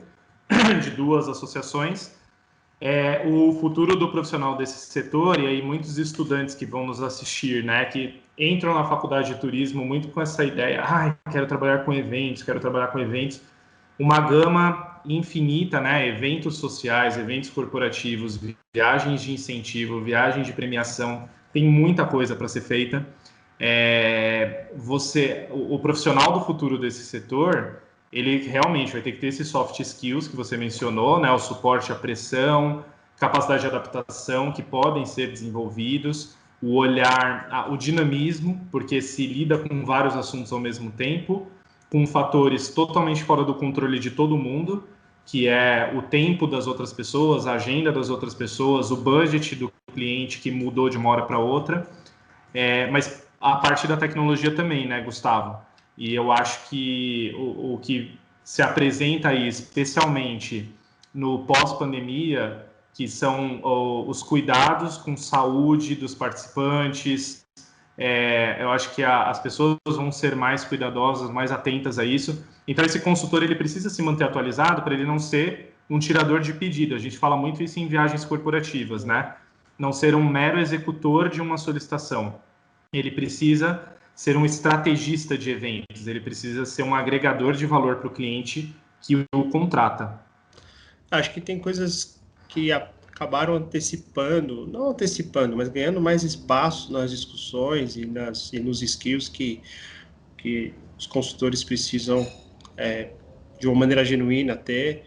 de 0.82 0.90
duas 0.90 1.28
associações. 1.28 2.15
É, 2.78 3.22
o 3.26 3.52
futuro 3.58 3.96
do 3.96 4.10
profissional 4.10 4.56
desse 4.56 4.90
setor, 4.90 5.40
e 5.40 5.46
aí 5.46 5.62
muitos 5.62 5.96
estudantes 5.96 6.54
que 6.54 6.66
vão 6.66 6.86
nos 6.86 7.02
assistir, 7.02 7.64
né, 7.64 7.86
que 7.86 8.20
entram 8.38 8.74
na 8.74 8.84
faculdade 8.84 9.32
de 9.32 9.40
turismo 9.40 9.84
muito 9.84 10.08
com 10.08 10.20
essa 10.20 10.44
ideia, 10.44 10.82
ah, 10.84 11.16
quero 11.30 11.46
trabalhar 11.46 11.84
com 11.84 11.92
eventos, 11.92 12.42
quero 12.42 12.60
trabalhar 12.60 12.88
com 12.88 12.98
eventos, 12.98 13.40
uma 13.98 14.20
gama 14.20 15.00
infinita, 15.06 15.80
né, 15.80 16.06
eventos 16.06 16.58
sociais, 16.58 17.16
eventos 17.16 17.48
corporativos, 17.48 18.38
viagens 18.74 19.22
de 19.22 19.32
incentivo, 19.32 20.02
viagens 20.02 20.46
de 20.46 20.52
premiação, 20.52 21.26
tem 21.54 21.64
muita 21.64 22.04
coisa 22.04 22.36
para 22.36 22.46
ser 22.46 22.60
feita. 22.60 23.06
É, 23.58 24.66
você, 24.76 25.46
o, 25.50 25.76
o 25.76 25.78
profissional 25.78 26.32
do 26.32 26.40
futuro 26.44 26.76
desse 26.76 27.04
setor, 27.04 27.82
ele 28.16 28.48
realmente 28.48 28.92
vai 28.92 29.02
ter 29.02 29.12
que 29.12 29.18
ter 29.18 29.26
esses 29.26 29.46
soft 29.46 29.78
skills 29.78 30.26
que 30.26 30.34
você 30.34 30.56
mencionou, 30.56 31.20
né? 31.20 31.30
O 31.30 31.38
suporte 31.38 31.92
à 31.92 31.94
pressão, 31.94 32.82
capacidade 33.20 33.60
de 33.60 33.66
adaptação 33.66 34.50
que 34.50 34.62
podem 34.62 35.04
ser 35.04 35.30
desenvolvidos, 35.30 36.34
o 36.62 36.76
olhar, 36.76 37.68
o 37.70 37.76
dinamismo, 37.76 38.58
porque 38.72 39.02
se 39.02 39.26
lida 39.26 39.58
com 39.58 39.84
vários 39.84 40.16
assuntos 40.16 40.50
ao 40.50 40.58
mesmo 40.58 40.90
tempo, 40.90 41.46
com 41.90 42.06
fatores 42.06 42.70
totalmente 42.70 43.22
fora 43.22 43.44
do 43.44 43.54
controle 43.54 43.98
de 43.98 44.10
todo 44.10 44.34
mundo, 44.38 44.88
que 45.26 45.46
é 45.46 45.92
o 45.94 46.00
tempo 46.00 46.46
das 46.46 46.66
outras 46.66 46.94
pessoas, 46.94 47.46
a 47.46 47.52
agenda 47.52 47.92
das 47.92 48.08
outras 48.08 48.32
pessoas, 48.32 48.90
o 48.90 48.96
budget 48.96 49.54
do 49.56 49.70
cliente 49.92 50.38
que 50.38 50.50
mudou 50.50 50.88
de 50.88 50.96
uma 50.96 51.10
hora 51.10 51.22
para 51.22 51.38
outra, 51.38 51.86
é, 52.54 52.90
mas 52.90 53.28
a 53.38 53.56
parte 53.56 53.86
da 53.86 53.96
tecnologia 53.98 54.54
também, 54.54 54.86
né, 54.88 55.02
Gustavo? 55.02 55.65
E 55.96 56.14
eu 56.14 56.30
acho 56.30 56.68
que 56.68 57.34
o, 57.36 57.74
o 57.74 57.78
que 57.78 58.18
se 58.44 58.62
apresenta 58.62 59.30
aí, 59.30 59.48
especialmente 59.48 60.72
no 61.12 61.40
pós-pandemia, 61.40 62.66
que 62.94 63.08
são 63.08 63.60
os 64.08 64.22
cuidados 64.22 64.96
com 64.96 65.16
saúde 65.16 65.94
dos 65.94 66.14
participantes. 66.14 67.44
É, 67.98 68.56
eu 68.60 68.70
acho 68.70 68.94
que 68.94 69.02
a, 69.02 69.24
as 69.24 69.38
pessoas 69.38 69.78
vão 69.84 70.12
ser 70.12 70.36
mais 70.36 70.64
cuidadosas, 70.64 71.30
mais 71.30 71.50
atentas 71.50 71.98
a 71.98 72.04
isso. 72.04 72.42
Então, 72.68 72.84
esse 72.84 73.00
consultor 73.00 73.42
ele 73.42 73.54
precisa 73.54 73.90
se 73.90 74.00
manter 74.00 74.24
atualizado 74.24 74.82
para 74.82 74.94
ele 74.94 75.04
não 75.04 75.18
ser 75.18 75.74
um 75.90 75.98
tirador 75.98 76.40
de 76.40 76.52
pedido. 76.52 76.94
A 76.94 76.98
gente 76.98 77.18
fala 77.18 77.36
muito 77.36 77.62
isso 77.62 77.78
em 77.78 77.86
viagens 77.86 78.24
corporativas, 78.24 79.04
né? 79.04 79.34
Não 79.78 79.92
ser 79.92 80.14
um 80.14 80.26
mero 80.26 80.58
executor 80.58 81.28
de 81.28 81.42
uma 81.42 81.58
solicitação. 81.58 82.36
Ele 82.92 83.10
precisa 83.10 83.95
ser 84.16 84.34
um 84.34 84.46
estrategista 84.46 85.36
de 85.36 85.50
eventos, 85.50 86.08
ele 86.08 86.20
precisa 86.20 86.64
ser 86.64 86.82
um 86.82 86.94
agregador 86.94 87.52
de 87.52 87.66
valor 87.66 87.96
para 87.96 88.08
o 88.08 88.10
cliente 88.10 88.74
que 89.02 89.14
o 89.34 89.50
contrata. 89.50 90.18
Acho 91.10 91.34
que 91.34 91.40
tem 91.40 91.58
coisas 91.58 92.18
que 92.48 92.72
acabaram 92.72 93.54
antecipando, 93.54 94.66
não 94.66 94.90
antecipando, 94.90 95.54
mas 95.54 95.68
ganhando 95.68 96.00
mais 96.00 96.22
espaço 96.22 96.90
nas 96.90 97.10
discussões 97.10 97.94
e, 97.94 98.06
nas, 98.06 98.50
e 98.54 98.58
nos 98.58 98.80
skills 98.80 99.28
que, 99.28 99.60
que 100.38 100.72
os 100.98 101.06
consultores 101.06 101.62
precisam, 101.62 102.26
é, 102.74 103.10
de 103.60 103.68
uma 103.68 103.76
maneira 103.76 104.02
genuína, 104.02 104.56
ter, 104.56 105.04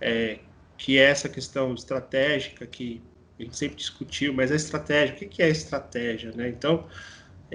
é, 0.00 0.40
que 0.76 0.98
é 0.98 1.04
essa 1.04 1.28
questão 1.28 1.72
estratégica 1.74 2.66
que 2.66 3.00
a 3.38 3.44
gente 3.44 3.56
sempre 3.56 3.76
discutiu, 3.76 4.34
mas 4.34 4.50
a 4.50 4.56
estratégia, 4.56 5.14
o 5.14 5.28
que 5.28 5.42
é 5.42 5.48
estratégia, 5.48 6.32
né? 6.32 6.48
Então, 6.48 6.86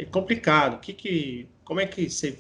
é 0.02 0.06
complicado. 0.06 0.80
Que 0.80 0.93
que, 0.93 1.50
como 1.64 1.80
é 1.80 1.86
que 1.86 2.10
você 2.10 2.38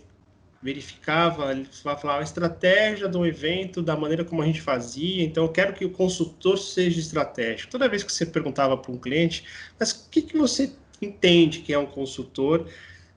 verificava, 0.61 1.53
falava 1.71 2.19
a 2.19 2.23
estratégia 2.23 3.07
do 3.07 3.25
evento, 3.25 3.81
da 3.81 3.95
maneira 3.95 4.25
como 4.25 4.41
a 4.41 4.45
gente 4.45 4.61
fazia. 4.61 5.23
Então, 5.23 5.43
eu 5.43 5.49
quero 5.49 5.73
que 5.73 5.85
o 5.85 5.89
consultor 5.89 6.57
seja 6.57 6.99
estratégico. 6.99 7.71
Toda 7.71 7.87
vez 7.87 8.03
que 8.03 8.11
você 8.11 8.25
perguntava 8.25 8.75
para 8.75 8.91
um 8.91 8.97
cliente, 8.97 9.45
mas 9.79 9.91
o 9.91 10.09
que, 10.09 10.21
que 10.21 10.37
você 10.37 10.73
entende 11.01 11.59
que 11.59 11.73
é 11.73 11.79
um 11.79 11.85
consultor 11.85 12.67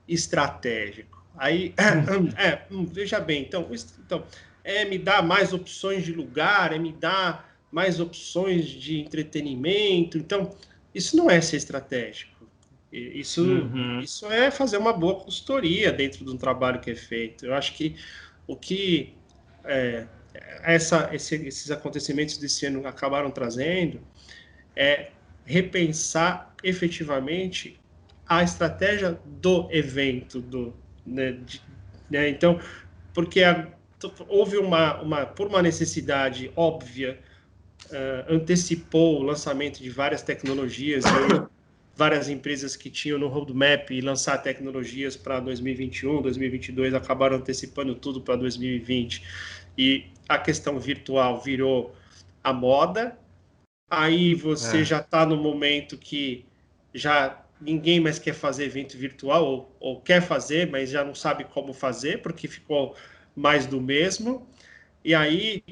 estratégico? 0.07 1.23
Aí, 1.35 1.73
é, 2.37 2.61
hum, 2.71 2.85
veja 2.85 3.19
bem, 3.19 3.43
então, 3.43 3.67
então, 4.05 4.23
é 4.63 4.85
me 4.85 4.97
dar 4.97 5.23
mais 5.23 5.51
opções 5.51 6.05
de 6.05 6.13
lugar, 6.13 6.71
é 6.71 6.77
me 6.77 6.91
dar 6.91 7.57
mais 7.71 7.99
opções 7.99 8.67
de 8.67 8.99
entretenimento. 8.99 10.17
Então, 10.17 10.55
isso 10.93 11.17
não 11.17 11.29
é 11.29 11.41
ser 11.41 11.57
estratégico. 11.57 12.30
Isso, 12.91 13.43
uhum. 13.43 14.01
isso 14.01 14.29
é 14.29 14.51
fazer 14.51 14.77
uma 14.77 14.91
boa 14.91 15.15
consultoria 15.15 15.93
dentro 15.93 16.25
de 16.25 16.31
um 16.31 16.37
trabalho 16.37 16.79
que 16.81 16.91
é 16.91 16.95
feito. 16.95 17.45
Eu 17.45 17.53
acho 17.53 17.73
que 17.73 17.95
o 18.45 18.55
que 18.55 19.13
é, 19.63 20.05
essa, 20.63 21.09
esse, 21.13 21.35
esses 21.35 21.71
acontecimentos 21.71 22.37
desse 22.37 22.65
ano 22.65 22.85
acabaram 22.85 23.31
trazendo 23.31 24.01
é 24.75 25.11
repensar 25.45 26.53
efetivamente 26.63 27.79
a 28.27 28.43
estratégia 28.43 29.19
do 29.25 29.67
evento, 29.71 30.41
do, 30.41 30.73
né, 31.05 31.33
de, 31.33 31.61
né, 32.09 32.29
então, 32.29 32.59
porque 33.13 33.43
a, 33.43 33.67
houve 34.27 34.57
uma, 34.57 35.01
uma, 35.01 35.25
por 35.25 35.47
uma 35.47 35.61
necessidade 35.61 36.51
óbvia, 36.55 37.19
uh, 37.87 38.33
antecipou 38.33 39.19
o 39.19 39.23
lançamento 39.23 39.81
de 39.81 39.89
várias 39.89 40.21
tecnologias 40.21 41.03
várias 41.95 42.29
empresas 42.29 42.75
que 42.75 42.89
tinham 42.89 43.19
no 43.19 43.27
roadmap 43.27 43.91
e 43.91 44.01
lançar 44.01 44.37
tecnologias 44.39 45.15
para 45.15 45.39
2021, 45.39 46.21
2022 46.21 46.93
acabaram 46.93 47.37
antecipando 47.37 47.95
tudo 47.95 48.21
para 48.21 48.35
2020 48.35 49.23
e 49.77 50.05
a 50.27 50.37
questão 50.37 50.79
virtual 50.79 51.41
virou 51.41 51.95
a 52.43 52.53
moda. 52.53 53.17
Aí 53.89 54.33
você 54.33 54.81
é. 54.81 54.83
já 54.85 54.99
está 54.99 55.25
no 55.25 55.35
momento 55.35 55.97
que 55.97 56.45
já 56.93 57.43
ninguém 57.59 57.99
mais 57.99 58.17
quer 58.17 58.33
fazer 58.33 58.65
evento 58.65 58.97
virtual, 58.97 59.45
ou, 59.45 59.75
ou, 59.79 60.01
quer 60.01 60.21
fazer, 60.21 60.69
mas 60.69 60.89
já 60.89 61.03
não 61.03 61.13
sabe 61.13 61.43
como 61.43 61.73
fazer, 61.73 62.21
porque 62.21 62.47
ficou 62.47 62.95
mais 63.35 63.65
do 63.65 63.79
mesmo. 63.79 64.47
E 65.03 65.13
aí 65.13 65.63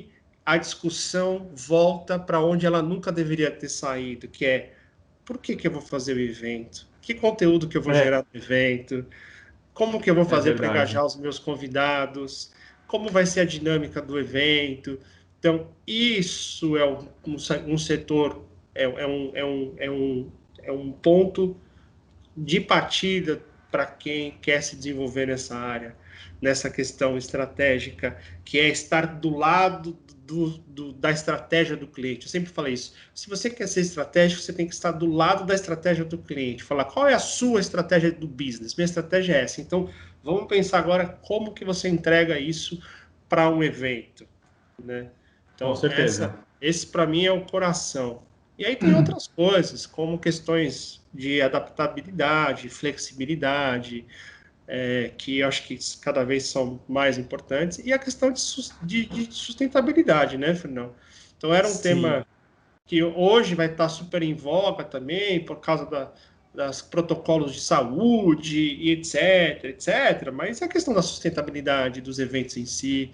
a 0.45 0.57
discussão 0.57 1.49
volta 1.55 2.19
para 2.19 2.39
onde 2.41 2.65
ela 2.65 2.81
nunca 2.81 3.11
deveria 3.11 3.51
ter 3.51 3.69
saído, 3.69 4.27
que 4.27 4.45
é 4.45 4.73
por 5.29 5.37
que, 5.37 5.55
que 5.55 5.67
eu 5.67 5.71
vou 5.71 5.81
fazer 5.83 6.15
o 6.17 6.19
evento? 6.19 6.87
Que 7.03 7.13
conteúdo 7.13 7.67
que 7.67 7.77
eu 7.77 7.83
vou 7.83 7.93
é. 7.93 8.03
gerar 8.03 8.25
no 8.33 8.39
evento? 8.39 9.05
Como 9.75 10.01
que 10.01 10.09
eu 10.09 10.15
vou 10.15 10.23
é 10.23 10.27
fazer 10.27 10.53
é 10.53 10.53
para 10.55 10.65
engajar 10.65 11.05
os 11.05 11.15
meus 11.17 11.37
convidados? 11.37 12.51
Como 12.87 13.09
vai 13.09 13.27
ser 13.27 13.41
a 13.41 13.45
dinâmica 13.45 14.01
do 14.01 14.19
evento? 14.19 14.97
Então, 15.37 15.67
isso 15.85 16.75
é 16.75 16.83
um, 16.83 17.07
um, 17.27 17.35
um 17.67 17.77
setor, 17.77 18.43
é, 18.73 18.85
é, 18.85 19.05
um, 19.05 19.31
é, 19.35 19.45
um, 19.45 19.73
é, 19.77 19.91
um, 19.91 20.31
é 20.63 20.71
um 20.71 20.91
ponto 20.91 21.55
de 22.35 22.59
partida 22.59 23.39
para 23.69 23.85
quem 23.85 24.31
quer 24.41 24.63
se 24.63 24.75
desenvolver 24.75 25.27
nessa 25.27 25.55
área, 25.55 25.95
nessa 26.41 26.69
questão 26.69 27.17
estratégica, 27.17 28.17
que 28.45 28.59
é 28.59 28.69
estar 28.69 29.05
do 29.05 29.35
lado 29.35 29.97
do, 30.29 30.49
do, 30.67 30.93
da 30.93 31.09
estratégia 31.09 31.75
do 31.75 31.87
cliente. 31.87 32.27
Eu 32.27 32.29
sempre 32.29 32.51
falei 32.51 32.73
isso. 32.73 32.93
Se 33.15 33.27
você 33.27 33.49
quer 33.49 33.67
ser 33.67 33.81
estratégico, 33.81 34.41
você 34.41 34.53
tem 34.53 34.67
que 34.67 34.73
estar 34.73 34.91
do 34.91 35.07
lado 35.07 35.43
da 35.43 35.55
estratégia 35.55 36.05
do 36.05 36.19
cliente. 36.19 36.63
Falar 36.63 36.85
qual 36.85 37.07
é 37.07 37.15
a 37.15 37.19
sua 37.19 37.59
estratégia 37.59 38.11
do 38.11 38.27
business. 38.27 38.75
Minha 38.75 38.85
estratégia 38.85 39.33
é 39.33 39.41
essa. 39.41 39.59
Então, 39.59 39.89
vamos 40.23 40.45
pensar 40.45 40.79
agora 40.79 41.07
como 41.23 41.53
que 41.53 41.65
você 41.65 41.89
entrega 41.89 42.39
isso 42.39 42.79
para 43.27 43.49
um 43.49 43.63
evento, 43.63 44.27
né? 44.83 45.09
Então, 45.55 45.69
Com 45.69 45.75
certeza. 45.75 46.25
Essa, 46.25 46.39
esse 46.61 46.87
para 46.87 47.07
mim 47.07 47.25
é 47.25 47.31
o 47.31 47.45
coração. 47.45 48.21
E 48.57 48.65
aí 48.65 48.75
tem 48.75 48.93
outras 48.93 49.27
coisas, 49.27 49.85
como 49.85 50.19
questões 50.19 51.01
de 51.13 51.41
adaptabilidade, 51.41 52.69
flexibilidade, 52.69 54.05
é, 54.71 55.11
que 55.17 55.41
acho 55.41 55.63
que 55.63 55.77
cada 55.99 56.23
vez 56.23 56.43
são 56.43 56.79
mais 56.87 57.17
importantes, 57.17 57.81
e 57.83 57.91
a 57.91 57.97
questão 57.97 58.31
de, 58.31 58.39
de, 58.83 59.05
de 59.07 59.33
sustentabilidade, 59.33 60.37
né, 60.37 60.53
Fernão? 60.53 60.93
Então, 61.35 61.51
era 61.51 61.67
um 61.67 61.71
Sim. 61.71 61.81
tema 61.81 62.27
que 62.85 63.03
hoje 63.03 63.55
vai 63.55 63.65
estar 63.65 63.89
super 63.89 64.21
em 64.21 64.35
voga 64.35 64.83
também, 64.83 65.43
por 65.43 65.59
causa 65.59 65.85
da, 65.85 66.11
das 66.53 66.83
protocolos 66.83 67.53
de 67.53 67.61
saúde 67.61 68.59
e 68.59 68.91
etc, 68.91 69.63
etc, 69.65 70.31
mas 70.31 70.61
é 70.61 70.65
a 70.65 70.67
questão 70.67 70.93
da 70.93 71.01
sustentabilidade 71.01 71.99
dos 71.99 72.19
eventos 72.19 72.55
em 72.57 72.65
si, 72.65 73.11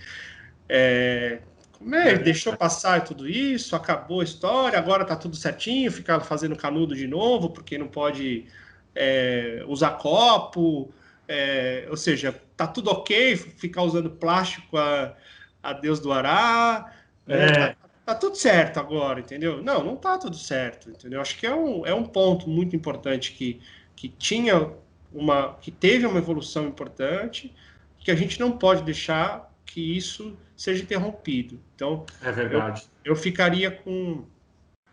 é, 0.67 1.39
como 1.77 1.95
é, 1.95 2.17
deixou 2.17 2.55
passar 2.57 3.03
tudo 3.03 3.29
isso, 3.29 3.75
acabou 3.75 4.19
a 4.19 4.23
história, 4.23 4.77
agora 4.77 5.03
está 5.03 5.15
tudo 5.15 5.35
certinho, 5.35 5.91
fica 5.91 6.19
fazendo 6.19 6.55
canudo 6.55 6.95
de 6.95 7.07
novo, 7.07 7.49
porque 7.49 7.77
não 7.77 7.87
pode 7.87 8.45
é, 8.93 9.63
usar 9.67 9.91
copo, 9.91 10.91
é, 11.27 11.87
ou 11.89 11.97
seja, 11.97 12.39
tá 12.55 12.67
tudo 12.67 12.91
ok 12.91 13.35
ficar 13.35 13.83
usando 13.83 14.09
plástico 14.09 14.77
a, 14.77 15.15
a 15.61 15.73
Deus 15.73 15.99
do 15.99 16.11
Ará, 16.11 16.93
né? 17.25 17.45
é. 17.45 17.67
tá, 17.67 17.75
tá, 18.05 18.15
tudo 18.15 18.35
certo 18.35 18.79
agora, 18.79 19.19
entendeu? 19.19 19.61
Não, 19.63 19.83
não 19.83 19.95
tá 19.95 20.17
tudo 20.17 20.37
certo, 20.37 20.89
entendeu? 20.89 21.19
Acho 21.21 21.37
que 21.37 21.45
é 21.45 21.53
um, 21.53 21.85
é 21.85 21.93
um 21.93 22.03
ponto 22.03 22.49
muito 22.49 22.75
importante 22.75 23.31
que, 23.31 23.59
que 23.95 24.09
tinha 24.09 24.71
uma, 25.11 25.55
que 25.55 25.71
teve 25.71 26.05
uma 26.05 26.19
evolução 26.19 26.67
importante, 26.67 27.53
que 27.97 28.11
a 28.11 28.15
gente 28.15 28.39
não 28.39 28.51
pode 28.51 28.83
deixar 28.83 29.51
que 29.65 29.97
isso 29.97 30.37
seja 30.55 30.83
interrompido. 30.83 31.59
Então, 31.75 32.05
é 32.21 32.31
verdade. 32.31 32.83
Eu, 33.03 33.13
eu 33.13 33.15
ficaria 33.15 33.71
com, 33.71 34.23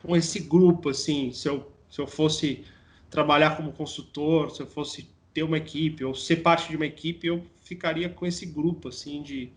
com 0.03 0.17
esse 0.17 0.41
grupo, 0.41 0.89
assim, 0.89 1.31
se 1.33 1.49
eu, 1.49 1.71
se 1.91 2.01
eu 2.01 2.07
fosse 2.07 2.65
trabalhar 3.11 3.57
como 3.57 3.73
consultor, 3.73 4.51
se 4.51 4.63
eu 4.63 4.67
fosse 4.67 5.12
ter 5.33 5.43
uma 5.43 5.57
equipe 5.57 6.05
ou 6.05 6.15
ser 6.15 6.37
parte 6.37 6.69
de 6.69 6.77
uma 6.77 6.87
equipe, 6.87 7.27
eu 7.27 7.45
ficaria 7.61 8.09
com 8.09 8.27
esse 8.27 8.45
grupo 8.47 8.89
assim 8.89 9.23
de, 9.23 9.51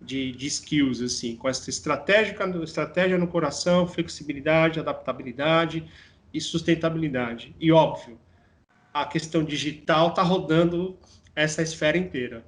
de, 0.00 0.32
de 0.32 0.46
skills 0.46 1.00
assim, 1.00 1.36
com 1.36 1.48
essa 1.48 1.68
estratégia, 1.70 2.36
estratégia 2.62 3.18
no 3.18 3.26
coração, 3.26 3.86
flexibilidade, 3.86 4.78
adaptabilidade 4.78 5.84
e 6.32 6.40
sustentabilidade. 6.40 7.54
E 7.58 7.72
óbvio, 7.72 8.18
a 8.92 9.04
questão 9.04 9.44
digital 9.44 10.08
está 10.08 10.22
rodando 10.22 10.96
essa 11.34 11.62
esfera 11.62 11.96
inteira. 11.96 12.44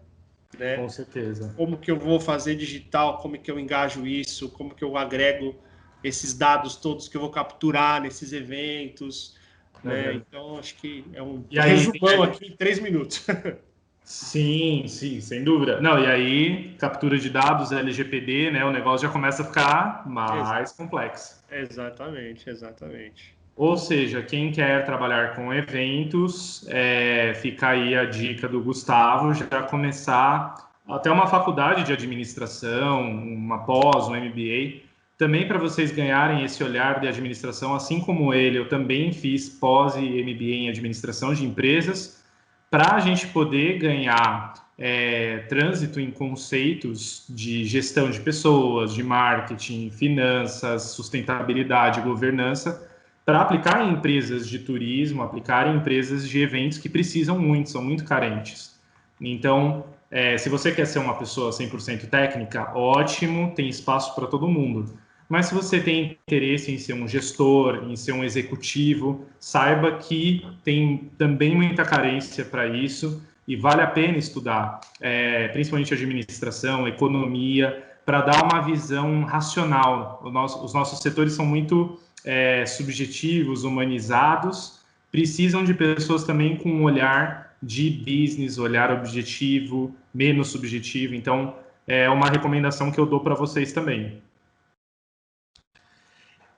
Né? 0.59 0.77
Com 0.77 0.89
certeza. 0.89 1.55
Como 1.57 1.79
que 1.79 1.91
eu 1.91 1.99
vou 1.99 2.19
fazer 2.19 2.57
digital? 2.57 3.19
Como 3.19 3.39
que 3.39 3.51
eu 3.51 3.59
engajo 3.59 4.07
isso? 4.07 4.49
Como 4.51 4.75
que 4.75 4.83
eu 4.83 4.97
agrego 4.97 5.55
esses 6.03 6.35
dados 6.35 6.77
todos 6.77 7.09
que 7.09 7.17
eu 7.17 7.21
vou 7.21 7.31
capturar 7.31 8.03
nesses 8.03 8.33
eventos? 8.33 9.37
Né? 9.83 10.15
Então, 10.15 10.59
acho 10.59 10.75
que 10.77 11.05
é 11.13 11.23
um 11.23 11.45
e 11.51 11.59
resumão 11.59 12.23
aí, 12.23 12.31
aqui 12.31 12.47
em 12.47 12.57
três 12.57 12.79
minutos. 12.79 13.27
Sim, 14.03 14.87
sim, 14.89 15.21
sem 15.21 15.45
dúvida. 15.45 15.81
Não, 15.81 15.97
e 15.97 16.07
aí, 16.07 16.75
captura 16.81 17.17
de 17.17 17.31
dados, 17.31 17.71
LGPD, 17.71 18.51
né? 18.51 18.65
O 18.65 18.73
negócio 18.73 19.07
já 19.07 19.13
começa 19.13 19.43
a 19.43 19.45
ficar 19.45 20.03
mais 20.05 20.73
complexo. 20.73 21.41
Exatamente, 21.49 22.51
exatamente. 22.51 23.37
Ou 23.55 23.77
seja, 23.77 24.21
quem 24.21 24.51
quer 24.51 24.85
trabalhar 24.85 25.37
com 25.37 25.55
eventos, 25.55 26.67
é, 26.69 27.35
fica 27.35 27.69
aí 27.69 27.95
a 27.95 28.05
dica 28.05 28.49
do 28.49 28.61
Gustavo, 28.61 29.33
já 29.33 29.63
começar 29.63 30.73
até 30.89 31.09
uma 31.09 31.29
faculdade 31.29 31.85
de 31.85 31.93
administração, 31.93 33.03
uma 33.03 33.65
pós, 33.65 34.09
um 34.09 34.17
MBA, 34.17 34.81
também 35.21 35.47
para 35.47 35.59
vocês 35.59 35.93
ganharem 35.93 36.43
esse 36.47 36.65
olhar 36.65 36.99
de 36.99 37.07
administração, 37.07 37.75
assim 37.75 38.01
como 38.01 38.33
ele, 38.33 38.57
eu 38.57 38.71
também 38.71 39.13
fiz 39.13 39.51
pós 39.51 39.95
e 39.95 40.01
MBA 40.01 40.45
em 40.45 40.69
administração 40.71 41.35
de 41.35 41.45
empresas, 41.45 42.25
para 42.71 42.95
a 42.95 43.01
gente 43.01 43.27
poder 43.27 43.79
ganhar 43.79 44.55
é, 44.79 45.41
trânsito 45.41 46.01
em 46.01 46.11
conceitos 46.11 47.27
de 47.29 47.67
gestão 47.67 48.11
de 48.11 48.19
pessoas, 48.19 48.95
de 48.95 49.03
marketing, 49.03 49.91
finanças, 49.91 50.85
sustentabilidade, 50.85 52.01
governança, 52.01 52.89
para 53.23 53.43
aplicar 53.43 53.87
em 53.87 53.93
empresas 53.93 54.49
de 54.49 54.61
turismo, 54.61 55.23
aplicar 55.23 55.67
em 55.67 55.77
empresas 55.77 56.27
de 56.27 56.41
eventos 56.41 56.79
que 56.79 56.89
precisam 56.89 57.39
muito, 57.39 57.69
são 57.69 57.85
muito 57.85 58.07
carentes. 58.07 58.81
Então, 59.21 59.85
é, 60.11 60.39
se 60.39 60.49
você 60.49 60.73
quer 60.73 60.87
ser 60.87 60.99
uma 60.99 61.19
pessoa 61.19 61.51
100% 61.51 62.09
técnica, 62.09 62.73
ótimo, 62.75 63.53
tem 63.55 63.69
espaço 63.69 64.15
para 64.15 64.27
todo 64.27 64.49
mundo. 64.49 64.99
Mas 65.31 65.47
se 65.47 65.55
você 65.55 65.79
tem 65.79 66.19
interesse 66.27 66.73
em 66.73 66.77
ser 66.77 66.93
um 66.93 67.07
gestor, 67.07 67.85
em 67.89 67.95
ser 67.95 68.11
um 68.11 68.25
executivo, 68.25 69.25
saiba 69.39 69.93
que 69.93 70.45
tem 70.65 71.09
também 71.17 71.55
muita 71.55 71.85
carência 71.85 72.45
para 72.45 72.67
isso 72.67 73.23
e 73.47 73.55
vale 73.55 73.81
a 73.81 73.87
pena 73.87 74.19
estudar, 74.19 74.81
é, 75.01 75.47
principalmente 75.49 75.95
administração, 75.95 76.89
economia, 76.89 77.81
para 78.05 78.23
dar 78.23 78.43
uma 78.43 78.61
visão 78.61 79.23
racional. 79.23 80.21
Nosso, 80.33 80.65
os 80.65 80.75
nossos 80.75 80.99
setores 80.99 81.33
são 81.35 81.47
muito 81.47 81.97
é, 82.25 82.67
subjetivos, 82.67 83.63
humanizados, 83.63 84.81
precisam 85.13 85.63
de 85.63 85.75
pessoas 85.75 86.25
também 86.25 86.57
com 86.57 86.69
um 86.73 86.83
olhar 86.83 87.55
de 87.63 87.89
business, 87.89 88.59
olhar 88.59 88.91
objetivo, 88.91 89.95
menos 90.13 90.49
subjetivo. 90.49 91.15
Então, 91.15 91.55
é 91.87 92.11
uma 92.11 92.29
recomendação 92.29 92.91
que 92.91 92.99
eu 92.99 93.07
dou 93.07 93.21
para 93.21 93.37
vocês 93.37 93.73
também. 93.73 94.21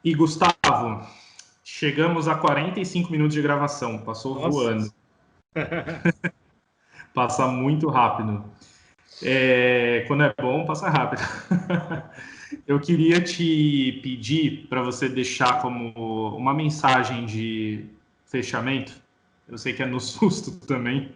E 0.04 0.14
Gustavo, 0.14 1.06
chegamos 1.62 2.26
a 2.26 2.34
45 2.34 3.12
minutos 3.12 3.34
de 3.34 3.40
gravação, 3.40 3.98
passou 3.98 4.34
Nossa. 4.34 4.48
voando. 4.50 4.92
passa 7.14 7.46
muito 7.46 7.88
rápido. 7.88 8.44
É, 9.22 10.04
quando 10.08 10.24
é 10.24 10.34
bom, 10.40 10.64
passa 10.66 10.88
rápido. 10.88 11.22
Eu 12.66 12.80
queria 12.80 13.20
te 13.20 14.00
pedir 14.02 14.66
para 14.68 14.82
você 14.82 15.08
deixar 15.08 15.62
como 15.62 16.36
uma 16.36 16.52
mensagem 16.52 17.24
de 17.24 17.86
fechamento. 18.26 18.92
Eu 19.48 19.56
sei 19.56 19.72
que 19.72 19.84
é 19.84 19.86
no 19.86 20.00
susto 20.00 20.50
também, 20.66 21.12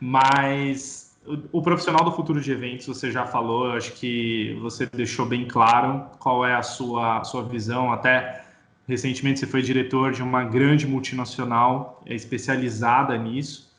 mas 0.00 1.03
o, 1.52 1.62
profissional 1.62 2.04
do 2.04 2.12
futuro 2.12 2.40
de 2.40 2.52
eventos, 2.52 2.86
você 2.86 3.10
já 3.10 3.26
falou, 3.26 3.72
acho 3.72 3.92
que 3.92 4.58
você 4.60 4.86
deixou 4.86 5.24
bem 5.24 5.46
claro 5.46 6.06
qual 6.18 6.44
é 6.44 6.54
a 6.54 6.62
sua, 6.62 7.24
sua 7.24 7.42
visão. 7.42 7.92
Até 7.92 8.44
recentemente 8.86 9.40
você 9.40 9.46
foi 9.46 9.62
diretor 9.62 10.12
de 10.12 10.22
uma 10.22 10.44
grande 10.44 10.86
multinacional 10.86 12.02
é, 12.04 12.14
especializada 12.14 13.16
nisso. 13.16 13.72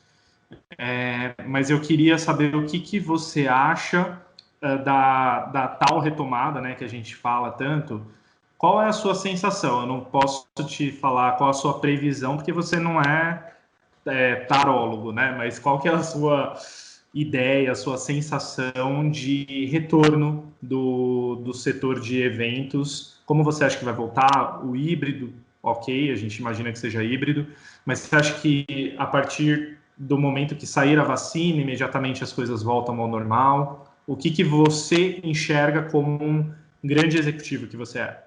É, 0.76 1.34
mas 1.46 1.70
eu 1.70 1.80
queria 1.80 2.18
saber 2.18 2.54
o 2.56 2.66
que, 2.66 2.80
que 2.80 2.98
você 2.98 3.46
acha 3.46 4.20
uh, 4.62 4.84
da, 4.84 5.46
da 5.46 5.68
tal 5.68 6.00
retomada 6.00 6.60
né, 6.60 6.74
que 6.74 6.84
a 6.84 6.88
gente 6.88 7.14
fala 7.14 7.52
tanto. 7.52 8.04
Qual 8.58 8.82
é 8.82 8.86
a 8.86 8.92
sua 8.92 9.14
sensação? 9.14 9.82
Eu 9.82 9.86
não 9.86 10.00
posso 10.00 10.48
te 10.66 10.90
falar 10.90 11.32
qual 11.32 11.50
a 11.50 11.52
sua 11.52 11.78
previsão, 11.78 12.36
porque 12.36 12.52
você 12.52 12.78
não 12.78 13.00
é, 13.00 13.52
é 14.06 14.36
tarólogo, 14.36 15.12
né? 15.12 15.34
Mas 15.36 15.58
qual 15.58 15.78
que 15.78 15.88
é 15.88 15.92
a 15.92 16.02
sua 16.02 16.56
ideia, 17.16 17.74
sua 17.74 17.96
sensação 17.96 19.10
de 19.10 19.66
retorno 19.72 20.52
do, 20.60 21.36
do 21.36 21.54
setor 21.54 21.98
de 21.98 22.22
eventos? 22.22 23.18
Como 23.24 23.42
você 23.42 23.64
acha 23.64 23.78
que 23.78 23.84
vai 23.86 23.94
voltar? 23.94 24.62
O 24.62 24.76
híbrido, 24.76 25.32
ok, 25.62 26.12
a 26.12 26.14
gente 26.14 26.36
imagina 26.36 26.70
que 26.70 26.78
seja 26.78 27.02
híbrido, 27.02 27.46
mas 27.86 28.00
você 28.00 28.16
acha 28.16 28.34
que 28.34 28.94
a 28.98 29.06
partir 29.06 29.78
do 29.96 30.18
momento 30.18 30.54
que 30.54 30.66
sair 30.66 30.98
a 30.98 31.04
vacina, 31.04 31.62
imediatamente 31.62 32.22
as 32.22 32.34
coisas 32.34 32.62
voltam 32.62 33.00
ao 33.00 33.08
normal? 33.08 33.90
O 34.06 34.14
que, 34.14 34.30
que 34.30 34.44
você 34.44 35.18
enxerga 35.24 35.84
como 35.84 36.22
um 36.22 36.52
grande 36.84 37.18
executivo 37.18 37.66
que 37.66 37.78
você 37.78 38.00
é? 38.00 38.22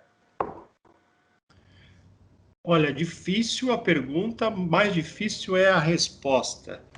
Olha, 2.63 2.91
difícil 2.91 3.71
a 3.71 3.77
pergunta, 3.77 4.49
mais 4.49 4.93
difícil 4.95 5.55
é 5.55 5.69
a 5.69 5.79
resposta. 5.79 6.88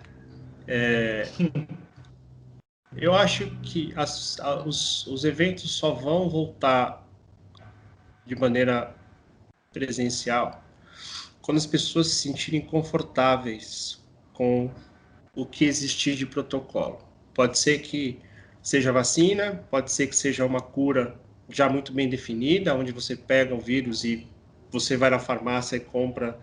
É... 0.74 1.28
Eu 2.96 3.14
acho 3.14 3.48
que 3.62 3.92
as, 3.94 4.38
os, 4.66 5.06
os 5.08 5.26
eventos 5.26 5.70
só 5.72 5.92
vão 5.92 6.30
voltar 6.30 7.06
de 8.26 8.36
maneira 8.38 8.96
presencial 9.74 10.64
quando 11.42 11.58
as 11.58 11.66
pessoas 11.66 12.08
se 12.08 12.16
sentirem 12.22 12.62
confortáveis 12.62 14.02
com 14.32 14.72
o 15.36 15.46
que 15.46 15.66
existir 15.66 16.16
de 16.16 16.26
protocolo. 16.26 17.00
Pode 17.34 17.58
ser 17.60 17.80
que 17.80 18.20
seja 18.62 18.94
vacina, 18.94 19.66
pode 19.70 19.92
ser 19.92 20.08
que 20.08 20.16
seja 20.16 20.46
uma 20.46 20.62
cura 20.62 21.20
já 21.50 21.68
muito 21.68 21.92
bem 21.92 22.08
definida, 22.08 22.74
onde 22.74 22.94
você 22.94 23.16
pega 23.18 23.54
o 23.54 23.60
vírus 23.60 24.06
e 24.06 24.26
você 24.70 24.96
vai 24.96 25.10
na 25.10 25.20
farmácia 25.20 25.76
e 25.76 25.82
compra 25.82 26.40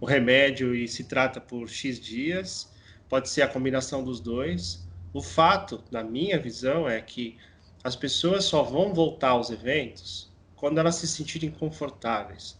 o 0.00 0.06
remédio 0.06 0.72
e 0.72 0.86
se 0.86 1.02
trata 1.02 1.40
por 1.40 1.68
X 1.68 1.98
dias. 1.98 2.75
Pode 3.08 3.28
ser 3.28 3.42
a 3.42 3.48
combinação 3.48 4.02
dos 4.04 4.20
dois. 4.20 4.86
O 5.12 5.22
fato, 5.22 5.82
na 5.90 6.02
minha 6.02 6.38
visão, 6.38 6.88
é 6.88 7.00
que 7.00 7.36
as 7.82 7.94
pessoas 7.94 8.44
só 8.44 8.62
vão 8.62 8.92
voltar 8.92 9.30
aos 9.30 9.50
eventos 9.50 10.30
quando 10.56 10.78
elas 10.78 10.96
se 10.96 11.06
sentirem 11.06 11.50
confortáveis. 11.50 12.58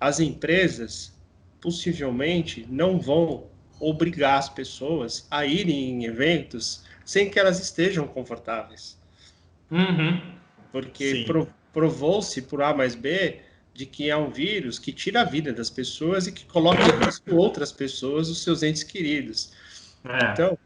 As 0.00 0.18
empresas 0.18 1.12
possivelmente 1.60 2.66
não 2.68 2.98
vão 2.98 3.46
obrigar 3.78 4.38
as 4.38 4.48
pessoas 4.48 5.26
a 5.30 5.44
irem 5.44 5.90
em 5.90 6.04
eventos 6.04 6.84
sem 7.04 7.28
que 7.28 7.38
elas 7.38 7.60
estejam 7.60 8.06
confortáveis. 8.06 8.98
Uhum. 9.70 10.20
Porque 10.70 11.26
provou-se 11.72 12.40
por 12.42 12.62
A 12.62 12.74
mais 12.74 12.94
B 12.94 13.40
de 13.74 13.86
que 13.86 14.10
é 14.10 14.16
um 14.16 14.30
vírus 14.30 14.78
que 14.78 14.92
tira 14.92 15.22
a 15.22 15.24
vida 15.24 15.52
das 15.52 15.70
pessoas 15.70 16.26
e 16.26 16.32
que 16.32 16.44
coloca 16.44 16.82
em 16.82 17.04
risco 17.04 17.34
outras 17.34 17.72
pessoas, 17.72 18.28
os 18.28 18.42
seus 18.42 18.62
entes 18.62 18.82
queridos. 18.82 19.52
É. 20.04 20.32
Então, 20.32 20.58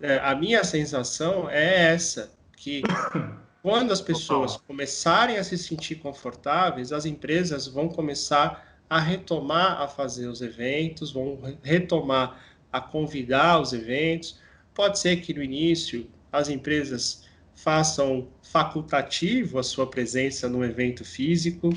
é, 0.00 0.18
a 0.18 0.34
minha 0.34 0.62
sensação 0.64 1.48
é 1.50 1.92
essa, 1.92 2.32
que 2.56 2.82
quando 3.62 3.92
as 3.92 4.00
pessoas 4.00 4.56
começarem 4.56 5.36
a 5.36 5.44
se 5.44 5.58
sentir 5.58 5.96
confortáveis, 5.96 6.92
as 6.92 7.04
empresas 7.04 7.66
vão 7.66 7.88
começar 7.88 8.66
a 8.88 8.98
retomar 8.98 9.82
a 9.82 9.88
fazer 9.88 10.26
os 10.26 10.40
eventos, 10.40 11.12
vão 11.12 11.38
retomar 11.62 12.40
a 12.72 12.80
convidar 12.80 13.60
os 13.60 13.72
eventos. 13.72 14.40
Pode 14.72 14.98
ser 14.98 15.20
que 15.20 15.34
no 15.34 15.42
início 15.42 16.08
as 16.32 16.48
empresas 16.48 17.24
façam 17.54 18.28
facultativo 18.42 19.58
a 19.58 19.62
sua 19.62 19.86
presença 19.86 20.48
no 20.48 20.64
evento 20.64 21.04
físico, 21.04 21.70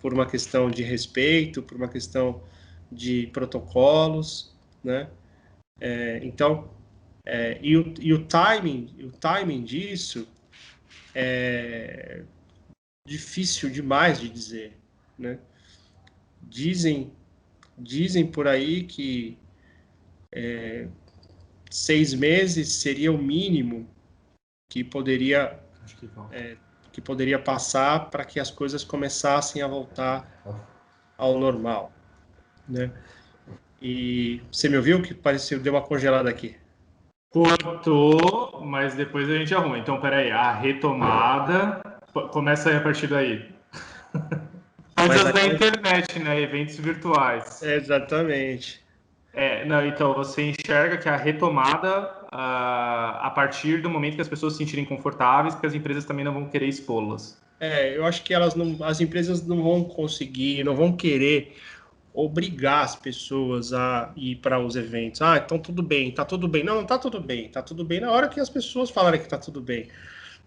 por 0.00 0.14
uma 0.14 0.26
questão 0.26 0.70
de 0.70 0.82
respeito, 0.82 1.62
por 1.62 1.76
uma 1.76 1.88
questão 1.88 2.40
de 2.90 3.28
protocolos, 3.32 4.54
né? 4.82 5.08
É, 5.80 6.20
então, 6.22 6.70
é, 7.24 7.58
e, 7.62 7.76
o, 7.76 7.94
e 8.00 8.12
o 8.12 8.24
timing, 8.24 8.94
o 9.04 9.12
timing 9.12 9.62
disso 9.62 10.26
é 11.14 12.24
difícil 13.06 13.70
demais 13.70 14.20
de 14.20 14.28
dizer, 14.28 14.76
né? 15.18 15.38
Dizem, 16.42 17.12
dizem 17.76 18.26
por 18.26 18.46
aí 18.46 18.84
que 18.84 19.38
é, 20.32 20.88
seis 21.70 22.14
meses 22.14 22.68
seria 22.74 23.12
o 23.12 23.18
mínimo 23.18 23.88
que 24.70 24.84
poderia 24.84 25.58
que, 25.98 26.10
é, 26.32 26.56
que 26.92 27.00
poderia 27.00 27.38
passar 27.38 28.10
para 28.10 28.24
que 28.24 28.38
as 28.38 28.50
coisas 28.50 28.84
começassem 28.84 29.62
a 29.62 29.66
voltar 29.66 30.42
ao 31.16 31.38
normal, 31.38 31.92
né? 32.68 32.92
E 33.80 34.40
você 34.50 34.68
me 34.68 34.76
ouviu 34.76 35.00
que 35.02 35.14
pareceu 35.14 35.60
deu 35.60 35.74
uma 35.74 35.82
congelada 35.82 36.28
aqui? 36.28 36.56
Cortou, 37.30 38.62
mas 38.64 38.94
depois 38.94 39.28
a 39.28 39.36
gente 39.36 39.54
arruma. 39.54 39.78
Então, 39.78 40.00
peraí, 40.00 40.30
a 40.30 40.52
retomada 40.52 41.80
começa 42.32 42.70
aí 42.70 42.76
a 42.76 42.80
partir 42.80 43.06
daí. 43.06 43.48
Coisas 44.96 45.32
da 45.32 45.46
internet, 45.46 46.18
né? 46.18 46.40
Eventos 46.40 46.76
virtuais. 46.76 47.62
Exatamente. 47.62 48.82
É, 49.32 49.64
não, 49.64 49.86
então 49.86 50.14
você 50.14 50.42
enxerga 50.42 50.96
que 50.96 51.08
a 51.08 51.16
retomada 51.16 52.10
uh, 52.24 53.20
a 53.20 53.32
partir 53.32 53.80
do 53.80 53.88
momento 53.88 54.16
que 54.16 54.20
as 54.20 54.28
pessoas 54.28 54.54
se 54.54 54.58
sentirem 54.58 54.84
confortáveis, 54.84 55.54
porque 55.54 55.66
as 55.68 55.74
empresas 55.74 56.04
também 56.04 56.24
não 56.24 56.32
vão 56.32 56.46
querer 56.46 56.66
expô-las. 56.66 57.40
É, 57.60 57.96
eu 57.96 58.04
acho 58.04 58.22
que 58.22 58.32
elas 58.32 58.54
não, 58.54 58.76
as 58.84 59.00
empresas 59.00 59.46
não 59.46 59.62
vão 59.62 59.84
conseguir, 59.84 60.64
não 60.64 60.74
vão 60.74 60.92
querer 60.92 61.56
obrigar 62.12 62.84
as 62.84 62.96
pessoas 62.96 63.72
a 63.72 64.12
ir 64.16 64.36
para 64.36 64.58
os 64.58 64.76
eventos. 64.76 65.22
Ah, 65.22 65.36
então 65.36 65.58
tudo 65.58 65.82
bem, 65.82 66.10
tá 66.10 66.24
tudo 66.24 66.48
bem. 66.48 66.64
Não, 66.64 66.76
não 66.76 66.84
tá 66.84 66.98
tudo 66.98 67.20
bem, 67.20 67.48
tá 67.48 67.62
tudo 67.62 67.84
bem 67.84 68.00
na 68.00 68.10
hora 68.10 68.28
que 68.28 68.40
as 68.40 68.50
pessoas 68.50 68.90
falarem 68.90 69.20
que 69.20 69.28
tá 69.28 69.38
tudo 69.38 69.60
bem, 69.60 69.88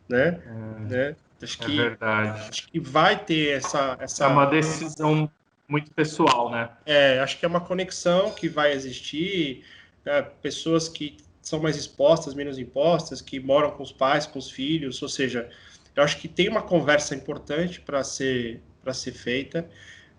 né? 0.09 0.41
É, 0.45 0.80
né? 0.89 1.16
Acho 1.41 1.64
é 1.64 1.66
que, 1.66 1.78
verdade. 1.78 2.49
Acho 2.49 2.68
que 2.68 2.80
vai 2.80 3.18
ter 3.18 3.57
essa, 3.57 3.97
essa. 3.99 4.26
É 4.26 4.28
uma 4.28 4.45
decisão 4.45 5.30
muito 5.68 5.91
pessoal, 5.91 6.51
né? 6.51 6.70
É, 6.86 7.20
acho 7.20 7.39
que 7.39 7.45
é 7.45 7.47
uma 7.47 7.62
conexão 7.62 8.32
que 8.32 8.49
vai 8.49 8.74
existir. 8.74 9.64
Né? 10.03 10.22
Pessoas 10.41 10.89
que 10.89 11.18
são 11.41 11.59
mais 11.59 11.76
expostas, 11.76 12.34
menos 12.34 12.59
impostas, 12.59 13.22
que 13.22 13.39
moram 13.39 13.72
com 13.72 13.82
os 13.82 13.91
pais, 13.91 14.28
com 14.28 14.38
os 14.38 14.51
filhos, 14.51 15.01
ou 15.01 15.09
seja, 15.09 15.49
eu 15.95 16.03
acho 16.03 16.18
que 16.18 16.28
tem 16.28 16.47
uma 16.47 16.62
conversa 16.62 17.16
importante 17.16 17.82
para 17.82 18.03
ser 18.03 18.62
para 18.84 18.93
ser 18.93 19.12
feita. 19.12 19.70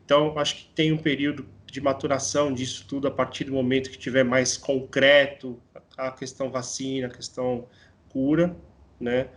Então, 0.04 0.38
acho 0.38 0.56
que 0.56 0.66
tem 0.74 0.92
um 0.92 0.98
período 0.98 1.46
de 1.66 1.80
maturação 1.80 2.52
disso 2.52 2.84
tudo 2.86 3.08
a 3.08 3.10
partir 3.10 3.44
do 3.44 3.52
momento 3.52 3.90
que 3.90 3.98
tiver 3.98 4.24
mais 4.24 4.56
concreto 4.56 5.60
a 5.96 6.10
questão 6.10 6.50
vacina, 6.50 7.06
a 7.06 7.10
questão 7.10 7.66
cura, 8.08 8.54
né? 9.00 9.28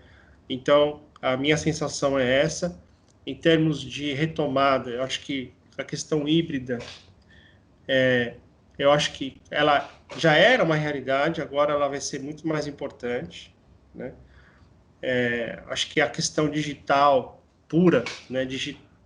Então, 0.49 1.03
a 1.21 1.37
minha 1.37 1.57
sensação 1.57 2.19
é 2.19 2.41
essa. 2.41 2.81
Em 3.25 3.35
termos 3.35 3.81
de 3.81 4.13
retomada, 4.13 4.89
eu 4.89 5.03
acho 5.03 5.21
que 5.21 5.53
a 5.77 5.83
questão 5.83 6.27
híbrida, 6.27 6.77
é, 7.87 8.35
eu 8.77 8.91
acho 8.91 9.13
que 9.13 9.41
ela 9.49 9.89
já 10.17 10.35
era 10.35 10.63
uma 10.63 10.75
realidade, 10.75 11.41
agora 11.41 11.73
ela 11.73 11.87
vai 11.87 12.01
ser 12.01 12.19
muito 12.19 12.47
mais 12.47 12.67
importante, 12.67 13.55
né? 13.93 14.13
É, 15.01 15.61
acho 15.67 15.89
que 15.89 16.01
a 16.01 16.09
questão 16.09 16.49
digital 16.49 17.43
pura, 17.67 18.03
né, 18.29 18.45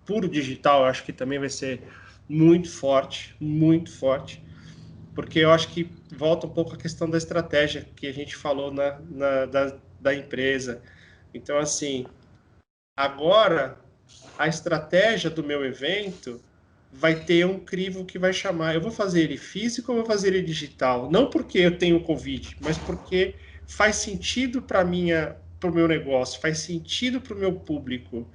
puro 0.10 0.28
digital, 0.30 0.86
acho 0.86 1.05
que 1.05 1.14
também 1.14 1.39
vai 1.39 1.49
ser 1.49 1.88
muito 2.30 2.72
forte, 2.72 3.36
muito 3.39 3.91
forte, 3.91 4.43
porque 5.14 5.39
eu 5.39 5.51
acho 5.51 5.70
que 5.70 5.97
volta 6.12 6.47
um 6.47 6.51
pouco 6.51 6.76
a 6.76 6.78
questão 6.80 7.10
da 7.10 7.18
estratégia 7.18 7.86
que 7.95 8.07
a 8.07 8.14
gente 8.14 8.36
falou 8.36 8.72
na, 8.74 8.99
na 9.01 9.45
da, 9.47 9.80
da 9.99 10.16
empresa. 10.16 10.84
Então, 11.34 11.60
assim, 11.60 12.14
agora 12.95 13.80
a 14.38 14.47
estratégia 14.47 15.30
do 15.30 15.43
meu 15.43 15.66
evento 15.66 16.43
vai 16.91 17.24
ter 17.26 17.45
um 17.45 17.60
crivo 17.60 18.05
que 18.05 18.20
vai 18.20 18.34
chamar. 18.34 18.76
Eu 18.76 18.82
vou 18.82 18.91
fazer 18.91 19.24
ele 19.24 19.38
físico 19.38 19.91
ou 19.91 19.99
vou 19.99 20.07
fazer 20.07 20.30
ele 20.30 20.41
digital? 20.43 21.12
Não 21.12 21.30
porque 21.30 21.60
eu 21.60 21.78
tenho 21.78 22.03
Covid, 22.03 22.57
mas 22.62 22.78
porque 22.78 23.38
faz 23.68 23.97
sentido 23.97 24.62
para 24.62 24.84
minha 24.86 25.38
para 25.60 25.72
o 25.72 25.76
meu 25.76 25.88
negócio, 25.89 26.41
faz 26.41 26.60
sentido 26.60 27.22
para 27.22 27.36
o 27.36 27.38
meu 27.39 27.53
público. 27.60 28.32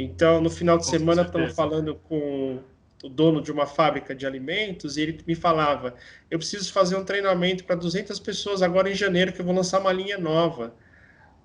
Então, 0.00 0.40
no 0.40 0.48
final 0.48 0.78
de 0.78 0.84
com 0.84 0.90
semana, 0.90 1.22
estamos 1.22 1.56
falando 1.56 1.96
com 1.96 2.62
o 3.02 3.08
dono 3.08 3.42
de 3.42 3.50
uma 3.50 3.66
fábrica 3.66 4.14
de 4.14 4.24
alimentos 4.24 4.96
e 4.96 5.00
ele 5.02 5.20
me 5.26 5.34
falava: 5.34 5.96
eu 6.30 6.38
preciso 6.38 6.72
fazer 6.72 6.94
um 6.94 7.04
treinamento 7.04 7.64
para 7.64 7.74
200 7.74 8.20
pessoas 8.20 8.62
agora 8.62 8.88
em 8.88 8.94
janeiro, 8.94 9.32
que 9.32 9.40
eu 9.40 9.44
vou 9.44 9.52
lançar 9.52 9.80
uma 9.80 9.92
linha 9.92 10.16
nova, 10.16 10.72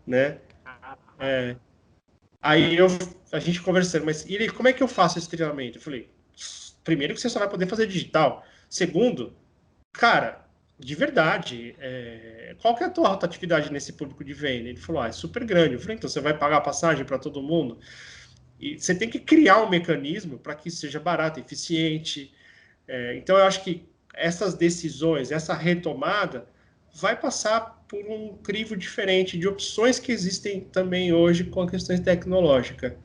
né? 0.06 0.38
É, 1.20 1.56
aí 2.40 2.78
eu, 2.78 2.88
a 3.32 3.40
gente 3.40 3.60
conversando, 3.60 4.06
mas 4.06 4.24
ele, 4.30 4.48
como 4.50 4.68
é 4.68 4.74
que 4.74 4.84
eu 4.84 4.88
faço 4.88 5.18
esse 5.18 5.28
treinamento? 5.28 5.80
Eu 5.80 5.82
falei: 5.82 6.08
primeiro 6.84 7.16
que 7.16 7.22
você 7.22 7.30
só 7.30 7.40
vai 7.40 7.50
poder 7.50 7.66
fazer 7.66 7.88
digital. 7.88 8.46
Segundo, 8.70 9.34
cara, 9.92 10.46
de 10.78 10.94
verdade, 10.94 11.76
é, 11.80 12.56
qual 12.62 12.76
que 12.76 12.84
é 12.84 12.86
a 12.88 12.90
tua 12.92 13.10
rotatividade 13.10 13.72
nesse 13.72 13.94
público 13.94 14.24
de 14.24 14.34
venda? 14.34 14.70
Ele 14.70 14.80
falou, 14.80 15.02
ah, 15.02 15.08
é 15.08 15.12
super 15.12 15.44
grande. 15.44 15.74
Eu 15.74 15.80
falei, 15.80 15.96
então 15.96 16.10
você 16.10 16.20
vai 16.20 16.38
pagar 16.38 16.62
passagem 16.62 17.06
para 17.06 17.18
todo 17.18 17.42
mundo? 17.42 17.80
E 18.64 18.80
você 18.80 18.96
tem 18.96 19.10
que 19.10 19.20
criar 19.20 19.62
um 19.62 19.70
mecanismo 19.70 20.38
para 20.38 20.56
que 20.56 20.72
seja 20.72 20.98
barato, 20.98 21.38
eficiente. 21.38 22.34
É, 22.88 23.18
então, 23.18 23.38
eu 23.38 23.44
acho 23.44 23.62
que 23.62 23.86
essas 24.14 24.54
decisões, 24.54 25.32
essa 25.32 25.54
retomada, 25.54 26.48
vai 26.96 27.20
passar 27.20 27.84
por 27.90 28.06
um 28.06 28.38
crivo 28.38 28.78
diferente 28.78 29.38
de 29.38 29.48
opções 29.48 30.00
que 30.00 30.14
existem 30.14 30.62
também 30.62 31.12
hoje 31.12 31.44
com 31.44 31.62
a 31.62 31.70
questão 31.70 31.98
tecnológica. 31.98 32.98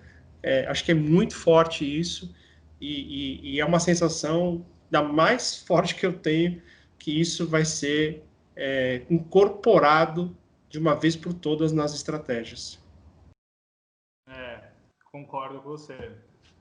É, 0.42 0.64
acho 0.66 0.84
que 0.84 0.92
é 0.92 0.94
muito 0.94 1.34
forte 1.34 1.84
isso 1.84 2.32
e, 2.80 3.40
e, 3.42 3.54
e, 3.54 3.60
é 3.60 3.64
uma 3.64 3.80
sensação 3.80 4.64
da 4.88 5.02
mais 5.02 5.58
forte 5.58 5.96
que 5.96 6.06
eu 6.06 6.12
tenho 6.12 6.62
que 6.98 7.20
isso 7.20 7.46
vai 7.46 7.64
ser 7.64 8.22
é, 8.54 9.02
incorporado 9.10 10.36
de 10.68 10.78
uma 10.78 10.94
vez 10.94 11.16
por 11.16 11.34
todas 11.34 11.72
nas 11.72 11.94
estratégias. 11.94 12.78
Concordo 15.10 15.60
com 15.60 15.70
você. 15.70 16.12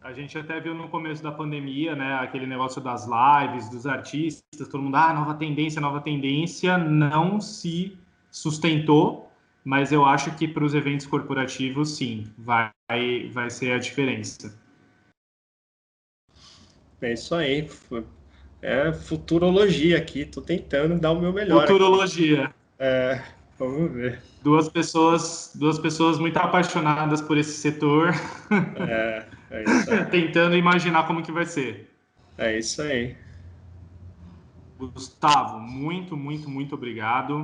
A 0.01 0.13
gente 0.13 0.37
até 0.37 0.59
viu 0.59 0.73
no 0.73 0.87
começo 0.87 1.21
da 1.21 1.31
pandemia, 1.31 1.95
né, 1.95 2.13
aquele 2.15 2.45
negócio 2.45 2.81
das 2.81 3.05
lives, 3.05 3.69
dos 3.69 3.85
artistas, 3.85 4.67
todo 4.69 4.81
mundo, 4.81 4.95
ah, 4.95 5.13
nova 5.13 5.33
tendência, 5.33 5.81
nova 5.81 5.99
tendência, 5.99 6.77
não 6.77 7.41
se 7.41 7.97
sustentou, 8.31 9.29
mas 9.65 9.91
eu 9.91 10.05
acho 10.05 10.33
que 10.35 10.47
para 10.47 10.63
os 10.63 10.73
eventos 10.73 11.05
corporativos, 11.05 11.97
sim, 11.97 12.31
vai, 12.37 12.71
vai 13.33 13.49
ser 13.49 13.73
a 13.73 13.79
diferença. 13.79 14.57
É 17.01 17.13
isso 17.13 17.35
aí. 17.35 17.69
É 18.61 18.93
futurologia 18.93 19.97
aqui, 19.97 20.25
tô 20.25 20.41
tentando 20.41 20.99
dar 20.99 21.11
o 21.11 21.19
meu 21.19 21.33
melhor. 21.33 21.67
Futurologia. 21.67 22.45
Aqui. 22.45 22.55
É, 22.79 23.23
vamos 23.59 23.91
ver. 23.91 24.21
Duas 24.43 24.69
pessoas, 24.69 25.51
duas 25.55 25.79
pessoas 25.79 26.19
muito 26.19 26.37
apaixonadas 26.37 27.21
por 27.21 27.37
esse 27.37 27.53
setor. 27.53 28.13
É, 28.87 29.25
é 29.51 29.63
isso 29.63 29.91
aí. 29.91 30.05
tentando 30.11 30.55
imaginar 30.55 31.05
como 31.07 31.21
que 31.21 31.31
vai 31.31 31.45
ser. 31.45 31.89
É 32.37 32.57
isso 32.57 32.81
aí. 32.81 33.15
Gustavo, 34.77 35.59
muito, 35.59 36.15
muito, 36.15 36.49
muito 36.49 36.75
obrigado. 36.75 37.37